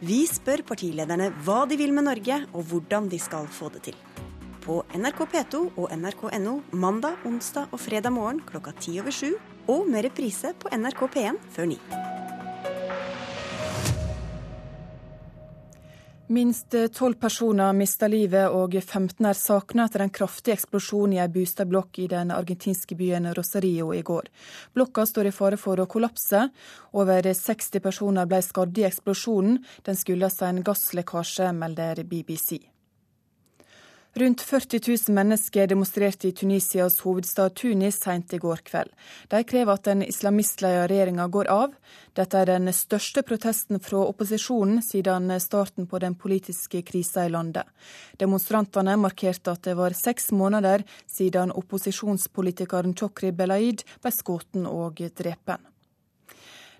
Vi 0.02 0.24
spør 0.26 0.64
partilederne 0.66 1.28
hva 1.44 1.62
de 1.70 1.76
vil 1.78 1.92
med 1.94 2.08
Norge, 2.08 2.40
og 2.50 2.64
hvordan 2.72 3.06
de 3.12 3.20
skal 3.22 3.46
få 3.46 3.70
det 3.70 3.84
til. 3.90 3.94
På 4.70 4.84
NRK 4.94 5.24
P2 5.32 5.60
og 5.82 5.90
nrk.no 5.98 6.52
mandag, 6.78 7.24
onsdag 7.26 7.72
og 7.74 7.80
fredag 7.82 8.12
morgen 8.14 8.38
klokka 8.46 8.70
ti 8.78 8.92
over 9.02 9.10
sju, 9.10 9.32
og 9.66 9.88
med 9.90 10.04
reprise 10.06 10.52
på 10.62 10.70
NRK 10.70 11.00
P1 11.10 11.40
før 11.50 11.66
ni. 11.72 11.78
Minst 16.30 16.78
tolv 16.94 17.18
personer 17.18 17.74
mista 17.74 18.06
livet 18.06 18.54
og 18.54 18.78
15 18.78 19.32
er 19.32 19.42
savna 19.42 19.90
etter 19.90 20.06
en 20.06 20.14
kraftig 20.20 20.54
eksplosjon 20.54 21.18
i 21.18 21.22
ei 21.24 21.26
boligblokk 21.34 22.04
i 22.04 22.10
den 22.14 22.30
argentinske 22.30 22.94
byen 22.94 23.26
Rosario 23.34 23.90
i 23.90 24.06
går. 24.06 24.30
Blokka 24.78 25.02
står 25.02 25.32
i 25.32 25.34
fare 25.34 25.58
for 25.58 25.82
å 25.82 25.90
kollapse. 25.90 26.46
Over 26.94 27.34
60 27.34 27.82
personer 27.82 28.30
ble 28.30 28.38
skadd 28.38 28.78
i 28.78 28.86
eksplosjonen. 28.86 29.64
Den 29.82 29.98
skyldes 29.98 30.44
en 30.46 30.62
gasslekkasje, 30.62 31.56
melder 31.58 32.06
BBC. 32.06 32.60
Rundt 34.14 34.40
40 34.40 34.80
000 35.08 35.14
mennesker 35.14 35.66
demonstrerte 35.66 36.28
i 36.28 36.32
Tunisias 36.32 36.98
hovedstad 37.00 37.54
Tunis 37.54 38.00
sent 38.02 38.32
i 38.34 38.40
går 38.42 38.64
kveld. 38.66 38.90
De 39.30 39.44
krever 39.46 39.78
at 39.78 39.86
den 39.86 40.02
islamistleia 40.02 40.88
regjeringa 40.90 41.28
går 41.30 41.46
av. 41.46 41.76
Dette 42.18 42.40
er 42.42 42.50
den 42.50 42.72
største 42.74 43.22
protesten 43.22 43.78
fra 43.78 44.02
opposisjonen 44.10 44.82
siden 44.82 45.30
starten 45.38 45.86
på 45.86 46.02
den 46.02 46.18
politiske 46.18 46.82
krisa 46.82 47.28
i 47.28 47.30
landet. 47.30 47.70
Demonstrantene 48.18 48.98
markerte 48.98 49.54
at 49.54 49.62
det 49.70 49.78
var 49.78 49.94
seks 49.94 50.32
måneder 50.34 50.82
siden 51.06 51.54
opposisjonspolitikeren 51.54 52.98
Chokri 52.98 53.30
Belaid 53.30 53.86
ble 54.02 54.16
skutt 54.18 54.58
og 54.66 54.98
drepen. 55.14 55.69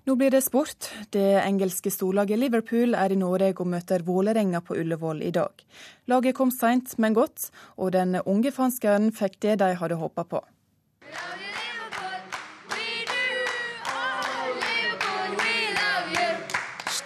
Nå 0.09 0.15
blir 0.17 0.31
det 0.33 0.41
sport. 0.41 0.87
Det 1.13 1.43
engelske 1.43 1.91
storlaget 1.93 2.39
Liverpool 2.41 2.95
er 2.97 3.13
i 3.13 3.19
Norge 3.19 3.51
og 3.53 3.67
møter 3.69 4.01
Vålerenga 4.01 4.63
på 4.65 4.73
Ullevål 4.81 5.21
i 5.21 5.29
dag. 5.35 5.61
Laget 6.09 6.35
kom 6.37 6.49
seint, 6.49 6.95
men 6.97 7.13
godt, 7.13 7.51
og 7.77 7.93
den 7.93 8.17
unge 8.25 8.49
fanskeren 8.55 9.11
fikk 9.13 9.37
det 9.45 9.59
de 9.61 9.75
hadde 9.77 9.99
håpa 10.01 10.25
på. 10.25 10.41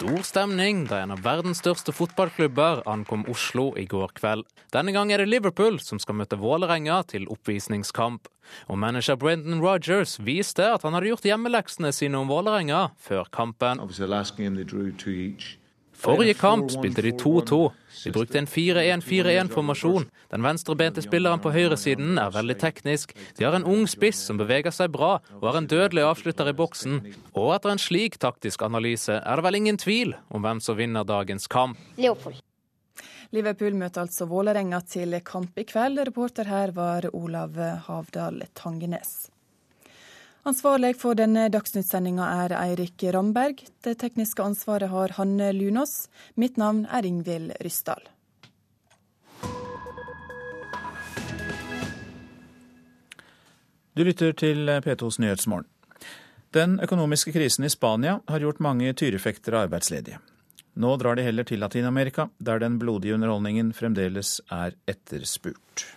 Stor 0.05 0.21
stemning 0.21 0.83
da 0.85 0.99
en 1.01 1.15
av 1.15 1.23
verdens 1.25 1.57
største 1.63 1.89
fotballklubber 1.89 2.83
ankom 2.85 3.23
Oslo 3.31 3.71
i 3.73 3.87
går 3.89 4.11
kveld. 4.19 4.45
Denne 4.69 4.93
gang 4.93 5.09
er 5.09 5.23
det 5.23 5.31
Liverpool 5.31 5.79
som 5.81 5.97
skal 5.97 6.19
møte 6.19 6.37
Vålerenga 6.37 6.99
til 7.09 7.25
oppvisningskamp. 7.33 8.29
Og 8.69 8.77
manager 8.77 9.17
Brendan 9.17 9.63
Rogers 9.65 10.19
viste 10.21 10.67
at 10.75 10.85
han 10.85 10.93
hadde 10.93 11.09
gjort 11.09 11.25
hjemmeleksene 11.25 11.89
sine 11.89 12.21
om 12.21 12.29
Vålerenga 12.29 12.91
før 13.01 13.25
kampen. 13.33 13.81
Forrige 15.95 16.35
kamp 16.37 16.71
spilte 16.73 17.01
de 17.01 17.11
2-2. 17.17 17.59
De 18.03 18.11
brukte 18.11 18.37
en 18.37 18.47
4-1-4-1-formasjon. 18.47 20.07
Den 20.31 20.43
venstrebente 20.45 21.01
spilleren 21.01 21.41
på 21.41 21.53
høyresiden 21.55 22.19
er 22.21 22.33
veldig 22.35 22.57
teknisk. 22.61 23.15
De 23.37 23.47
har 23.47 23.55
en 23.57 23.65
ung 23.65 23.87
spiss 23.89 24.19
som 24.27 24.39
beveger 24.41 24.75
seg 24.75 24.91
bra, 24.93 25.17
og 25.39 25.45
har 25.49 25.59
en 25.61 25.69
dødelig 25.71 26.05
avslutter 26.05 26.51
i 26.51 26.55
boksen. 26.57 26.99
Og 27.33 27.53
etter 27.55 27.73
en 27.73 27.81
slik 27.81 28.19
taktisk 28.21 28.65
analyse 28.67 29.17
er 29.21 29.39
det 29.39 29.47
vel 29.47 29.59
ingen 29.61 29.79
tvil 29.81 30.13
om 30.29 30.45
hvem 30.45 30.61
som 30.61 30.77
vinner 30.77 31.07
dagens 31.07 31.47
kamp. 31.51 31.79
Leopold. 31.97 32.41
Liverpool 33.33 33.73
møter 33.75 34.05
altså 34.05 34.27
Vålerenga 34.29 34.83
til 34.87 35.17
kamp 35.25 35.57
i 35.59 35.65
kveld. 35.67 36.03
Reporter 36.07 36.47
her 36.47 36.75
var 36.75 37.09
Olav 37.13 37.57
Havdal 37.87 38.43
Tangenes. 38.53 39.34
Ansvarlig 40.45 40.93
for 41.01 41.17
denne 41.17 41.47
dagsnyttsendinga 41.49 42.25
er 42.45 42.53
Eirik 42.53 43.01
Ramberg. 43.15 43.63
Det 43.81 43.95
tekniske 43.97 44.43
ansvaret 44.45 44.91
har 44.91 45.15
Hanne 45.17 45.47
Lunås. 45.57 46.05
Mitt 46.37 46.59
navn 46.61 46.83
er 46.85 47.07
Ingvild 47.09 47.55
Ryssdal. 47.65 48.03
Du 53.97 54.03
lytter 54.05 54.37
til 54.37 54.69
P2s 54.85 55.17
Nyhetsmorgen. 55.23 55.65
Den 56.53 56.77
økonomiske 56.79 57.33
krisen 57.33 57.65
i 57.65 57.73
Spania 57.73 58.19
har 58.27 58.45
gjort 58.45 58.61
mange 58.61 58.93
tyrefektere 58.93 59.65
arbeidsledige. 59.65 60.21
Nå 60.77 60.93
drar 61.01 61.17
de 61.17 61.25
heller 61.25 61.43
til 61.43 61.63
Latin-Amerika, 61.63 62.29
der 62.37 62.61
den 62.61 62.77
blodige 62.77 63.17
underholdningen 63.17 63.73
fremdeles 63.73 64.41
er 64.51 64.77
etterspurt. 64.85 65.87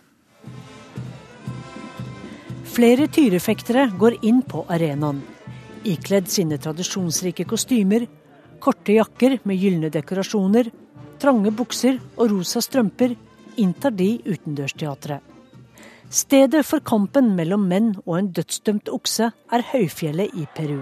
Flere 2.79 3.09
tyrefektere 3.11 3.89
går 3.99 4.21
inn 4.23 4.37
på 4.47 4.61
arenaen. 4.71 5.17
Ikledd 5.83 6.29
sine 6.31 6.61
tradisjonsrike 6.63 7.43
kostymer, 7.51 8.05
korte 8.63 8.95
jakker 8.95 9.33
med 9.51 9.59
gylne 9.59 9.89
dekorasjoner, 9.91 10.69
trange 11.19 11.51
bukser 11.59 11.99
og 12.15 12.31
rosa 12.31 12.63
strømper 12.63 13.17
inntar 13.59 13.97
de 13.99 14.07
utendørsteatret. 14.23 15.19
Stedet 16.07 16.63
for 16.69 16.79
kampen 16.87 17.33
mellom 17.41 17.67
menn 17.67 17.91
og 18.05 18.15
en 18.21 18.31
dødsdømt 18.39 18.95
okse 18.95 19.33
er 19.35 19.67
høyfjellet 19.73 20.39
i 20.39 20.47
Peru. 20.55 20.79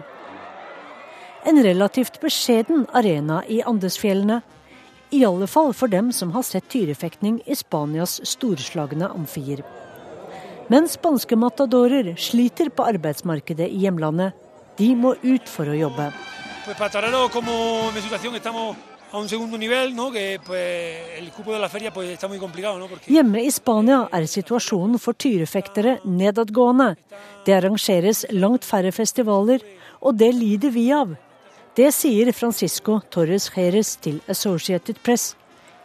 En 1.49 1.63
relativt 1.65 2.21
beskjeden 2.21 2.85
arena 2.93 3.41
i 3.49 3.63
Andesfjellene, 3.65 4.43
i 5.17 5.25
alle 5.25 5.49
fall 5.49 5.73
for 5.73 5.89
dem 5.89 6.13
som 6.13 6.37
har 6.37 6.45
sett 6.45 6.69
tyrefektning 6.69 7.41
i 7.49 7.57
Spanias 7.57 8.21
storslagne 8.37 9.09
amfier. 9.17 9.65
Men 10.69 10.89
spanske 10.91 11.37
matadorer 11.39 12.17
sliter 12.19 12.73
på 12.75 12.83
arbeidsmarkedet 12.91 13.69
i 13.71 13.85
hjemlandet. 13.85 14.35
De 14.77 14.89
må 14.99 15.15
ut 15.23 15.49
for 15.49 15.71
å 15.71 15.77
jobbe. 15.79 16.11
Hjemme 23.07 23.45
i 23.47 23.53
Spania 23.55 23.99
er 24.19 24.27
situasjonen 24.27 24.99
for 24.99 25.15
tyrefektere 25.15 25.93
nedadgående. 26.03 26.89
Det 27.47 27.55
arrangeres 27.55 28.25
langt 28.35 28.67
færre 28.67 28.91
festivaler, 28.93 29.63
og 30.03 30.19
det 30.19 30.33
lider 30.35 30.75
vi 30.75 30.89
av. 30.93 31.15
Det 31.79 31.93
sier 31.95 32.33
Francisco 32.35 32.99
Torres 33.15 33.47
Jerez 33.55 33.95
til 34.03 34.19
Associated 34.27 34.99
Press, 35.07 35.37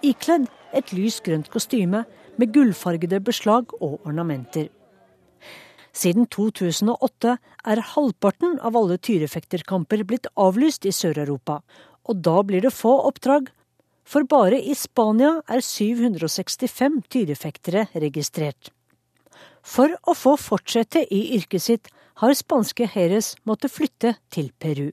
ikledd 0.01 0.49
et 0.73 0.91
lys 0.95 1.21
grønt 1.21 1.51
kostyme 1.53 2.05
med 2.39 2.53
gullfargede 2.55 3.19
beslag 3.23 3.73
og 3.81 3.99
ornamenter. 4.07 4.69
Siden 5.91 6.27
2008 6.31 7.35
er 7.67 7.81
halvparten 7.93 8.59
av 8.63 8.77
alle 8.79 8.97
tyrefekterkamper 8.97 10.05
blitt 10.07 10.29
avlyst 10.39 10.87
i 10.87 10.93
Sør-Europa, 10.95 11.59
og 12.07 12.21
da 12.23 12.37
blir 12.47 12.63
det 12.63 12.73
få 12.75 12.93
oppdrag. 13.09 13.49
For 14.07 14.25
bare 14.27 14.57
i 14.57 14.73
Spania 14.75 15.41
er 15.51 15.61
765 15.61 17.01
tyrefektere 17.11 17.85
registrert. 17.93 18.71
For 19.61 19.93
å 20.07 20.15
få 20.17 20.37
fortsette 20.41 21.03
i 21.13 21.21
yrket 21.35 21.63
sitt 21.67 21.91
har 22.21 22.33
spanske 22.37 22.87
Heres 22.89 23.35
måttet 23.45 23.73
flytte 23.75 24.15
til 24.33 24.49
Peru. 24.59 24.89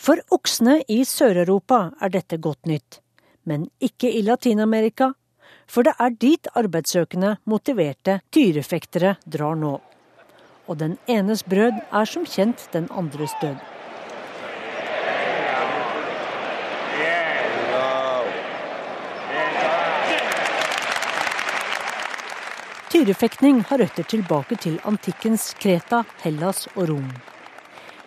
For 0.00 0.20
oksene 0.32 0.80
i 0.88 1.02
Sør-Europa 1.04 1.90
er 2.00 2.12
dette 2.14 2.40
godt 2.40 2.66
nytt, 2.66 3.00
men 3.44 3.68
ikke 3.84 4.08
i 4.08 4.22
Latin-Amerika, 4.24 5.12
for 5.70 5.86
det 5.86 5.94
er 6.02 6.14
dit 6.18 6.48
arbeidssøkende, 6.58 7.36
motiverte 7.46 8.20
tyrefektere 8.34 9.14
drar 9.22 9.58
nå. 9.58 9.76
Og 10.66 10.78
den 10.78 10.96
enes 11.10 11.44
brød 11.46 11.78
er 11.78 12.08
som 12.10 12.26
kjent 12.26 12.66
den 12.74 12.88
andres 12.90 13.34
død. 13.42 13.58
Tyrefektning 22.90 23.62
har 23.68 23.78
røtter 23.78 24.02
tilbake 24.10 24.56
til 24.58 24.80
antikkens 24.84 25.52
Kreta, 25.62 26.02
Hellas 26.24 26.66
og 26.74 26.88
Rom. 26.90 27.06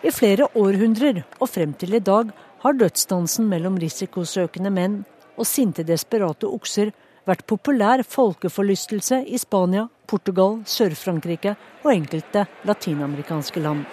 I 0.04 0.12
flere 0.12 0.50
århundrer 0.52 1.22
og 1.40 1.48
frem 1.48 1.72
til 1.80 1.96
i 1.96 2.02
dag 2.04 2.28
har 2.60 2.76
dødsdansen 2.76 3.48
mellom 3.48 3.80
risikosøkende 3.80 4.70
menn 4.70 5.00
og 5.40 5.48
sinte, 5.48 5.82
desperate 5.88 6.46
okser 6.46 6.92
vært 7.28 7.46
populær 7.48 8.02
folkeforlystelse 8.06 9.22
i 9.26 9.38
Spania, 9.40 9.86
Portugal, 10.06 10.60
Sør-Frankrike 10.68 11.54
og 11.84 11.92
enkelte 11.94 12.46
latinamerikanske 12.68 13.62
land. 13.64 13.84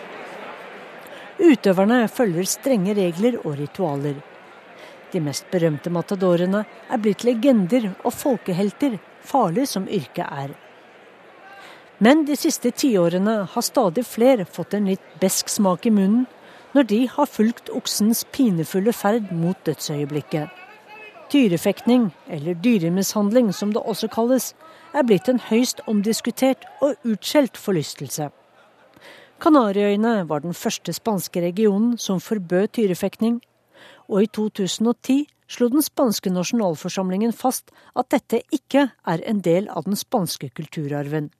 Utøverne 1.41 2.03
følger 2.11 2.49
strenge 2.49 2.95
regler 2.97 3.39
og 3.41 3.55
ritualer. 3.59 4.19
De 5.11 5.19
mest 5.23 5.47
berømte 5.51 5.91
matadorene 5.91 6.65
er 6.89 7.01
blitt 7.01 7.25
legender 7.27 7.89
og 8.03 8.13
folkehelter, 8.13 8.99
farlig 9.25 9.67
som 9.71 9.87
yrket 9.89 10.27
er. 10.27 10.53
Men 12.01 12.23
de 12.25 12.37
siste 12.39 12.71
tiårene 12.73 13.41
har 13.51 13.65
stadig 13.65 14.05
flere 14.07 14.47
fått 14.49 14.73
en 14.77 14.87
litt 14.89 15.17
besk 15.21 15.51
smak 15.51 15.85
i 15.85 15.93
munnen 15.93 16.25
når 16.73 16.87
de 16.87 17.01
har 17.11 17.29
fulgt 17.29 17.69
oksens 17.75 18.23
pinefulle 18.31 18.93
ferd 18.95 19.29
mot 19.35 19.59
dødsøyeblikket. 19.67 20.60
Tyrefekting, 21.31 22.09
eller 22.27 22.57
dyremishandling 22.59 23.53
som 23.55 23.71
det 23.71 23.79
også 23.87 24.09
kalles, 24.11 24.49
er 24.91 25.05
blitt 25.07 25.29
en 25.31 25.39
høyst 25.39 25.79
omdiskutert 25.87 26.65
og 26.83 26.97
utskjelt 27.07 27.55
forlystelse. 27.55 28.27
Kanariøyene 29.41 30.25
var 30.27 30.43
den 30.43 30.53
første 30.53 30.91
spanske 30.93 31.41
regionen 31.41 31.95
som 31.97 32.19
forbød 32.19 32.73
tyrefekting, 32.75 33.39
og 34.11 34.25
i 34.25 34.27
2010 34.27 35.23
slo 35.47 35.69
den 35.71 35.87
spanske 35.87 36.35
nasjonalforsamlingen 36.35 37.31
fast 37.31 37.71
at 37.95 38.11
dette 38.11 38.43
ikke 38.51 38.89
er 38.91 39.23
en 39.23 39.39
del 39.39 39.71
av 39.71 39.87
den 39.87 39.95
spanske 39.95 40.51
kulturarven. 40.51 41.31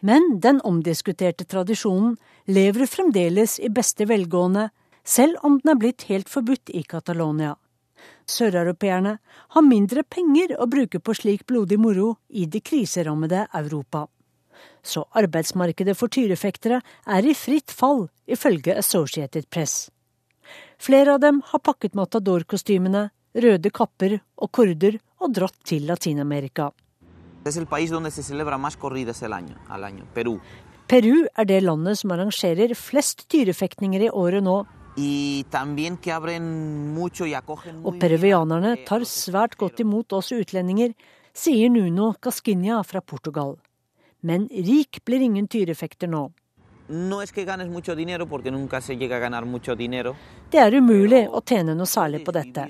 Men 0.00 0.38
den 0.40 0.64
omdiskuterte 0.64 1.44
tradisjonen 1.44 2.16
lever 2.48 2.88
fremdeles 2.88 3.58
i 3.60 3.68
beste 3.68 4.08
velgående, 4.08 4.70
selv 5.04 5.36
om 5.44 5.60
den 5.60 5.76
er 5.76 5.80
blitt 5.80 6.08
helt 6.08 6.32
forbudt 6.32 6.72
i 6.72 6.86
Catalonia. 6.88 7.56
Søreuropeerne 8.28 9.16
har 9.54 9.64
mindre 9.64 10.04
penger 10.04 10.54
å 10.60 10.68
bruke 10.68 11.00
på 11.00 11.14
slik 11.16 11.46
blodig 11.48 11.78
moro 11.80 12.18
i 12.28 12.44
det 12.46 12.60
kriserammede 12.68 13.46
Europa. 13.56 14.06
Så 14.82 15.04
arbeidsmarkedet 15.16 15.94
for 15.96 16.12
tyrefektere 16.12 16.80
er 17.06 17.26
i 17.26 17.34
fritt 17.34 17.72
fall, 17.72 18.08
ifølge 18.26 18.76
Associated 18.78 19.48
Press. 19.50 19.88
Flere 20.78 21.16
av 21.16 21.22
dem 21.24 21.40
har 21.46 21.64
pakket 21.64 21.96
matadorkostymene, 21.98 23.08
røde 23.38 23.70
kapper 23.74 24.18
og 24.36 24.52
korder 24.52 24.98
og 25.18 25.34
dratt 25.34 25.56
til 25.66 25.88
Latin-Amerika. 25.88 26.70
Peru 30.88 31.26
er 31.36 31.44
det 31.44 31.60
landet 31.64 32.00
som 32.00 32.12
arrangerer 32.14 32.72
flest 32.76 33.26
tyrefektninger 33.32 34.06
i 34.06 34.10
året 34.10 34.44
nå. 34.44 34.62
Og 37.84 38.00
peruvianerne 38.02 38.74
tar 38.88 39.06
svært 39.06 39.54
godt 39.60 39.80
imot 39.84 40.12
oss 40.18 40.32
utlendinger, 40.34 40.92
sier 41.32 41.70
Nuno 41.70 42.12
Cascinha 42.18 42.82
fra 42.84 43.00
Portugal. 43.00 43.56
Men 44.20 44.48
rik 44.50 45.04
blir 45.06 45.22
ingen 45.22 45.46
tyrefekter 45.46 46.10
nå. 46.10 46.26
Det 50.50 50.60
er 50.64 50.76
umulig 50.80 51.22
å 51.28 51.42
tjene 51.44 51.74
noe 51.76 51.86
særlig 51.86 52.24
på 52.24 52.32
dette. 52.32 52.64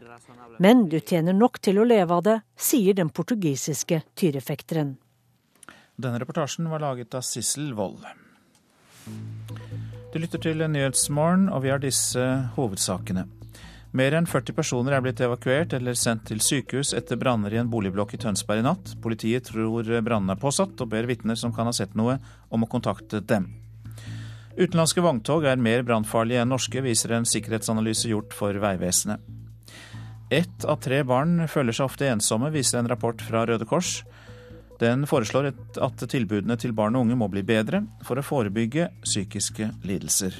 Men 0.59 0.89
du 0.91 0.99
tjener 0.99 1.37
nok 1.39 1.61
til 1.63 1.79
å 1.79 1.87
leve 1.87 2.17
av 2.17 2.25
det, 2.27 2.41
sier 2.59 2.99
den 2.99 3.13
portugisiske 3.15 4.03
tyrefekteren. 4.19 4.97
Denne 5.99 6.19
reportasjen 6.19 6.67
var 6.71 6.83
laget 6.83 7.15
av 7.15 7.23
Sissel 7.27 7.71
Wold. 7.79 8.03
Du 10.09 10.17
lytter 10.17 10.41
til 10.41 10.63
Nyhetsmorgen, 10.65 11.51
og 11.53 11.67
vi 11.67 11.69
har 11.69 11.83
disse 11.83 12.23
hovedsakene. 12.55 13.27
Mer 13.93 14.15
enn 14.17 14.29
40 14.29 14.55
personer 14.57 14.95
er 14.97 15.03
blitt 15.05 15.21
evakuert 15.21 15.75
eller 15.77 15.97
sendt 16.01 16.27
til 16.31 16.41
sykehus 16.41 16.95
etter 16.97 17.21
branner 17.21 17.53
i 17.53 17.59
en 17.61 17.69
boligblokk 17.69 18.15
i 18.17 18.21
Tønsberg 18.23 18.63
i 18.63 18.65
natt. 18.65 18.95
Politiet 19.05 19.51
tror 19.51 19.85
brannen 20.05 20.33
er 20.33 20.41
påsatt, 20.41 20.81
og 20.81 20.89
ber 20.95 21.09
vitner 21.09 21.37
som 21.37 21.53
kan 21.53 21.69
ha 21.69 21.75
sett 21.77 21.93
noe, 21.97 22.17
om 22.49 22.65
å 22.65 22.71
kontakte 22.73 23.21
dem. 23.21 23.51
Utenlandske 24.57 25.05
vogntog 25.05 25.45
er 25.45 25.61
mer 25.61 25.85
brannfarlige 25.85 26.41
enn 26.41 26.55
norske, 26.57 26.81
viser 26.85 27.13
en 27.13 27.29
sikkerhetsanalyse 27.29 28.09
gjort 28.09 28.33
for 28.37 28.57
Vegvesenet. 28.65 29.21
Ett 30.33 30.65
av 30.65 30.81
tre 30.85 31.03
barn 31.09 31.45
føler 31.53 31.77
seg 31.77 31.85
ofte 31.85 32.09
ensomme, 32.09 32.49
viser 32.53 32.81
en 32.81 32.89
rapport 32.89 33.21
fra 33.29 33.45
Røde 33.49 33.69
Kors. 33.69 33.99
Den 34.79 35.07
foreslår 35.11 35.51
at 35.83 36.05
tilbudene 36.11 36.55
til 36.61 36.75
barn 36.77 36.95
og 36.95 37.07
unge 37.07 37.19
må 37.19 37.27
bli 37.33 37.43
bedre 37.47 37.83
for 38.07 38.21
å 38.21 38.27
forebygge 38.27 38.91
psykiske 39.03 39.73
lidelser. 39.87 40.37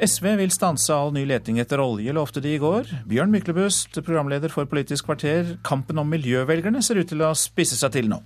SV 0.00 0.30
vil 0.40 0.52
stanse 0.52 0.94
all 0.96 1.10
ny 1.12 1.26
leting 1.28 1.58
etter 1.60 1.80
olje, 1.82 2.12
lovte 2.16 2.40
de 2.40 2.54
i 2.56 2.60
går. 2.60 2.88
Bjørn 3.08 3.34
Myklebust, 3.34 3.98
programleder 4.00 4.48
for 4.48 4.64
Politisk 4.64 5.04
kvarter. 5.10 5.58
Kampen 5.66 6.00
om 6.00 6.08
miljøvelgerne 6.08 6.80
ser 6.80 7.02
ut 7.02 7.10
til 7.10 7.20
å 7.20 7.34
spisse 7.36 7.76
seg 7.76 7.92
til 7.98 8.08
nå. 8.08 8.22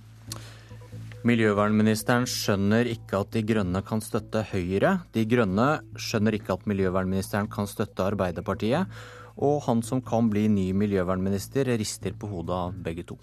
Miljøvernministeren 1.27 2.29
skjønner 2.29 2.87
ikke 2.87 3.19
at 3.25 3.35
De 3.35 3.43
grønne 3.43 3.83
kan 3.83 3.99
støtte 3.99 4.45
Høyre. 4.53 5.01
De 5.11 5.25
grønne 5.27 5.69
skjønner 5.99 6.37
ikke 6.39 6.55
at 6.55 6.67
miljøvernministeren 6.69 7.51
kan 7.51 7.67
støtte 7.67 8.07
Arbeiderpartiet. 8.07 8.87
Og 9.35 9.65
han 9.67 9.83
som 9.83 9.99
kan 10.05 10.29
bli 10.31 10.45
ny 10.47 10.69
miljøvernminister, 10.79 11.75
rister 11.75 12.15
på 12.15 12.31
hodet 12.31 12.55
av 12.55 12.77
begge 12.85 13.03
to. 13.09 13.19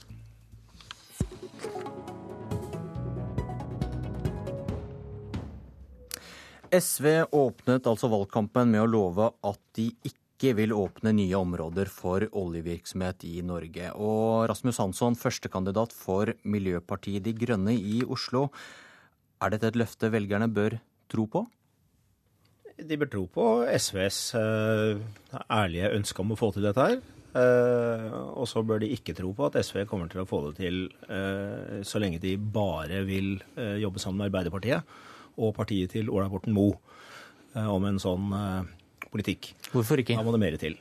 SV 6.72 7.06
åpnet 7.36 7.84
altså 7.84 8.08
valgkampen 8.08 8.70
med 8.72 8.80
å 8.80 8.88
love 8.88 9.26
at 9.44 9.58
de 9.76 9.90
ikke 10.08 10.54
vil 10.56 10.72
åpne 10.72 11.12
nye 11.14 11.36
områder 11.36 11.90
for 11.92 12.24
oljevirksomhet 12.24 13.26
i 13.28 13.42
Norge. 13.44 13.90
Og 13.92 14.46
Rasmus 14.48 14.80
Hansson, 14.80 15.18
førstekandidat 15.18 15.92
for 15.92 16.32
Miljøpartiet 16.48 17.26
De 17.26 17.36
Grønne 17.36 17.76
i 17.76 18.00
Oslo. 18.08 18.46
Er 19.44 19.52
dette 19.52 19.68
et 19.68 19.78
løfte 19.78 20.08
velgerne 20.14 20.48
bør 20.48 20.78
tro 21.12 21.28
på? 21.28 21.44
De 22.80 22.96
bør 22.96 23.12
tro 23.12 23.26
på 23.28 23.46
SVs 23.76 24.24
uh, 24.40 24.96
ærlige 25.52 25.92
ønske 25.92 26.24
om 26.24 26.32
å 26.32 26.40
få 26.40 26.54
til 26.56 26.64
dette 26.64 26.88
her. 26.88 26.98
Uh, 27.36 28.32
og 28.40 28.48
så 28.48 28.64
bør 28.64 28.80
de 28.80 28.94
ikke 28.96 29.12
tro 29.16 29.36
på 29.36 29.44
at 29.50 29.60
SV 29.60 29.84
kommer 29.92 30.08
til 30.08 30.24
å 30.24 30.28
få 30.28 30.40
det 30.48 30.56
til 30.64 30.86
uh, 31.12 31.84
så 31.84 32.00
lenge 32.00 32.20
de 32.24 32.38
bare 32.40 33.04
vil 33.04 33.34
jobbe 33.84 34.00
sammen 34.00 34.24
med 34.24 34.32
Arbeiderpartiet 34.32 35.11
og 35.36 35.54
partiet 35.56 35.94
til 35.94 36.10
Ola 36.12 36.28
Borten 36.32 36.54
Moe 36.56 36.78
om 37.68 37.84
en 37.84 38.00
sånn 38.00 38.32
politikk. 39.12 39.52
Hvorfor 39.72 40.00
ikke? 40.00 40.16
Da 40.16 40.24
må 40.24 40.32
det 40.34 40.40
mer 40.40 40.56
til. 40.60 40.78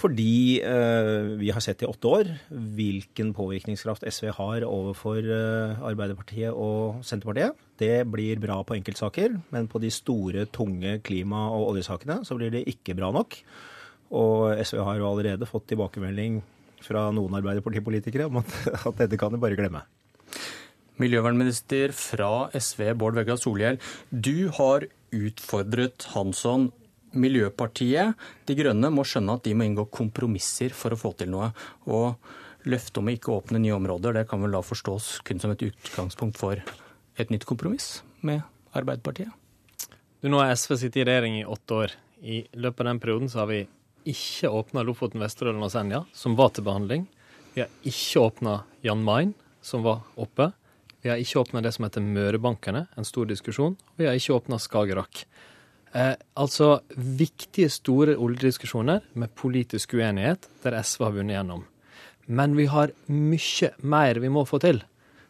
Fordi 0.00 0.60
eh, 0.64 1.36
vi 1.36 1.50
har 1.52 1.60
sett 1.60 1.82
i 1.84 1.88
åtte 1.88 2.08
år 2.08 2.28
hvilken 2.48 3.34
påvirkningskraft 3.36 4.06
SV 4.08 4.30
har 4.38 4.64
overfor 4.64 5.18
eh, 5.20 5.82
Arbeiderpartiet 5.90 6.56
og 6.56 7.02
Senterpartiet. 7.04 7.58
Det 7.80 8.06
blir 8.08 8.40
bra 8.40 8.60
på 8.64 8.78
enkeltsaker, 8.78 9.36
men 9.52 9.68
på 9.68 9.80
de 9.82 9.90
store, 9.92 10.46
tunge 10.48 10.98
klima- 11.04 11.50
og 11.52 11.74
oljesakene 11.74 12.20
så 12.24 12.38
blir 12.38 12.54
det 12.54 12.64
ikke 12.72 12.96
bra 12.96 13.12
nok. 13.12 13.36
Og 14.16 14.56
SV 14.64 14.80
har 14.86 15.00
jo 15.00 15.10
allerede 15.10 15.48
fått 15.48 15.68
tilbakemelding 15.70 16.40
fra 16.80 17.10
noen 17.12 17.36
Arbeiderpartipolitikere 17.36 18.30
om 18.30 18.40
at, 18.40 18.56
at 18.88 19.04
dette 19.04 19.20
kan 19.20 19.34
de 19.34 19.42
bare 19.42 19.58
glemme. 19.58 19.84
Miljøvernminister 21.00 21.94
fra 21.96 22.50
SV, 22.52 22.92
Bård 23.00 23.16
Vegar 23.16 23.40
Solhjell. 23.40 23.80
Du 24.10 24.50
har 24.58 24.86
utfordret 25.16 26.06
Hansson 26.12 26.68
Miljøpartiet 27.10 28.14
De 28.46 28.54
Grønne 28.54 28.90
må 28.94 29.02
skjønne 29.08 29.34
at 29.38 29.46
de 29.46 29.54
må 29.56 29.66
inngå 29.66 29.88
kompromisser 29.90 30.74
for 30.76 30.94
å 30.94 31.00
få 31.00 31.12
til 31.18 31.32
noe. 31.32 31.50
Og 31.90 32.68
løftet 32.70 33.00
om 33.00 33.10
å 33.10 33.14
ikke 33.14 33.34
åpne 33.34 33.62
nye 33.62 33.74
områder, 33.76 34.14
det 34.14 34.28
kan 34.30 34.42
vel 34.44 34.54
da 34.54 34.62
forstås 34.62 35.18
kun 35.26 35.42
som 35.42 35.54
et 35.54 35.64
utgangspunkt 35.66 36.38
for 36.38 36.60
et 37.20 37.32
nytt 37.32 37.46
kompromiss 37.48 38.00
med 38.26 38.44
Arbeiderpartiet? 38.76 39.32
Du, 40.20 40.28
nå 40.28 40.42
har 40.42 40.52
SV 40.52 40.76
sittet 40.76 41.02
i 41.02 41.08
regjering 41.08 41.40
i 41.40 41.46
åtte 41.48 41.82
år. 41.82 41.96
I 42.20 42.42
løpet 42.52 42.84
av 42.84 42.90
den 42.90 43.02
perioden 43.02 43.30
så 43.32 43.42
har 43.42 43.50
vi 43.50 43.62
ikke 44.10 44.50
åpna 44.52 44.84
Lofoten, 44.84 45.22
Vesterålen 45.22 45.64
og 45.64 45.72
Senja, 45.72 46.04
som 46.12 46.36
var 46.38 46.52
til 46.54 46.66
behandling. 46.68 47.06
Vi 47.54 47.64
har 47.64 47.72
ikke 47.88 48.22
åpna 48.28 48.60
Jan 48.84 49.02
Mayen, 49.04 49.32
som 49.64 49.82
var 49.84 50.04
oppe. 50.20 50.50
Vi 51.00 51.08
har 51.08 51.20
ikke 51.20 51.40
åpna 51.40 51.62
det 51.64 51.72
som 51.72 51.86
heter 51.86 52.04
Mørebankene, 52.04 52.84
en 52.96 53.08
stor 53.08 53.28
diskusjon. 53.30 53.76
Vi 53.96 54.08
har 54.08 54.18
ikke 54.18 54.36
åpna 54.36 54.58
Skagerrak. 54.60 55.24
Eh, 55.96 56.14
altså 56.38 56.80
viktige, 56.94 57.70
store 57.72 58.18
oljediskusjoner 58.20 59.06
med 59.18 59.32
politisk 59.34 59.96
uenighet, 59.96 60.46
der 60.62 60.76
SV 60.82 61.06
har 61.06 61.16
vunnet 61.16 61.38
gjennom. 61.38 61.64
Men 62.30 62.54
vi 62.58 62.68
har 62.70 62.92
mye 63.08 63.72
mer 63.82 64.20
vi 64.22 64.30
må 64.30 64.44
få 64.46 64.60
til. 64.62 64.82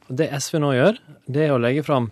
Og 0.08 0.16
Det 0.18 0.28
SV 0.42 0.58
nå 0.58 0.72
gjør, 0.74 0.98
det 1.30 1.46
er 1.46 1.54
å 1.54 1.62
legge 1.62 1.86
fram 1.86 2.10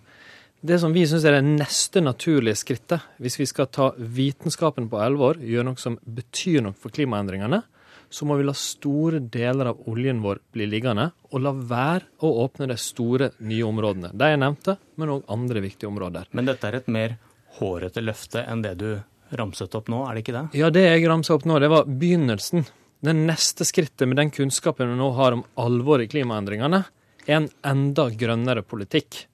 det 0.61 0.79
som 0.81 0.91
vi 0.91 1.05
syns 1.07 1.23
er 1.23 1.37
det 1.37 1.45
neste 1.47 2.01
naturlige 2.03 2.57
skrittet. 2.59 3.03
Hvis 3.19 3.37
vi 3.39 3.45
skal 3.47 3.69
ta 3.71 3.93
vitenskapen 3.95 4.89
på 4.91 4.99
alvor, 4.99 5.39
gjøre 5.39 5.69
noe 5.69 5.79
som 5.79 5.95
betyr 6.03 6.63
noe 6.65 6.75
for 6.75 6.91
klimaendringene, 6.91 7.61
så 8.09 8.25
må 8.25 8.39
vi 8.39 8.45
la 8.47 8.55
store 8.57 9.19
deler 9.21 9.71
av 9.71 9.83
oljen 9.89 10.21
vår 10.23 10.41
bli 10.53 10.65
liggende, 10.69 11.09
og 11.29 11.43
la 11.45 11.53
være 11.53 12.25
å 12.25 12.31
åpne 12.43 12.67
de 12.71 12.77
store, 12.81 13.31
nye 13.45 13.65
områdene. 13.67 14.11
De 14.17 14.31
jeg 14.31 14.41
nevnte, 14.41 14.75
men 14.97 15.13
òg 15.13 15.31
andre 15.35 15.63
viktige 15.63 15.91
områder. 15.91 16.29
Men 16.33 16.49
dette 16.49 16.67
er 16.69 16.79
et 16.79 16.91
mer 16.91 17.15
hårete 17.59 18.03
løfte 18.03 18.43
enn 18.49 18.63
det 18.65 18.75
du 18.81 18.89
ramset 19.37 19.75
opp 19.77 19.89
nå, 19.91 20.03
er 20.07 20.17
det 20.17 20.25
ikke 20.25 20.35
det? 20.35 20.45
Ja, 20.57 20.69
det 20.73 20.85
jeg 20.85 21.07
ramsa 21.09 21.35
opp 21.37 21.45
nå, 21.49 21.59
det 21.61 21.69
var 21.71 21.89
begynnelsen. 21.89 22.65
Det 22.99 23.15
neste 23.15 23.67
skrittet 23.67 24.09
med 24.09 24.17
den 24.19 24.33
kunnskapen 24.33 24.89
vi 24.91 24.97
nå 24.99 25.11
har 25.15 25.37
om 25.37 25.45
alvoret 25.61 26.09
i 26.09 26.13
klimaendringene, 26.15 26.83
er 27.29 27.35
en 27.37 27.49
enda 27.67 28.09
grønnere 28.09 28.65
politikk. 28.65 29.25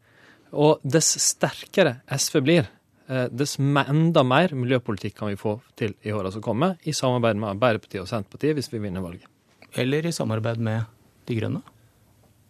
Og 0.55 0.83
dess 0.83 1.15
sterkere 1.23 2.01
SV 2.11 2.41
blir, 2.43 2.67
dess 3.05 3.59
enda 3.59 4.23
mer 4.25 4.55
miljøpolitikk 4.57 5.17
kan 5.19 5.29
vi 5.29 5.37
få 5.37 5.59
til 5.77 5.93
i 6.01 6.13
åra 6.15 6.31
som 6.33 6.41
kommer, 6.41 6.77
i 6.83 6.93
samarbeid 6.95 7.37
med 7.37 7.51
Arbeiderpartiet 7.53 8.01
og 8.01 8.09
Senterpartiet 8.09 8.57
hvis 8.57 8.71
vi 8.73 8.81
vinner 8.81 9.05
valget. 9.05 9.29
Eller 9.75 10.07
i 10.07 10.13
samarbeid 10.15 10.61
med 10.63 10.87
De 11.27 11.37
Grønne? 11.37 11.61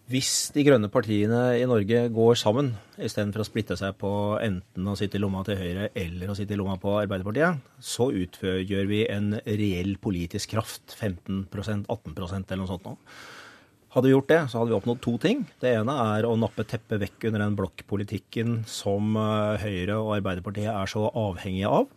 Hvis 0.06 0.52
de 0.54 0.62
grønne 0.62 0.86
partiene 0.94 1.56
i 1.58 1.64
Norge 1.66 2.04
går 2.14 2.36
sammen, 2.38 2.68
istedenfor 3.02 3.42
å 3.42 3.46
splitte 3.48 3.74
seg 3.80 3.96
på 3.98 4.12
enten 4.38 4.86
å 4.86 4.94
sitte 5.00 5.18
i 5.18 5.22
lomma 5.24 5.42
til 5.48 5.58
Høyre 5.58 5.88
eller 5.98 6.30
å 6.30 6.36
sitte 6.38 6.54
i 6.54 6.60
lomma 6.60 6.76
på 6.78 6.94
Arbeiderpartiet, 7.00 7.64
så 7.82 8.12
utgjør 8.14 8.86
vi 8.92 9.00
en 9.10 9.32
reell 9.48 9.96
politisk 9.98 10.54
kraft. 10.54 10.94
15% 10.94 11.90
18% 11.90 12.54
eller 12.54 12.62
noe 12.62 12.70
sånt 12.70 12.86
nå. 12.86 12.94
Hadde 13.96 14.10
vi 14.10 14.12
gjort 14.12 14.28
det, 14.28 14.42
så 14.52 14.60
hadde 14.60 14.74
vi 14.74 14.76
oppnådd 14.76 14.98
to 15.00 15.14
ting. 15.24 15.46
Det 15.64 15.70
ene 15.72 15.94
er 16.18 16.26
å 16.28 16.34
nappe 16.36 16.66
teppet 16.68 17.00
vekk 17.00 17.30
under 17.30 17.46
den 17.46 17.54
blokkpolitikken 17.56 18.58
som 18.68 19.16
eh, 19.16 19.62
Høyre 19.62 19.96
og 20.02 20.18
Arbeiderpartiet 20.18 20.68
er 20.68 20.92
så 20.92 21.06
avhengige 21.16 21.72
av. 21.72 21.88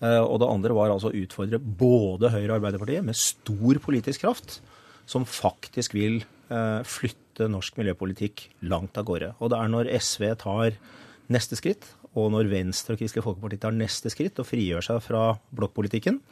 Eh, 0.00 0.22
og 0.22 0.40
det 0.40 0.48
andre 0.48 0.78
var 0.78 0.94
altså 0.94 1.12
å 1.12 1.20
utfordre 1.20 1.60
både 1.60 2.32
Høyre 2.32 2.54
og 2.54 2.56
Arbeiderpartiet 2.56 3.04
med 3.04 3.20
stor 3.20 3.82
politisk 3.84 4.24
kraft, 4.24 4.62
som 5.04 5.28
faktisk 5.28 5.98
vil 5.98 6.22
eh, 6.24 6.80
flytte 6.88 7.52
norsk 7.52 7.76
miljøpolitikk 7.82 8.46
langt 8.72 8.96
av 8.96 9.04
gårde. 9.12 9.34
Og 9.36 9.52
det 9.52 9.60
er 9.60 9.76
når 9.76 9.92
SV 10.00 10.30
tar 10.40 10.80
neste 11.28 11.60
skritt, 11.60 11.84
og 12.16 12.32
når 12.32 12.48
Venstre 12.48 12.96
og 12.96 13.04
Kristelig 13.04 13.28
Folkeparti 13.28 13.60
tar 13.60 13.76
neste 13.76 14.08
skritt 14.08 14.40
og 14.40 14.48
frigjør 14.48 14.88
seg 14.88 15.04
fra 15.04 15.34
blokkpolitikken, 15.52 16.22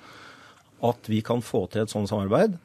at 0.88 1.12
vi 1.12 1.20
kan 1.24 1.44
få 1.44 1.66
til 1.68 1.84
et 1.84 1.92
sånt 1.92 2.08
samarbeid 2.08 2.56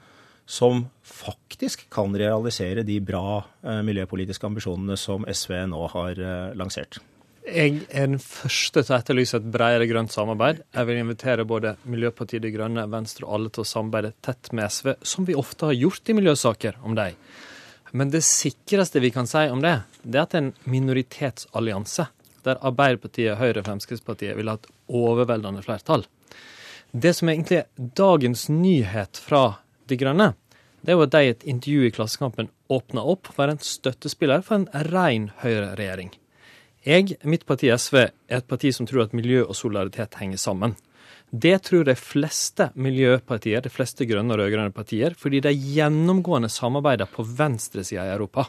som 0.50 0.88
faktisk 1.06 1.84
kan 1.94 2.16
realisere 2.18 2.82
de 2.84 2.98
bra 3.06 3.44
eh, 3.62 3.84
miljøpolitiske 3.86 4.48
ambisjonene 4.50 4.96
som 4.98 5.28
SV 5.30 5.54
nå 5.70 5.84
har 5.94 6.18
eh, 6.18 6.56
lansert. 6.58 6.98
Jeg 7.46 7.84
er 7.88 8.10
den 8.10 8.22
første 8.22 8.82
til 8.82 8.94
å 8.94 8.98
etterlyse 8.98 9.38
et 9.38 9.46
bredere 9.54 9.86
grønt 9.90 10.14
samarbeid. 10.14 10.64
Jeg 10.74 10.90
vil 10.90 11.02
invitere 11.02 11.46
både 11.50 11.76
Miljøpartiet 11.90 12.44
De 12.44 12.52
Grønne, 12.54 12.88
Venstre 12.90 13.28
og 13.28 13.36
alle 13.38 13.54
til 13.54 13.64
å 13.64 13.70
samarbeide 13.70 14.12
tett 14.26 14.52
med 14.58 14.74
SV, 14.74 14.92
som 15.06 15.30
vi 15.30 15.38
ofte 15.38 15.70
har 15.70 15.78
gjort 15.78 16.10
i 16.10 16.18
miljøsaker 16.18 16.82
om 16.82 16.98
dem. 16.98 17.22
Men 17.94 18.12
det 18.14 18.24
sikreste 18.26 19.02
vi 19.02 19.14
kan 19.14 19.30
si 19.30 19.46
om 19.54 19.62
det, 19.66 19.80
det 20.02 20.18
er 20.18 20.28
at 20.28 20.34
det 20.34 20.42
er 20.42 20.48
en 20.48 20.52
minoritetsallianse, 20.70 22.10
der 22.46 22.62
Arbeiderpartiet, 22.66 23.38
Høyre 23.38 23.62
og 23.62 23.70
Fremskrittspartiet 23.70 24.38
vil 24.38 24.50
ha 24.50 24.58
et 24.58 24.70
overveldende 24.90 25.62
flertall. 25.66 26.06
Det 26.90 27.14
som 27.18 27.30
egentlig 27.30 27.64
er 27.64 27.90
dagens 27.98 28.48
nyhet 28.50 29.22
fra 29.22 29.60
de 29.90 29.98
Grønne, 30.00 30.34
det 30.86 30.96
jo 30.96 31.04
at 31.04 31.12
de 31.12 31.22
i 31.26 31.32
et 31.34 31.46
intervju 31.52 31.88
i 31.88 31.94
Klassekampen 31.94 32.50
åpna 32.72 33.04
opp 33.04 33.28
for 33.28 33.36
å 33.36 33.42
være 33.44 33.58
en 33.58 33.66
støttespiller 33.66 34.44
for 34.46 34.62
en 34.62 34.86
ren 34.90 35.30
høyreregjering. 35.42 36.14
Jeg, 36.88 37.18
mitt 37.28 37.44
parti 37.50 37.68
SV, 37.74 37.98
er 38.08 38.40
et 38.40 38.48
parti 38.48 38.72
som 38.72 38.88
tror 38.88 39.04
at 39.04 39.16
miljø 39.18 39.44
og 39.44 39.58
solidaritet 39.58 40.16
henger 40.22 40.40
sammen. 40.40 40.78
Det 41.30 41.58
tror 41.68 41.84
de 41.86 41.94
fleste 42.00 42.70
miljøpartier, 42.80 43.62
de 43.62 43.70
fleste 43.70 44.08
grønne 44.10 44.34
og 44.34 44.40
rød-grønne 44.40 44.74
partier, 44.74 45.14
fordi 45.20 45.44
de 45.46 45.52
gjennomgående 45.54 46.50
samarbeider 46.50 47.12
på 47.12 47.26
venstresida 47.28 48.08
i 48.08 48.14
Europa. 48.16 48.48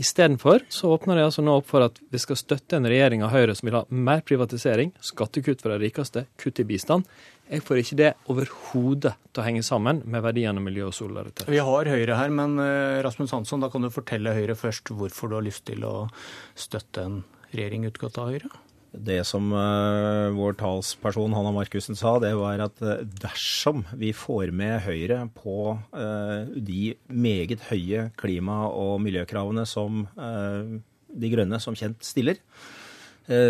Istedenfor 0.00 0.64
så 0.72 0.88
åpner 0.94 1.18
de 1.18 1.24
altså 1.26 1.42
nå 1.44 1.58
opp 1.60 1.66
for 1.68 1.84
at 1.84 1.98
vi 2.10 2.20
skal 2.20 2.38
støtte 2.40 2.78
en 2.78 2.88
regjering 2.88 3.20
av 3.26 3.34
Høyre 3.34 3.54
som 3.54 3.68
vil 3.68 3.76
ha 3.76 3.82
mer 3.92 4.22
privatisering, 4.24 4.94
skattekutt 5.04 5.60
for 5.60 5.74
de 5.74 5.82
rikeste, 5.84 6.24
kutt 6.40 6.62
i 6.62 6.66
bistand. 6.66 7.04
Jeg 7.52 7.64
får 7.66 7.82
ikke 7.82 7.98
det 8.00 8.10
overhodet 8.32 9.12
til 9.28 9.42
å 9.42 9.44
henge 9.44 9.64
sammen 9.66 10.00
med 10.08 10.24
verdiene 10.24 10.64
miljø 10.64 10.88
og 10.88 10.96
solidaritet. 10.96 11.44
Vi 11.52 11.60
har 11.60 11.92
Høyre 11.92 12.16
her, 12.16 12.32
men 12.32 12.56
eh, 12.62 13.02
Rasmus 13.04 13.36
Hansson, 13.36 13.60
da 13.60 13.68
kan 13.72 13.84
du 13.84 13.92
fortelle 13.92 14.32
Høyre 14.32 14.56
først 14.56 14.94
hvorfor 14.96 15.28
du 15.28 15.36
har 15.36 15.44
lyst 15.44 15.66
til 15.68 15.84
å 15.84 16.08
støtte 16.56 17.04
en 17.04 17.22
regjering 17.52 17.84
utgått 17.90 18.16
av 18.22 18.32
Høyre? 18.32 18.48
Det 18.92 19.22
som 19.24 19.46
uh, 19.56 20.28
vår 20.36 20.58
talsperson 20.60 21.32
Hanna 21.32 21.52
Markussen 21.54 21.96
sa, 21.96 22.18
det 22.20 22.34
var 22.36 22.60
at 22.60 22.82
uh, 22.84 23.00
dersom 23.22 23.86
vi 23.96 24.10
får 24.12 24.52
med 24.52 24.82
Høyre 24.84 25.22
på 25.32 25.72
uh, 25.96 26.44
de 26.52 26.92
meget 27.08 27.64
høye 27.70 28.10
klima- 28.20 28.68
og 28.68 29.00
miljøkravene 29.04 29.64
som 29.68 30.04
De 30.12 31.32
Grønne 31.32 31.60
som 31.60 31.76
kjent 31.76 32.04
stiller, 32.04 32.38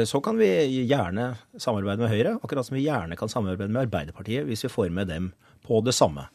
så 0.07 0.19
kan 0.21 0.37
vi 0.37 0.49
gjerne 0.85 1.31
samarbeide 1.57 2.03
med 2.03 2.11
Høyre, 2.13 2.33
akkurat 2.45 2.67
som 2.67 2.75
vi 2.77 2.85
gjerne 2.85 3.17
kan 3.17 3.31
samarbeide 3.31 3.73
med 3.73 3.87
Arbeiderpartiet 3.87 4.45
hvis 4.47 4.67
vi 4.67 4.71
får 4.71 4.91
med 4.93 5.09
dem 5.09 5.31
på 5.65 5.79
det 5.87 5.95
samme. 5.97 6.27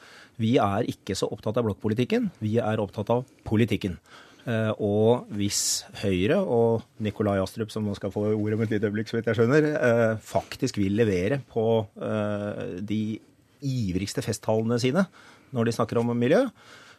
Vi 0.42 0.56
er 0.62 0.88
ikke 0.90 1.16
så 1.16 1.30
opptatt 1.30 1.60
av 1.60 1.68
blokkpolitikken, 1.68 2.32
vi 2.42 2.56
er 2.64 2.82
opptatt 2.82 3.12
av 3.14 3.28
politikken. 3.48 4.00
Eh, 4.48 4.72
og 4.80 5.28
hvis 5.36 5.84
Høyre 6.00 6.40
og 6.40 6.86
Nikolai 7.04 7.36
Astrup, 7.44 7.72
som 7.74 7.84
nå 7.84 7.96
skal 7.98 8.14
få 8.14 8.30
ordet 8.32 8.56
om 8.56 8.64
et 8.64 8.72
lite 8.72 8.88
øyeblikk, 8.88 9.10
så 9.12 9.18
vidt 9.18 9.28
jeg 9.28 9.42
skjønner, 9.42 9.70
eh, 9.76 10.16
faktisk 10.24 10.80
vil 10.80 10.96
levere 10.96 11.42
på 11.52 11.68
eh, 12.00 12.80
de 12.80 13.20
ivrigste 13.68 14.24
festtalene 14.24 14.80
sine 14.80 15.04
når 15.52 15.68
de 15.68 15.76
snakker 15.76 16.00
om 16.00 16.14
miljø, 16.16 16.46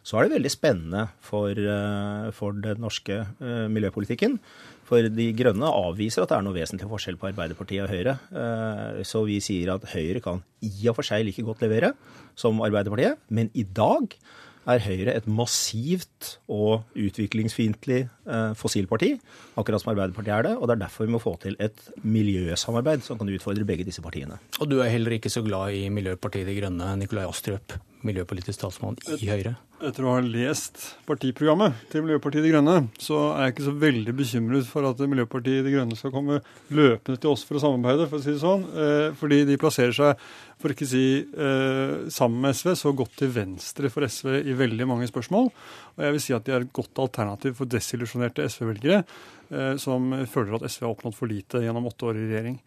så 0.05 0.19
er 0.19 0.27
det 0.27 0.39
veldig 0.39 0.51
spennende 0.51 1.03
for, 1.21 1.59
for 2.33 2.57
den 2.57 2.79
norske 2.81 3.19
miljøpolitikken. 3.69 4.39
For 4.89 5.05
De 5.13 5.27
Grønne 5.37 5.69
avviser 5.69 6.25
at 6.25 6.31
det 6.31 6.39
er 6.39 6.47
noe 6.47 6.57
vesentlig 6.57 6.89
forskjell 6.89 7.19
på 7.21 7.29
Arbeiderpartiet 7.29 7.85
og 7.85 7.93
Høyre. 7.93 8.15
Så 9.05 9.21
vi 9.29 9.37
sier 9.45 9.75
at 9.75 9.85
Høyre 9.93 10.23
kan 10.25 10.41
i 10.65 10.89
og 10.89 10.97
for 10.97 11.05
seg 11.05 11.27
like 11.29 11.45
godt 11.45 11.61
levere 11.67 11.93
som 12.39 12.63
Arbeiderpartiet, 12.65 13.21
men 13.29 13.53
i 13.53 13.67
dag 13.69 14.17
er 14.69 14.85
Høyre 14.85 15.15
et 15.17 15.27
massivt 15.31 16.35
og 16.53 16.85
utviklingsfiendtlig 16.99 18.01
eh, 18.05 18.53
fossilparti, 18.59 19.15
akkurat 19.61 19.83
som 19.83 19.93
Arbeiderpartiet 19.95 20.35
er 20.37 20.47
det. 20.51 20.55
Og 20.59 20.69
det 20.69 20.77
er 20.77 20.83
derfor 20.85 21.09
vi 21.09 21.15
må 21.15 21.23
få 21.23 21.35
til 21.43 21.57
et 21.63 21.89
miljøsamarbeid 22.05 23.05
som 23.07 23.21
kan 23.21 23.31
utfordre 23.33 23.67
begge 23.69 23.87
disse 23.89 24.05
partiene. 24.05 24.39
Og 24.61 24.71
du 24.71 24.79
er 24.83 24.93
heller 24.93 25.17
ikke 25.17 25.33
så 25.33 25.43
glad 25.47 25.77
i 25.77 25.89
Miljøpartiet 25.93 26.49
De 26.49 26.59
Grønne, 26.61 26.93
Nikolai 27.01 27.27
Astrup, 27.29 27.79
miljøpolitisk 28.07 28.63
talsmann 28.63 28.99
i 29.19 29.29
Høyre? 29.29 29.57
Etter 29.79 30.03
å 30.03 30.17
ha 30.17 30.23
lest 30.25 30.81
partiprogrammet 31.07 31.85
til 31.93 32.03
Miljøpartiet 32.03 32.43
De 32.43 32.51
Grønne, 32.51 32.89
så 32.99 33.19
er 33.37 33.45
jeg 33.47 33.55
ikke 33.55 33.67
så 33.69 33.75
veldig 33.79 34.15
bekymret 34.19 34.67
for 34.67 34.89
at 34.89 35.03
Miljøpartiet 35.05 35.63
De 35.67 35.75
Grønne 35.75 35.99
skal 35.99 36.11
komme 36.15 36.41
løpende 36.75 37.21
til 37.23 37.31
oss 37.31 37.45
for 37.47 37.59
å 37.59 37.63
samarbeide, 37.63 38.09
for 38.11 38.19
å 38.19 38.25
si 38.25 38.35
det 38.35 38.43
sånn. 38.43 38.67
Eh, 38.75 39.07
fordi 39.21 39.45
de 39.47 39.59
plasserer 39.63 39.95
seg, 39.95 40.27
for 40.59 40.75
ikke 40.75 40.89
å 40.89 40.91
si 40.91 41.05
eh, 41.23 41.95
sammen 42.11 42.43
med 42.43 42.59
SV, 42.59 42.73
så 42.81 42.95
godt 42.99 43.15
til 43.23 43.33
venstre 43.37 43.93
for 43.95 44.07
SV 44.07 44.41
i 44.41 44.59
veldig 44.59 44.91
mange 44.91 45.07
spørsmål. 45.11 45.51
Og 45.95 46.07
jeg 46.09 46.17
vil 46.17 46.27
si 46.27 46.35
at 46.35 46.47
de 46.49 46.57
er 46.57 46.67
et 46.67 46.75
godt 46.75 46.99
alternativ 47.07 47.55
for 47.61 47.71
desillusjonerte 47.71 48.51
SV-velgere 48.51 49.03
eh, 49.05 49.75
som 49.79 50.11
føler 50.27 50.59
at 50.59 50.67
SV 50.67 50.89
har 50.89 50.95
oppnådd 50.97 51.19
for 51.19 51.31
lite 51.31 51.63
gjennom 51.63 51.87
åtte 51.93 52.11
år 52.11 52.19
i 52.19 52.31
regjering. 52.33 52.59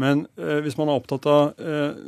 Men 0.00 0.24
eh, 0.40 0.60
hvis 0.64 0.78
man 0.78 0.88
er 0.88 1.00
opptatt 1.00 1.26
av 1.28 1.60
eh, 1.60 1.98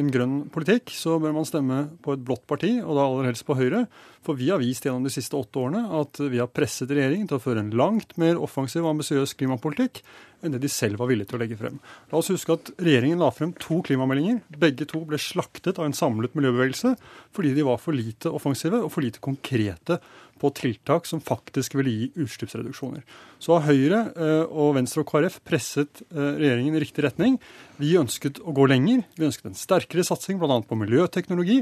en 0.00 0.10
grønn 0.12 0.38
politikk, 0.52 0.90
så 0.96 1.18
bør 1.22 1.36
man 1.36 1.46
stemme 1.46 1.84
på 2.02 2.16
et 2.16 2.24
blått 2.26 2.44
parti, 2.50 2.74
og 2.82 2.96
da 2.98 3.06
aller 3.06 3.30
helst 3.30 3.46
på 3.46 3.56
Høyre. 3.58 3.84
For 4.22 4.38
vi 4.38 4.50
har 4.52 4.60
vist 4.62 4.86
gjennom 4.86 5.06
de 5.06 5.12
siste 5.12 5.38
åtte 5.38 5.58
årene 5.58 5.82
at 5.98 6.20
vi 6.30 6.38
har 6.38 6.50
presset 6.50 6.90
regjeringen 6.90 7.28
til 7.30 7.40
å 7.40 7.42
føre 7.42 7.62
en 7.62 7.72
langt 7.74 8.14
mer 8.22 8.38
offensiv 8.42 8.84
og 8.84 8.94
ambisiøs 8.96 9.34
klimapolitikk 9.38 10.02
enn 10.42 10.54
det 10.54 10.62
de 10.64 10.70
selv 10.70 10.98
var 10.98 11.10
villige 11.10 11.30
til 11.30 11.38
å 11.38 11.42
legge 11.42 11.58
frem. 11.58 11.78
La 12.10 12.18
oss 12.18 12.30
huske 12.32 12.54
at 12.54 12.72
regjeringen 12.82 13.22
la 13.22 13.30
frem 13.34 13.52
to 13.62 13.78
klimameldinger. 13.86 14.40
Begge 14.62 14.86
to 14.90 15.02
ble 15.06 15.18
slaktet 15.22 15.78
av 15.78 15.86
en 15.86 15.96
samlet 15.96 16.34
miljøbevegelse 16.38 16.94
fordi 17.34 17.54
de 17.58 17.66
var 17.66 17.78
for 17.82 17.94
lite 17.96 18.30
offensive 18.30 18.82
og 18.82 18.90
for 18.94 19.06
lite 19.06 19.22
konkrete 19.22 20.00
på 20.42 20.50
tiltak 20.58 21.06
som 21.06 21.22
faktisk 21.22 21.76
ville 21.78 21.92
gi 21.94 22.08
utslippsreduksjoner. 22.24 23.04
Så 23.42 23.54
har 23.54 23.66
Høyre 23.68 24.00
eh, 24.12 24.44
og 24.50 24.74
Venstre 24.76 25.04
og 25.04 25.08
KrF 25.10 25.38
presset 25.46 26.02
eh, 26.10 26.34
regjeringen 26.40 26.76
i 26.78 26.82
riktig 26.82 27.04
retning. 27.06 27.38
Vi 27.78 27.94
ønsket 27.98 28.40
å 28.42 28.54
gå 28.54 28.66
lenger. 28.70 29.04
Vi 29.18 29.26
ønsket 29.28 29.50
en 29.50 29.58
sterkere 29.58 30.04
satsing 30.06 30.40
bl.a. 30.42 30.58
på 30.66 30.78
miljøteknologi, 30.78 31.60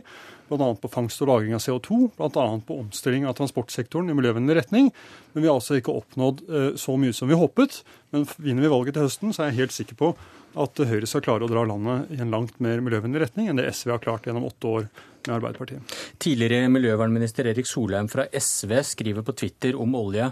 bl.a. 0.50 0.70
på 0.80 0.92
fangst 0.92 1.20
og 1.24 1.32
lagring 1.32 1.56
av 1.56 1.64
CO2, 1.64 2.00
bl.a. 2.16 2.48
på 2.66 2.80
omstilling 2.86 3.28
av 3.28 3.36
transportsektoren 3.38 4.12
i 4.12 4.16
miljøvennlig 4.16 4.58
retning. 4.62 4.90
Men 5.34 5.44
vi 5.44 5.50
har 5.50 5.60
altså 5.60 5.80
ikke 5.80 5.96
oppnådd 6.00 6.44
eh, 6.48 6.68
så 6.80 6.96
mye 7.00 7.16
som 7.16 7.30
vi 7.30 7.40
håpet. 7.40 7.82
Men 8.14 8.28
vinner 8.40 8.64
vi 8.64 8.74
valget 8.74 8.96
til 8.96 9.08
høsten, 9.08 9.36
så 9.36 9.44
er 9.44 9.52
jeg 9.52 9.62
helt 9.62 9.76
sikker 9.76 10.00
på 10.00 10.14
at 10.58 10.80
Høyre 10.82 11.06
skal 11.06 11.22
klare 11.22 11.46
å 11.46 11.50
dra 11.50 11.62
landet 11.68 12.10
i 12.16 12.18
en 12.24 12.32
langt 12.32 12.56
mer 12.62 12.80
miljøvennlig 12.82 13.22
retning 13.22 13.50
enn 13.50 13.60
det 13.60 13.68
SV 13.70 13.94
har 13.94 14.02
klart 14.02 14.26
gjennom 14.26 14.48
åtte 14.48 14.66
år 14.66 14.88
med 15.28 15.36
Arbeiderpartiet. 15.36 15.94
Tidligere 16.22 16.70
miljøvernminister 16.72 17.48
Erik 17.50 17.68
Solheim 17.68 18.08
fra 18.10 18.26
SV 18.32 18.76
skriver 18.86 19.26
på 19.26 19.34
Twitter 19.42 19.78
om 19.80 19.94
olje. 19.98 20.30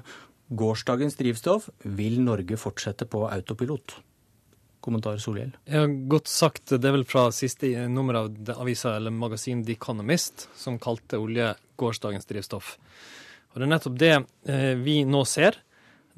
Gårsdagens 0.49 1.19
drivstoff 1.19 1.69
vil 1.85 2.21
Norge 2.25 2.57
fortsette 2.57 3.09
på 3.11 3.27
autopilot. 3.29 3.99
Kommentar 4.81 5.19
Solhjell? 5.21 5.51
Ja, 5.69 5.85
godt 5.87 6.31
sagt. 6.31 6.71
Det 6.71 6.89
er 6.89 6.95
vel 6.95 7.07
fra 7.09 7.27
siste 7.35 7.69
nummer 7.91 8.23
av 8.23 8.53
avisa 8.57 8.95
eller 8.97 9.13
magasin 9.13 9.65
The 9.67 9.75
Economist 9.77 10.47
som 10.57 10.79
kalte 10.81 11.21
olje 11.21 11.51
gårsdagens 11.79 12.29
drivstoff. 12.31 12.77
Og 13.53 13.61
Det 13.61 13.67
er 13.67 13.73
nettopp 13.75 13.99
det 13.99 14.15
eh, 14.15 14.75
vi 14.81 15.03
nå 15.05 15.25
ser. 15.29 15.59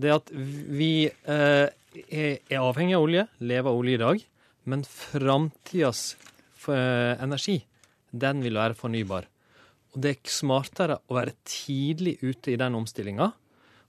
Det 0.00 0.12
at 0.14 0.30
vi 0.30 1.08
eh, 1.08 1.66
er 1.66 2.60
avhengig 2.60 2.94
av 2.96 3.08
olje, 3.08 3.26
lever 3.40 3.70
av 3.72 3.80
olje 3.80 3.96
i 3.96 4.02
dag, 4.04 4.22
men 4.70 4.84
framtidas 4.86 6.14
eh, 6.68 7.16
energi 7.18 7.58
den 8.10 8.42
vil 8.44 8.58
være 8.60 8.76
fornybar. 8.78 9.28
Og 9.94 10.02
det 10.02 10.12
er 10.14 10.30
smartere 10.30 11.00
å 11.10 11.16
være 11.16 11.34
tidlig 11.46 12.18
ute 12.22 12.52
i 12.52 12.58
den 12.60 12.76
omstillinga. 12.78 13.30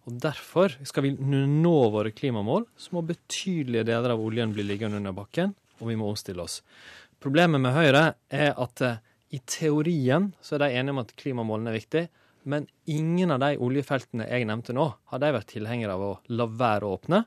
Og 0.10 0.18
derfor 0.24 0.74
skal 0.88 1.06
vi 1.06 1.12
nå 1.14 1.76
våre 1.94 2.14
klimamål, 2.16 2.66
så 2.78 2.96
må 2.96 3.04
betydelige 3.06 3.86
deler 3.92 4.16
av 4.16 4.24
oljen 4.24 4.54
bli 4.56 4.66
liggende 4.66 4.98
under 4.98 5.14
bakken, 5.14 5.54
og 5.80 5.92
vi 5.92 5.98
må 6.00 6.10
omstille 6.10 6.42
oss. 6.42 6.62
Problemet 7.22 7.62
med 7.62 7.76
Høyre 7.76 8.06
er 8.34 8.56
at 8.58 8.82
eh, 8.82 8.98
i 9.32 9.40
teorien 9.46 10.32
så 10.42 10.58
er 10.58 10.64
de 10.64 10.80
enige 10.80 10.96
om 10.96 11.04
at 11.04 11.14
klimamålene 11.20 11.70
er 11.70 11.78
viktige, 11.78 12.10
men 12.50 12.66
ingen 12.90 13.30
av 13.36 13.44
de 13.44 13.60
oljefeltene 13.62 14.26
jeg 14.26 14.48
nevnte 14.50 14.74
nå, 14.74 14.88
har 15.14 15.22
de 15.22 15.30
vært 15.36 15.52
tilhengere 15.54 15.94
av 15.94 16.06
å 16.08 16.16
la 16.34 16.48
være 16.50 16.88
å 16.88 16.96
åpne. 16.98 17.22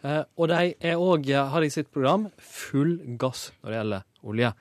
Eh, 0.00 0.22
og 0.40 0.48
de 0.48 0.72
er 0.80 1.00
òg, 1.00 1.28
har 1.28 1.66
i 1.66 1.72
sitt 1.72 1.92
program, 1.92 2.30
full 2.40 2.96
gass 3.20 3.50
når 3.60 3.68
det 3.68 3.78
gjelder 3.82 4.08
olje. 4.32 4.54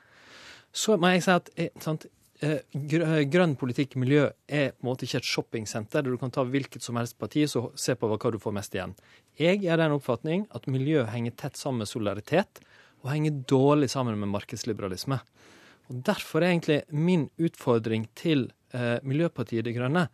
Så 0.74 0.97
må 0.97 1.13
jeg 1.13 1.24
si 1.26 1.34
at 1.34 1.49
eh, 1.55 1.71
sant, 1.84 2.07
eh, 2.41 2.61
grønn 3.32 3.55
politikk, 3.59 3.95
miljø, 4.01 4.28
er 4.47 4.74
på 4.74 4.84
en 4.84 4.89
måte 4.89 5.07
ikke 5.07 5.21
et 5.21 5.30
shoppingsenter 5.30 6.01
der 6.01 6.13
du 6.15 6.19
kan 6.21 6.34
ta 6.34 6.45
hvilket 6.47 6.86
som 6.86 6.97
helst 6.99 7.19
parti 7.21 7.45
og 7.45 7.74
se 7.80 7.95
på 7.95 8.09
hva 8.09 8.32
du 8.34 8.39
får 8.41 8.55
mest 8.57 8.78
igjen. 8.78 8.95
Jeg 9.39 9.63
er 9.65 9.80
den 9.82 9.95
oppfatning 9.95 10.47
at 10.53 10.69
miljø 10.69 11.05
henger 11.09 11.38
tett 11.38 11.59
sammen 11.59 11.84
med 11.84 11.91
solidaritet, 11.91 12.63
og 13.03 13.11
henger 13.11 13.43
dårlig 13.51 13.89
sammen 13.91 14.15
med 14.19 14.32
markedsliberalisme. 14.32 15.19
Og 15.91 16.03
Derfor 16.07 16.41
er 16.41 16.53
egentlig 16.53 16.84
min 16.89 17.28
utfordring 17.38 18.07
til 18.15 18.47
eh, 18.74 18.97
Miljøpartiet 19.03 19.65
De 19.67 19.76
Grønne 19.76 20.07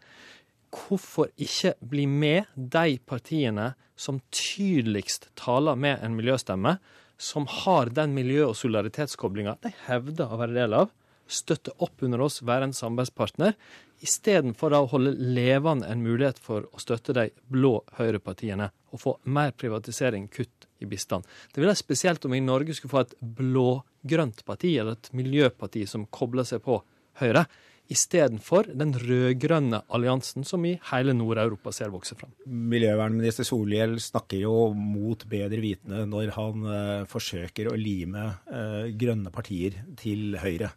hvorfor 0.69 1.29
ikke 1.37 1.73
bli 1.89 2.05
med 2.05 2.49
de 2.55 2.99
partiene 3.07 3.73
som 3.99 4.21
tydeligst 4.31 5.29
taler 5.39 5.75
med 5.75 6.03
en 6.05 6.15
miljøstemme, 6.17 6.77
som 7.19 7.45
har 7.51 7.91
den 7.91 8.15
miljø- 8.15 8.47
og 8.47 8.55
solidaritetskoblinga 8.55 9.57
de 9.63 9.73
hevder 9.87 10.31
å 10.31 10.39
være 10.39 10.55
del 10.55 10.75
av, 10.77 10.91
støtte 11.29 11.75
opp 11.83 12.01
under 12.07 12.23
oss, 12.25 12.39
være 12.41 12.69
en 12.69 12.73
samarbeidspartner, 12.73 13.53
istedenfor 14.01 14.73
å 14.73 14.85
holde 14.89 15.11
levende 15.19 15.89
en 15.91 16.01
mulighet 16.01 16.39
for 16.41 16.65
å 16.71 16.81
støtte 16.81 17.13
de 17.17 17.27
blå 17.51 17.75
høyrepartiene 17.99 18.69
og 18.95 19.01
få 19.03 19.15
mer 19.29 19.51
privatisering, 19.51 20.29
kutt 20.31 20.69
i 20.79 20.87
bistand. 20.89 21.27
Det 21.53 21.61
ville 21.61 21.75
spesielt 21.77 22.23
om 22.25 22.33
vi 22.33 22.39
i 22.39 22.45
Norge 22.45 22.73
skulle 22.73 22.95
få 22.95 23.03
et 23.03 23.17
blå-grønt 23.19 24.45
parti, 24.47 24.77
eller 24.79 24.95
et 24.95 25.11
miljøparti 25.13 25.83
som 25.87 26.07
kobler 26.09 26.47
seg 26.47 26.63
på 26.65 26.79
Høyre 27.19 27.43
istedenfor 27.89 28.69
den 28.77 28.93
rød-grønne 28.93 29.81
alliansen 29.89 30.45
som 30.47 30.65
i 30.67 30.75
hele 30.91 31.15
Nord-Europa 31.17 31.73
ser 31.73 31.91
vokse 31.93 32.15
fram. 32.17 32.31
Miljøvernminister 32.45 33.47
Solhjell 33.47 33.97
snakker 34.03 34.43
jo 34.43 34.69
mot 34.77 35.25
bedre 35.29 35.61
vitende 35.63 36.05
når 36.09 36.33
han 36.37 36.69
eh, 36.69 37.05
forsøker 37.09 37.71
å 37.71 37.77
lime 37.79 38.27
eh, 38.45 38.89
grønne 38.93 39.33
partier 39.33 39.81
til 39.99 40.37
Høyre. 40.39 40.69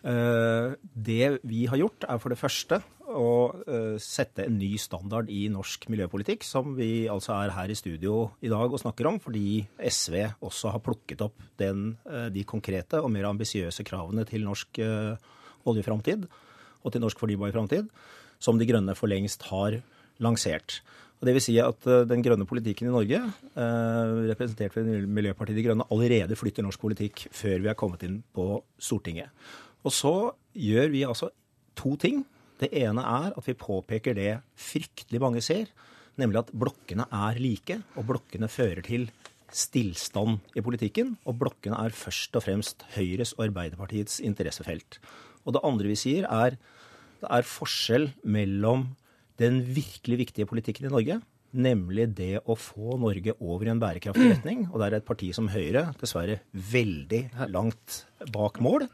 Eh, 0.00 0.74
det 0.80 1.36
vi 1.46 1.66
har 1.70 1.78
gjort, 1.78 2.08
er 2.10 2.22
for 2.22 2.34
det 2.34 2.40
første 2.40 2.82
å 3.10 3.30
sette 3.98 4.44
en 4.46 4.54
ny 4.54 4.76
standard 4.78 5.26
i 5.34 5.48
norsk 5.50 5.88
miljøpolitikk, 5.90 6.44
som 6.46 6.76
vi 6.76 7.08
altså 7.10 7.32
er 7.40 7.50
her 7.56 7.72
i 7.72 7.74
studio 7.74 8.20
i 8.38 8.52
dag 8.52 8.70
og 8.70 8.78
snakker 8.78 9.08
om, 9.10 9.18
fordi 9.18 9.64
SV 9.82 10.14
også 10.46 10.70
har 10.76 10.82
plukket 10.86 11.24
opp 11.26 11.42
den, 11.58 11.96
de 12.30 12.44
konkrete 12.46 13.00
og 13.02 13.10
mer 13.10 13.26
ambisiøse 13.32 13.82
kravene 13.88 14.22
til 14.30 14.46
norsk 14.46 14.78
uh, 14.86 15.18
oljeframtid 15.68 16.26
og 16.80 16.92
til 16.92 17.02
norsk 17.02 17.20
fornybar 17.20 17.52
framtid, 17.52 17.90
som 18.40 18.58
De 18.58 18.68
Grønne 18.68 18.96
for 18.96 19.10
lengst 19.10 19.44
har 19.50 19.80
lansert. 20.22 20.80
Og 21.20 21.28
det 21.28 21.34
vil 21.36 21.44
si 21.44 21.56
at 21.60 21.86
eh, 21.88 22.06
Den 22.08 22.24
grønne 22.24 22.48
politikken 22.48 22.88
i 22.88 22.94
Norge, 22.94 23.20
eh, 23.20 24.12
representert 24.30 24.76
ved 24.78 25.06
Miljøpartiet 25.06 25.58
De 25.58 25.66
Grønne, 25.66 25.88
allerede 25.92 26.38
flytter 26.38 26.64
norsk 26.64 26.80
politikk 26.80 27.26
før 27.36 27.60
vi 27.60 27.70
er 27.72 27.78
kommet 27.78 28.04
inn 28.08 28.22
på 28.34 28.62
Stortinget. 28.80 29.28
Og 29.84 29.92
så 29.92 30.14
gjør 30.56 30.90
vi 30.92 31.04
altså 31.08 31.30
to 31.76 31.94
ting. 32.00 32.24
Det 32.60 32.72
ene 32.76 33.04
er 33.04 33.32
at 33.36 33.46
vi 33.46 33.56
påpeker 33.56 34.16
det 34.16 34.32
fryktelig 34.56 35.20
mange 35.20 35.44
ser, 35.44 35.68
nemlig 36.20 36.42
at 36.42 36.52
blokkene 36.52 37.06
er 37.08 37.40
like, 37.40 37.78
og 37.96 38.08
blokkene 38.08 38.48
fører 38.52 38.84
til 38.84 39.08
stillstand 39.52 40.40
i 40.56 40.64
politikken. 40.64 41.16
Og 41.28 41.36
blokkene 41.40 41.80
er 41.84 41.96
først 41.96 42.36
og 42.36 42.44
fremst 42.44 42.84
Høyres 42.96 43.34
og 43.36 43.48
Arbeiderpartiets 43.48 44.20
interessefelt. 44.24 45.00
Og 45.46 45.56
det 45.56 45.64
andre 45.66 45.90
vi 45.90 45.98
sier, 45.98 46.26
er 46.28 46.56
det 47.20 47.28
er 47.28 47.48
forskjell 47.48 48.10
mellom 48.24 48.88
den 49.40 49.60
virkelig 49.64 50.18
viktige 50.26 50.48
politikken 50.48 50.88
i 50.88 50.92
Norge, 50.92 51.18
nemlig 51.50 52.06
det 52.16 52.42
å 52.44 52.54
få 52.58 52.96
Norge 53.00 53.34
over 53.40 53.66
i 53.66 53.72
en 53.72 53.80
bærekraftig 53.82 54.28
retning. 54.34 54.66
Og 54.70 54.78
der 54.82 54.94
er 54.94 55.00
et 55.00 55.08
parti 55.08 55.30
som 55.36 55.50
Høyre 55.52 55.88
dessverre 56.00 56.40
veldig 56.52 57.24
langt 57.52 58.04
bak 58.32 58.60
mål. 58.62 58.86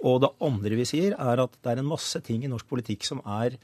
Og 0.00 0.22
det 0.24 0.32
andre 0.42 0.78
vi 0.80 0.88
sier, 0.88 1.14
er 1.18 1.44
at 1.44 1.58
det 1.60 1.74
er 1.74 1.82
en 1.82 1.90
masse 1.90 2.22
ting 2.24 2.44
i 2.44 2.50
norsk 2.50 2.68
politikk 2.70 3.04
som 3.06 3.20
er 3.26 3.58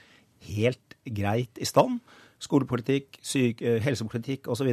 helt 0.51 0.99
greit 1.17 1.63
i 1.63 1.69
stand 1.69 2.03
skolepolitikk, 2.43 3.19
syk, 3.25 3.63
eh, 3.63 3.79
helsepolitikk 3.85 4.49
osv. 4.53 4.69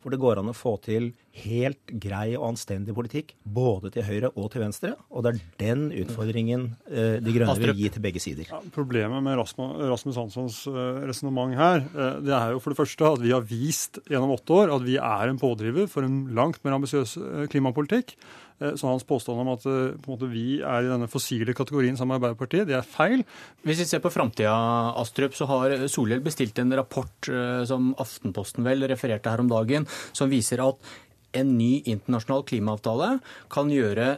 Hvor 0.00 0.14
det 0.14 0.20
går 0.20 0.38
an 0.40 0.48
å 0.48 0.56
få 0.56 0.78
til 0.80 1.10
helt 1.42 1.92
grei 2.00 2.32
og 2.38 2.54
anstendig 2.54 2.94
politikk 2.96 3.34
både 3.44 3.90
til 3.92 4.06
høyre 4.06 4.30
og 4.32 4.48
til 4.52 4.62
venstre. 4.64 4.94
Og 5.12 5.24
det 5.24 5.34
er 5.34 5.40
den 5.60 5.82
utfordringen 5.92 6.70
eh, 6.88 7.18
De 7.20 7.34
Grønne 7.34 7.58
vil 7.60 7.74
gi 7.76 7.90
til 7.92 8.04
begge 8.04 8.22
sider. 8.22 8.48
Ja, 8.48 8.62
problemet 8.74 9.22
med 9.26 9.36
Rasmus, 9.40 9.74
Rasmus 9.92 10.20
Hanssons 10.20 10.60
eh, 10.70 11.02
resonnement 11.10 11.56
her, 11.58 11.84
eh, 11.90 12.20
det 12.24 12.36
er 12.36 12.54
jo 12.54 12.62
for 12.62 12.72
det 12.72 12.80
første 12.80 13.10
at 13.10 13.24
vi 13.24 13.34
har 13.34 13.44
vist 13.46 14.00
gjennom 14.08 14.36
åtte 14.36 14.56
år 14.56 14.74
at 14.76 14.86
vi 14.86 14.96
er 14.96 15.32
en 15.32 15.40
pådriver 15.40 15.90
for 15.90 16.06
en 16.06 16.22
langt 16.36 16.62
mer 16.64 16.78
ambisiøs 16.78 17.18
klimapolitikk. 17.52 18.16
Eh, 18.60 18.74
så 18.76 18.86
hans 18.86 19.04
påstand 19.04 19.40
om 19.40 19.52
at 19.54 19.66
eh, 19.68 19.96
måte, 20.06 20.28
vi 20.30 20.60
er 20.60 20.84
i 20.84 20.90
denne 20.90 21.08
fossile 21.10 21.54
kategorien 21.56 21.96
sammen 21.98 22.14
med 22.14 22.20
Arbeiderpartiet, 22.20 22.68
det 22.68 22.76
er 22.78 22.86
feil. 22.86 23.24
Hvis 23.66 23.82
vi 23.82 23.88
ser 23.88 24.02
på 24.04 24.12
framtida, 24.12 24.54
Astrup, 25.00 25.36
så 25.36 25.48
har 25.50 25.76
Solhjell 25.90 26.24
bestilt 26.24 26.58
en 26.60 26.76
rapport 26.76 27.30
eh, 27.32 27.62
som 27.68 27.94
Aftenposten 28.00 28.66
vel 28.66 28.84
refererte 28.90 29.32
her 29.32 29.42
om 29.42 29.50
dagen, 29.50 29.88
som 30.12 30.32
viser 30.32 30.62
at 30.64 30.92
en 31.40 31.54
ny 31.56 31.78
internasjonal 31.86 32.42
klimaavtale 32.48 33.14
kan 33.52 33.70
gjøre 33.70 34.16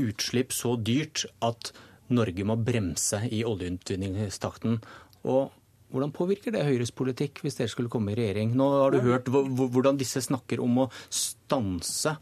utslipp 0.00 0.54
så 0.56 0.74
dyrt 0.80 1.26
at 1.44 1.70
Norge 2.12 2.46
må 2.46 2.56
bremse 2.60 3.20
i 3.34 3.42
oljeutvinningstakten. 3.44 4.78
Og 5.26 5.52
hvordan 5.92 6.14
påvirker 6.14 6.54
det 6.54 6.64
Høyres 6.66 6.94
politikk 6.96 7.42
hvis 7.44 7.58
dere 7.58 7.72
skulle 7.72 7.92
komme 7.92 8.12
i 8.12 8.18
regjering? 8.18 8.54
Nå 8.56 8.68
har 8.72 8.94
du 8.94 9.00
hørt 9.04 9.28
hvordan 9.30 10.00
disse 10.00 10.22
snakker 10.24 10.62
om 10.64 10.84
å 10.86 10.88
stanse 11.12 12.16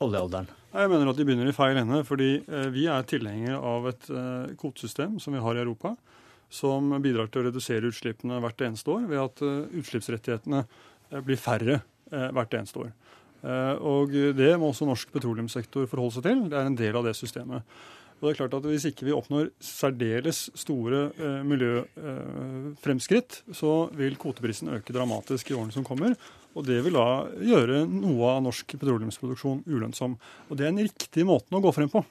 oljealderen. 0.00 0.50
Jeg 0.70 0.86
mener 0.86 1.08
at 1.10 1.18
de 1.18 1.24
begynner 1.26 1.48
i 1.50 1.54
feil 1.54 1.80
ende. 1.80 2.04
fordi 2.06 2.30
eh, 2.46 2.68
vi 2.70 2.86
er 2.86 3.02
tilhengere 3.02 3.58
av 3.58 3.88
et 3.90 4.04
eh, 4.10 4.54
kvotesystem 4.60 5.18
som 5.18 5.34
vi 5.34 5.42
har 5.42 5.58
i 5.58 5.62
Europa, 5.64 5.96
som 6.50 6.92
bidrar 7.02 7.26
til 7.26 7.42
å 7.42 7.48
redusere 7.48 7.90
utslippene 7.90 8.38
hvert 8.42 8.62
eneste 8.62 8.90
år 8.94 9.08
ved 9.10 9.18
at 9.18 9.42
eh, 9.42 9.78
utslippsrettighetene 9.82 10.64
blir 11.26 11.40
færre 11.40 11.80
hvert 12.10 12.52
eneste 12.54 12.78
år. 12.78 12.90
Og 13.82 14.12
det 14.38 14.50
må 14.58 14.68
også 14.70 14.86
norsk 14.86 15.10
petroleumssektor 15.14 15.88
forholde 15.90 16.16
seg 16.16 16.26
til. 16.26 16.42
Det 16.50 16.58
er 16.58 16.68
en 16.68 16.76
del 16.78 16.98
av 16.98 17.06
det 17.06 17.16
systemet. 17.18 17.66
Og 18.18 18.26
det 18.26 18.30
er 18.30 18.38
klart 18.38 18.54
at 18.58 18.66
Hvis 18.70 18.86
ikke 18.86 19.08
vi 19.08 19.14
oppnår 19.14 19.50
særdeles 19.58 20.38
store 20.58 21.00
miljøfremskritt, 21.46 23.40
så 23.58 23.72
vil 23.98 24.18
kvoteprisen 24.22 24.70
øke 24.76 24.94
dramatisk 24.94 25.50
i 25.50 25.56
årene 25.58 25.74
som 25.74 25.86
kommer. 25.86 26.14
Og 26.56 26.66
det 26.66 26.80
vil 26.84 26.96
da 26.98 27.08
gjøre 27.46 27.84
noe 27.90 28.32
av 28.34 28.40
norsk 28.46 28.74
petroleumsproduksjon 28.76 29.62
ulønnsom. 29.70 30.16
Og 30.48 30.58
det 30.58 30.66
er 30.66 30.72
en 30.72 30.82
riktig 30.82 31.26
måten 31.28 31.58
å 31.58 31.62
gå 31.62 31.72
frem 31.76 31.92
på. 31.92 32.02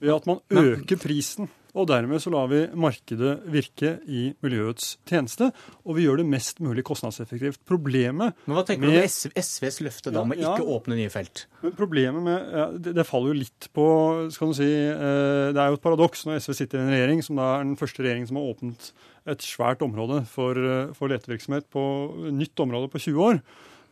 Ved 0.00 0.12
at 0.12 0.26
man 0.28 0.42
øker 0.52 0.98
prisen 1.00 1.48
og 1.76 1.88
dermed 1.90 2.22
så 2.22 2.32
lar 2.32 2.48
vi 2.48 2.62
markedet 2.78 3.34
virke 3.52 3.96
i 4.08 4.30
miljøets 4.44 4.94
tjeneste, 5.08 5.50
og 5.84 5.98
vi 5.98 6.06
gjør 6.06 6.22
det 6.22 6.28
mest 6.30 6.62
mulig 6.64 6.84
kostnadseffektivt. 6.88 7.60
Problemet 7.68 8.36
Men 8.46 8.56
Hva 8.56 8.64
tenker 8.66 8.88
med, 8.88 8.96
du 8.96 9.28
om 9.28 9.42
SVs 9.44 9.80
løfte 9.84 10.12
da, 10.14 10.22
med 10.24 10.40
ja, 10.40 10.54
ikke 10.54 10.64
å 10.64 10.78
åpne 10.78 10.96
nye 10.96 11.12
felt? 11.12 11.44
Problemet 11.76 12.24
med, 12.24 12.54
ja, 12.56 12.68
det, 12.72 12.94
det, 12.96 13.04
faller 13.08 13.34
jo 13.34 13.40
litt 13.42 13.68
på 13.76 13.86
skal 14.32 14.52
du 14.52 14.56
si, 14.56 14.70
eh, 14.72 15.50
Det 15.52 15.60
er 15.60 15.72
jo 15.72 15.76
et 15.76 15.84
paradoks 15.84 16.24
når 16.24 16.40
SV 16.46 16.56
sitter 16.62 16.80
i 16.80 16.86
en 16.86 16.94
regjering 16.96 17.22
som 17.26 17.42
da 17.42 17.50
er 17.58 17.68
den 17.68 17.76
første 17.80 18.06
regjeringen 18.06 18.30
som 18.32 18.40
har 18.40 18.48
åpnet 18.54 18.90
et 19.26 19.42
svært 19.44 19.82
område 19.84 20.22
for, 20.30 20.56
eh, 20.56 20.92
for 20.94 21.10
letevirksomhet 21.10 21.66
på 21.70 21.82
nytt 22.32 22.56
område 22.62 22.90
på 22.90 22.98
20 22.98 23.22
år. 23.22 23.40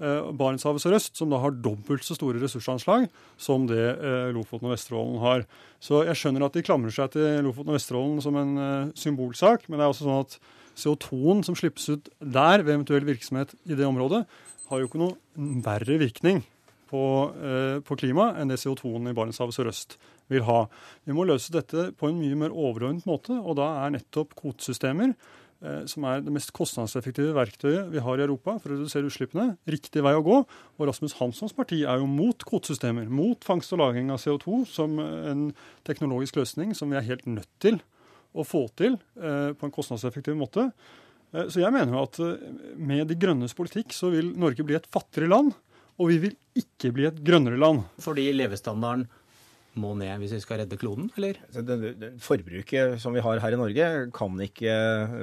Eh, 0.01 0.33
Barentshavet 0.33 0.83
sørøst, 0.83 1.17
som 1.17 1.31
da 1.31 1.39
har 1.39 1.51
dobbelt 1.51 2.03
så 2.03 2.17
store 2.17 2.41
ressursanslag 2.41 3.09
som 3.39 3.67
det 3.67 3.99
eh, 3.99 4.33
Lofoten 4.35 4.67
og 4.67 4.75
Vesterålen 4.75 5.21
har. 5.21 5.45
Så 5.81 6.05
jeg 6.07 6.17
skjønner 6.19 6.45
at 6.45 6.53
de 6.53 6.63
klamrer 6.63 6.91
seg 6.91 7.13
til 7.13 7.43
Lofoten 7.43 7.71
og 7.71 7.79
Vesterålen 7.79 8.23
som 8.23 8.37
en 8.37 8.93
symbolsak, 8.95 9.69
men 9.69 9.79
det 9.79 9.85
er 9.85 9.93
også 9.93 10.09
sånn 10.09 10.25
at 10.25 10.39
CO2-en 10.75 11.45
som 11.45 11.55
slippes 11.55 11.89
ut 11.89 12.09
der 12.19 12.63
ved 12.63 12.75
eventuell 12.75 13.07
virksomhet 13.07 13.55
i 13.67 13.75
det 13.79 13.87
området, 13.87 14.25
har 14.71 14.81
jo 14.81 14.89
ikke 14.89 14.99
noe 14.99 15.15
verre 15.63 15.99
virkning 16.01 16.43
på, 16.91 17.05
på 17.85 17.97
klimaet 18.01 18.41
enn 18.41 18.51
det 18.51 18.59
CO2-en 18.59 19.13
i 19.13 19.15
Barentshavet 19.15 19.55
sørøst 19.55 19.99
vil 20.33 20.45
ha. 20.49 20.65
Vi 21.05 21.17
må 21.17 21.27
løse 21.29 21.53
dette 21.55 21.91
på 21.99 22.11
en 22.11 22.21
mye 22.21 22.39
mer 22.45 22.55
overordnet 22.55 23.09
måte, 23.09 23.37
og 23.37 23.59
da 23.61 23.71
er 23.85 23.97
nettopp 23.97 24.37
kvotesystemer 24.39 25.17
Eh, 25.65 25.85
som 25.89 26.05
er 26.05 26.21
det 26.21 26.33
mest 26.35 26.53
kostnadseffektive 26.57 27.33
verktøyet 27.37 27.89
vi 27.93 28.03
har 28.05 28.21
i 28.21 28.25
Europa 28.27 28.59
for 28.61 28.73
å 28.73 28.77
redusere 28.77 29.09
utslippene. 29.09 29.55
Riktig 29.71 30.03
vei 30.05 30.13
å 30.17 30.25
gå. 30.25 30.43
Og 30.45 30.89
Rasmus 30.91 31.17
Hanssons 31.21 31.55
parti 31.57 31.81
er 31.87 32.03
jo 32.03 32.09
mot 32.11 32.45
kvotesystemer. 32.45 33.09
Mot 33.09 33.47
fangst 33.47 33.73
og 33.73 33.81
lagring 33.81 34.13
av 34.13 34.21
CO2 34.21 34.65
som 34.69 34.99
en 35.01 35.47
teknologisk 35.89 36.41
løsning 36.41 36.75
som 36.77 36.93
vi 36.93 37.01
er 37.01 37.09
helt 37.09 37.25
nødt 37.31 37.51
til 37.65 37.81
å 38.35 38.45
få 38.45 38.67
til 38.77 38.99
eh, 39.17 39.55
på 39.57 39.69
en 39.69 39.75
kostnadseffektiv 39.75 40.37
måte. 40.37 40.69
Eh, 41.33 41.49
så 41.49 41.63
jeg 41.63 41.73
mener 41.73 41.97
jo 41.97 42.05
at 42.05 42.21
med 42.77 43.09
De 43.09 43.17
grønnes 43.17 43.57
politikk 43.57 43.97
så 43.97 44.13
vil 44.13 44.35
Norge 44.37 44.67
bli 44.67 44.77
et 44.77 44.91
fattigere 44.93 45.33
land. 45.33 45.55
Og 45.95 46.11
vi 46.11 46.19
vil 46.27 46.39
ikke 46.59 46.91
bli 46.93 47.07
et 47.09 47.21
grønnere 47.25 47.57
land. 47.61 47.87
Fordi 48.03 48.27
levestandarden 48.35 49.07
må 49.81 49.93
ned 49.99 50.13
hvis 50.23 50.35
vi 50.37 50.43
skal 50.43 50.63
redde 50.63 50.79
kloden, 50.81 51.09
eller? 51.19 51.39
Forbruket 52.23 52.99
som 53.03 53.15
vi 53.17 53.23
har 53.25 53.41
her 53.43 53.57
i 53.57 53.61
Norge 53.61 53.89
kan 54.15 54.41
ikke 54.45 54.75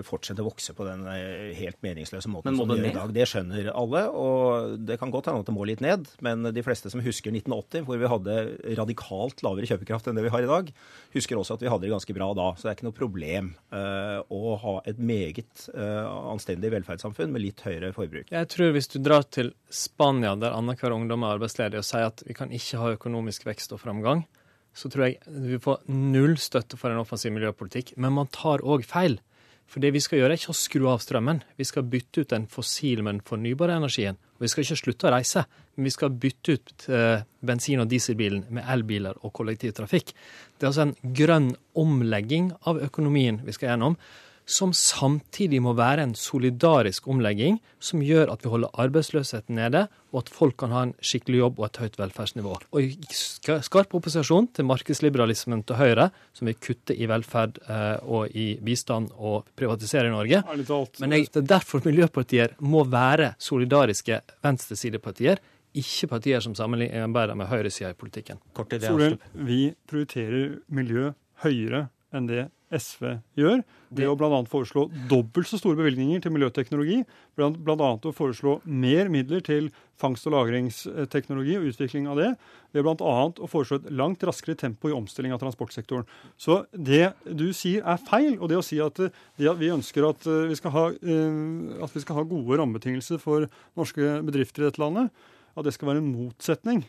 fortsette 0.07 0.43
å 0.43 0.47
vokse 0.49 0.75
på 0.77 0.87
den 0.87 1.05
eh, 1.11 1.51
helt 1.57 1.79
meningsløse 1.85 2.31
måten 2.31 2.57
som 2.57 2.69
det 2.69 2.79
gjør 2.79 2.89
i 2.89 2.95
dag. 2.97 3.13
Det 3.15 3.27
skjønner 3.29 3.71
alle, 3.73 4.03
og 4.11 4.77
det 4.87 4.97
kan 5.01 5.13
godt 5.13 5.29
hende 5.29 5.43
at 5.45 5.49
det 5.49 5.55
må 5.55 5.67
litt 5.67 5.83
ned. 5.83 6.09
Men 6.25 6.49
de 6.51 6.65
fleste 6.65 6.91
som 6.93 7.03
husker 7.03 7.33
1980, 7.33 7.85
hvor 7.87 8.01
vi 8.01 8.11
hadde 8.11 8.37
radikalt 8.79 9.43
lavere 9.45 9.69
kjøpekraft 9.69 10.09
enn 10.09 10.19
det 10.19 10.25
vi 10.27 10.33
har 10.33 10.45
i 10.45 10.51
dag, 10.51 10.71
husker 11.15 11.39
også 11.39 11.57
at 11.57 11.65
vi 11.65 11.71
hadde 11.71 11.87
det 11.87 11.93
ganske 11.93 12.15
bra 12.17 12.31
da. 12.37 12.49
Så 12.55 12.67
det 12.67 12.71
er 12.71 12.79
ikke 12.79 12.89
noe 12.89 12.97
problem 12.97 13.53
uh, 13.73 14.19
å 14.31 14.55
ha 14.61 14.75
et 14.89 14.99
meget 15.01 15.67
uh, 15.75 16.31
anstendig 16.33 16.73
velferdssamfunn 16.73 17.33
med 17.33 17.45
litt 17.45 17.63
høyere 17.65 17.93
forbruk. 17.95 18.31
Jeg 18.33 18.51
tror 18.51 18.75
hvis 18.75 18.91
du 18.93 18.99
drar 19.03 19.25
til 19.27 19.53
Spania, 19.71 20.35
der 20.39 20.55
annenhver 20.55 20.95
ungdom 20.95 21.25
er 21.25 21.37
arbeidsledig, 21.37 21.81
og 21.81 21.87
sier 21.87 22.09
at 22.11 22.23
vi 22.27 22.37
kan 22.37 22.53
ikke 22.55 22.81
ha 22.81 22.93
økonomisk 22.97 23.47
vekst 23.47 23.75
og 23.75 23.81
framgang, 23.83 24.25
så 24.73 24.89
tror 24.91 25.07
jeg 25.07 25.19
vi 25.27 25.59
får 25.61 25.83
null 25.91 26.37
støtte 26.39 26.79
for 26.79 26.91
en 26.91 27.01
offensiv 27.01 27.33
miljøpolitikk. 27.35 27.93
Men 27.99 28.15
man 28.15 28.31
tar 28.31 28.63
òg 28.63 28.85
feil. 28.87 29.19
For 29.71 29.83
det 29.83 29.93
vi 29.95 30.01
skal 30.03 30.19
gjøre, 30.19 30.35
er 30.35 30.41
ikke 30.41 30.51
å 30.51 30.57
skru 30.57 30.87
av 30.91 30.99
strømmen. 30.99 31.43
Vi 31.55 31.65
skal 31.67 31.85
bytte 31.87 32.23
ut 32.23 32.31
den 32.33 32.47
fossile, 32.51 33.05
men 33.07 33.21
fornybare 33.23 33.77
energien. 33.79 34.17
Og 34.35 34.43
vi 34.43 34.49
skal 34.51 34.65
ikke 34.65 34.79
slutte 34.81 35.07
å 35.07 35.13
reise, 35.13 35.45
men 35.77 35.87
vi 35.87 35.93
skal 35.95 36.11
bytte 36.23 36.55
ut 36.57 36.87
eh, 36.91 37.23
bensin- 37.39 37.83
og 37.83 37.87
dieselbilen 37.91 38.49
med 38.51 38.67
elbiler 38.73 39.21
og 39.21 39.31
kollektivtrafikk. 39.37 40.11
Det 40.57 40.67
er 40.67 40.71
altså 40.73 40.89
en 40.89 41.15
grønn 41.15 41.53
omlegging 41.79 42.51
av 42.67 42.81
økonomien 42.83 43.39
vi 43.47 43.55
skal 43.55 43.71
gjennom 43.71 43.95
som 44.51 44.73
samtidig 44.75 45.61
må 45.63 45.73
være 45.77 46.03
en 46.05 46.13
solidarisk 46.17 47.07
omlegging 47.11 47.59
som 47.81 48.03
gjør 48.03 48.33
at 48.33 48.43
vi 48.43 48.51
holder 48.51 48.73
arbeidsløsheten 48.83 49.55
nede, 49.57 49.85
og 50.11 50.23
at 50.23 50.31
folk 50.33 50.57
kan 50.59 50.73
ha 50.75 50.83
en 50.87 50.93
skikkelig 50.99 51.39
jobb 51.39 51.61
og 51.61 51.67
et 51.69 51.79
høyt 51.81 51.97
velferdsnivå. 52.01 52.57
Og 52.75 52.81
i 52.83 52.89
skarp 53.15 53.95
opposisjon 53.97 54.49
til 54.55 54.67
markedsliberalismen 54.69 55.63
til 55.67 55.79
Høyre, 55.79 56.09
som 56.35 56.49
vil 56.49 56.59
kutte 56.61 56.97
i 56.97 57.07
velferd 57.09 57.61
eh, 57.63 57.95
og 58.03 58.35
i 58.35 58.49
bistand 58.63 59.13
og 59.15 59.47
privatisere 59.57 60.11
i 60.11 60.13
Norge. 60.13 60.43
Men 60.99 61.15
jeg, 61.17 61.31
det 61.31 61.43
er 61.45 61.49
derfor 61.55 61.87
miljøpartier 61.87 62.57
må 62.59 62.83
være 62.91 63.33
solidariske 63.39 64.21
venstresidepartier 64.43 65.41
ikke 65.77 66.09
partier 66.11 66.43
som 66.43 66.55
sammenligner 66.55 67.07
med 67.07 67.47
høyresida 67.47 67.93
i 67.93 67.97
politikken. 67.97 68.41
Solhjell, 68.55 69.17
vi 69.33 69.71
prioriterer 69.87 70.57
miljø 70.67 71.11
høyere 71.45 71.85
enn 72.11 72.27
det 72.27 72.49
SV 72.71 73.07
gjør. 73.39 73.61
Det 73.91 74.07
å 74.07 74.15
bl.a. 74.15 74.39
foreslå 74.47 74.85
dobbelt 75.11 75.49
så 75.49 75.59
store 75.59 75.77
bevilgninger 75.81 76.21
til 76.23 76.31
miljøteknologi. 76.31 77.01
Bl.a. 77.35 77.89
å 78.07 78.13
foreslå 78.15 78.59
mer 78.63 79.11
midler 79.11 79.43
til 79.43 79.67
fangst- 79.99 80.29
og 80.29 80.35
lagringsteknologi 80.37 81.57
og 81.59 81.67
utvikling 81.73 82.07
av 82.11 82.21
det. 82.21 82.29
Ved 82.71 82.87
bl.a. 82.87 83.17
å 83.35 83.49
foreslå 83.51 83.81
et 83.81 83.91
langt 83.91 84.23
raskere 84.27 84.55
tempo 84.59 84.89
i 84.89 84.95
omstilling 84.95 85.35
av 85.35 85.41
transportsektoren. 85.43 86.07
Så 86.39 86.61
det 86.71 87.11
du 87.27 87.49
sier 87.57 87.83
er 87.83 87.99
feil. 88.07 88.37
Og 88.39 88.47
det 88.53 88.61
å 88.61 88.65
si 88.65 88.79
at, 88.83 89.01
det 89.01 89.51
at 89.51 89.59
vi 89.59 89.73
ønsker 89.75 90.07
at 90.07 90.23
vi, 90.23 90.57
ha, 90.77 90.87
eh, 90.95 91.83
at 91.83 91.97
vi 91.97 92.05
skal 92.05 92.21
ha 92.21 92.27
gode 92.31 92.61
rammebetingelser 92.61 93.21
for 93.21 93.49
norske 93.79 94.17
bedrifter 94.23 94.63
i 94.63 94.71
dette 94.71 94.81
landet, 94.81 95.11
at 95.51 95.67
det 95.67 95.75
skal 95.75 95.91
være 95.91 95.99
en 95.99 96.13
motsetning 96.15 96.85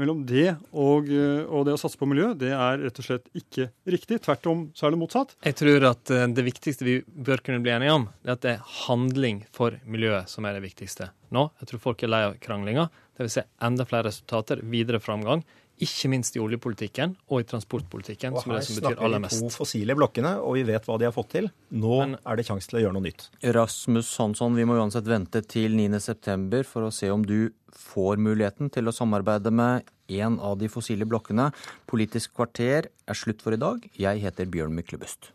mellom 0.00 0.24
det 0.26 0.54
og, 0.72 1.08
eh, 1.12 1.44
og, 1.44 1.64
det 1.66 1.74
å 1.76 1.80
satse 1.80 1.98
på 2.00 2.08
miljø, 2.10 2.32
det 2.38 2.52
er 2.54 2.82
rett 2.82 3.00
og 3.00 3.06
slett 3.06 3.28
ikke 3.36 3.68
riktig. 3.90 4.20
Tvert 4.24 4.48
om 4.50 4.66
så 4.76 4.88
er 4.88 4.94
det 4.94 5.00
motsatt. 5.00 5.34
Jeg 5.46 5.58
tror 5.60 5.88
at 5.90 6.12
eh, 6.14 6.26
det 6.34 6.46
viktigste 6.46 6.86
vi 6.86 6.98
bør 7.04 7.42
kunne 7.44 7.62
bli 7.64 7.74
enige 7.74 7.96
om, 7.96 8.08
det 8.22 8.32
er 8.32 8.38
at 8.38 8.44
det 8.44 8.54
er 8.56 8.70
handling 8.84 9.44
for 9.54 9.78
miljøet 9.86 10.30
som 10.32 10.46
er 10.48 10.58
det 10.58 10.64
viktigste 10.66 11.10
nå. 11.34 11.48
Jeg 11.62 11.72
tror 11.72 11.84
folk 11.88 12.04
er 12.04 12.12
lei 12.12 12.24
av 12.28 12.38
kranglinga. 12.42 12.88
Det 13.14 13.26
vil 13.26 13.34
se 13.36 13.46
enda 13.62 13.86
flere 13.86 14.08
resultater, 14.08 14.62
videre 14.66 15.02
framgang. 15.02 15.44
Ikke 15.82 16.08
minst 16.12 16.36
i 16.36 16.40
oljepolitikken 16.42 17.16
og 17.26 17.40
i 17.42 17.46
transportpolitikken. 17.50 18.36
Og 18.36 18.44
som 18.44 18.52
er 18.54 18.60
det 18.60 18.68
som 18.68 18.78
betyr 18.78 19.00
aller 19.02 19.22
mest. 19.24 19.34
Her 19.34 19.40
snakker 19.40 19.50
vi 19.50 19.56
to 19.56 19.58
fossile 19.58 19.96
blokkene, 19.98 20.32
og 20.38 20.54
vi 20.54 20.62
vet 20.68 20.86
hva 20.86 20.98
de 21.02 21.08
har 21.08 21.14
fått 21.16 21.32
til. 21.34 21.50
Nå 21.74 21.96
Men, 22.04 22.14
er 22.22 22.38
det 22.38 22.46
sjanse 22.46 22.70
til 22.70 22.78
å 22.78 22.84
gjøre 22.84 22.94
noe 22.94 23.06
nytt. 23.08 23.26
Rasmus 23.56 24.12
Hansson, 24.22 24.54
vi 24.54 24.66
må 24.68 24.78
uansett 24.78 25.10
vente 25.10 25.42
til 25.42 25.74
9.9 25.74 26.62
for 26.68 26.86
å 26.86 26.92
se 26.94 27.10
om 27.10 27.26
du 27.26 27.50
får 27.74 28.22
muligheten 28.22 28.70
til 28.70 28.86
å 28.86 28.94
samarbeide 28.94 29.50
med 29.50 29.90
en 30.14 30.38
av 30.38 30.60
de 30.60 30.70
fossile 30.70 31.08
blokkene. 31.10 31.50
Politisk 31.90 32.36
kvarter 32.38 32.90
er 32.90 33.18
slutt 33.18 33.42
for 33.42 33.56
i 33.56 33.60
dag. 33.60 33.82
Jeg 33.98 34.22
heter 34.22 34.46
Bjørn 34.46 34.76
Myklebust. 34.78 35.32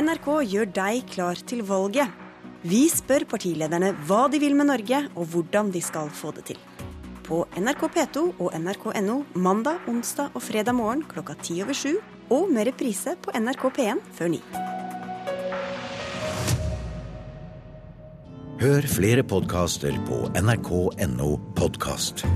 NRK 0.00 0.26
gjør 0.46 0.68
deg 0.70 1.06
klar 1.10 1.40
til 1.50 1.64
valget. 1.66 2.29
Vi 2.60 2.82
spør 2.92 3.24
partilederne 3.24 3.94
hva 4.04 4.26
de 4.28 4.36
vil 4.42 4.52
med 4.56 4.68
Norge, 4.68 5.06
og 5.16 5.30
hvordan 5.32 5.70
de 5.72 5.80
skal 5.80 6.10
få 6.12 6.32
det 6.36 6.44
til. 6.50 6.58
På 7.24 7.46
NRK 7.56 7.86
P2 7.94 8.24
og 8.36 8.52
nrk.no 8.58 9.22
mandag, 9.32 9.80
onsdag 9.88 10.34
og 10.34 10.44
fredag 10.44 10.76
morgen 10.76 11.06
klokka 11.08 11.38
ti 11.40 11.60
over 11.64 11.76
sju, 11.76 11.94
og 12.30 12.50
med 12.52 12.68
reprise 12.68 13.16
på 13.22 13.32
NRK 13.32 13.64
P1 13.78 14.04
før 14.12 14.34
ni. 14.34 14.42
Hør 18.60 18.84
flere 18.92 19.24
podkaster 19.24 19.96
på 20.04 20.26
nrk.no 20.36 21.30
podkast. 21.56 22.26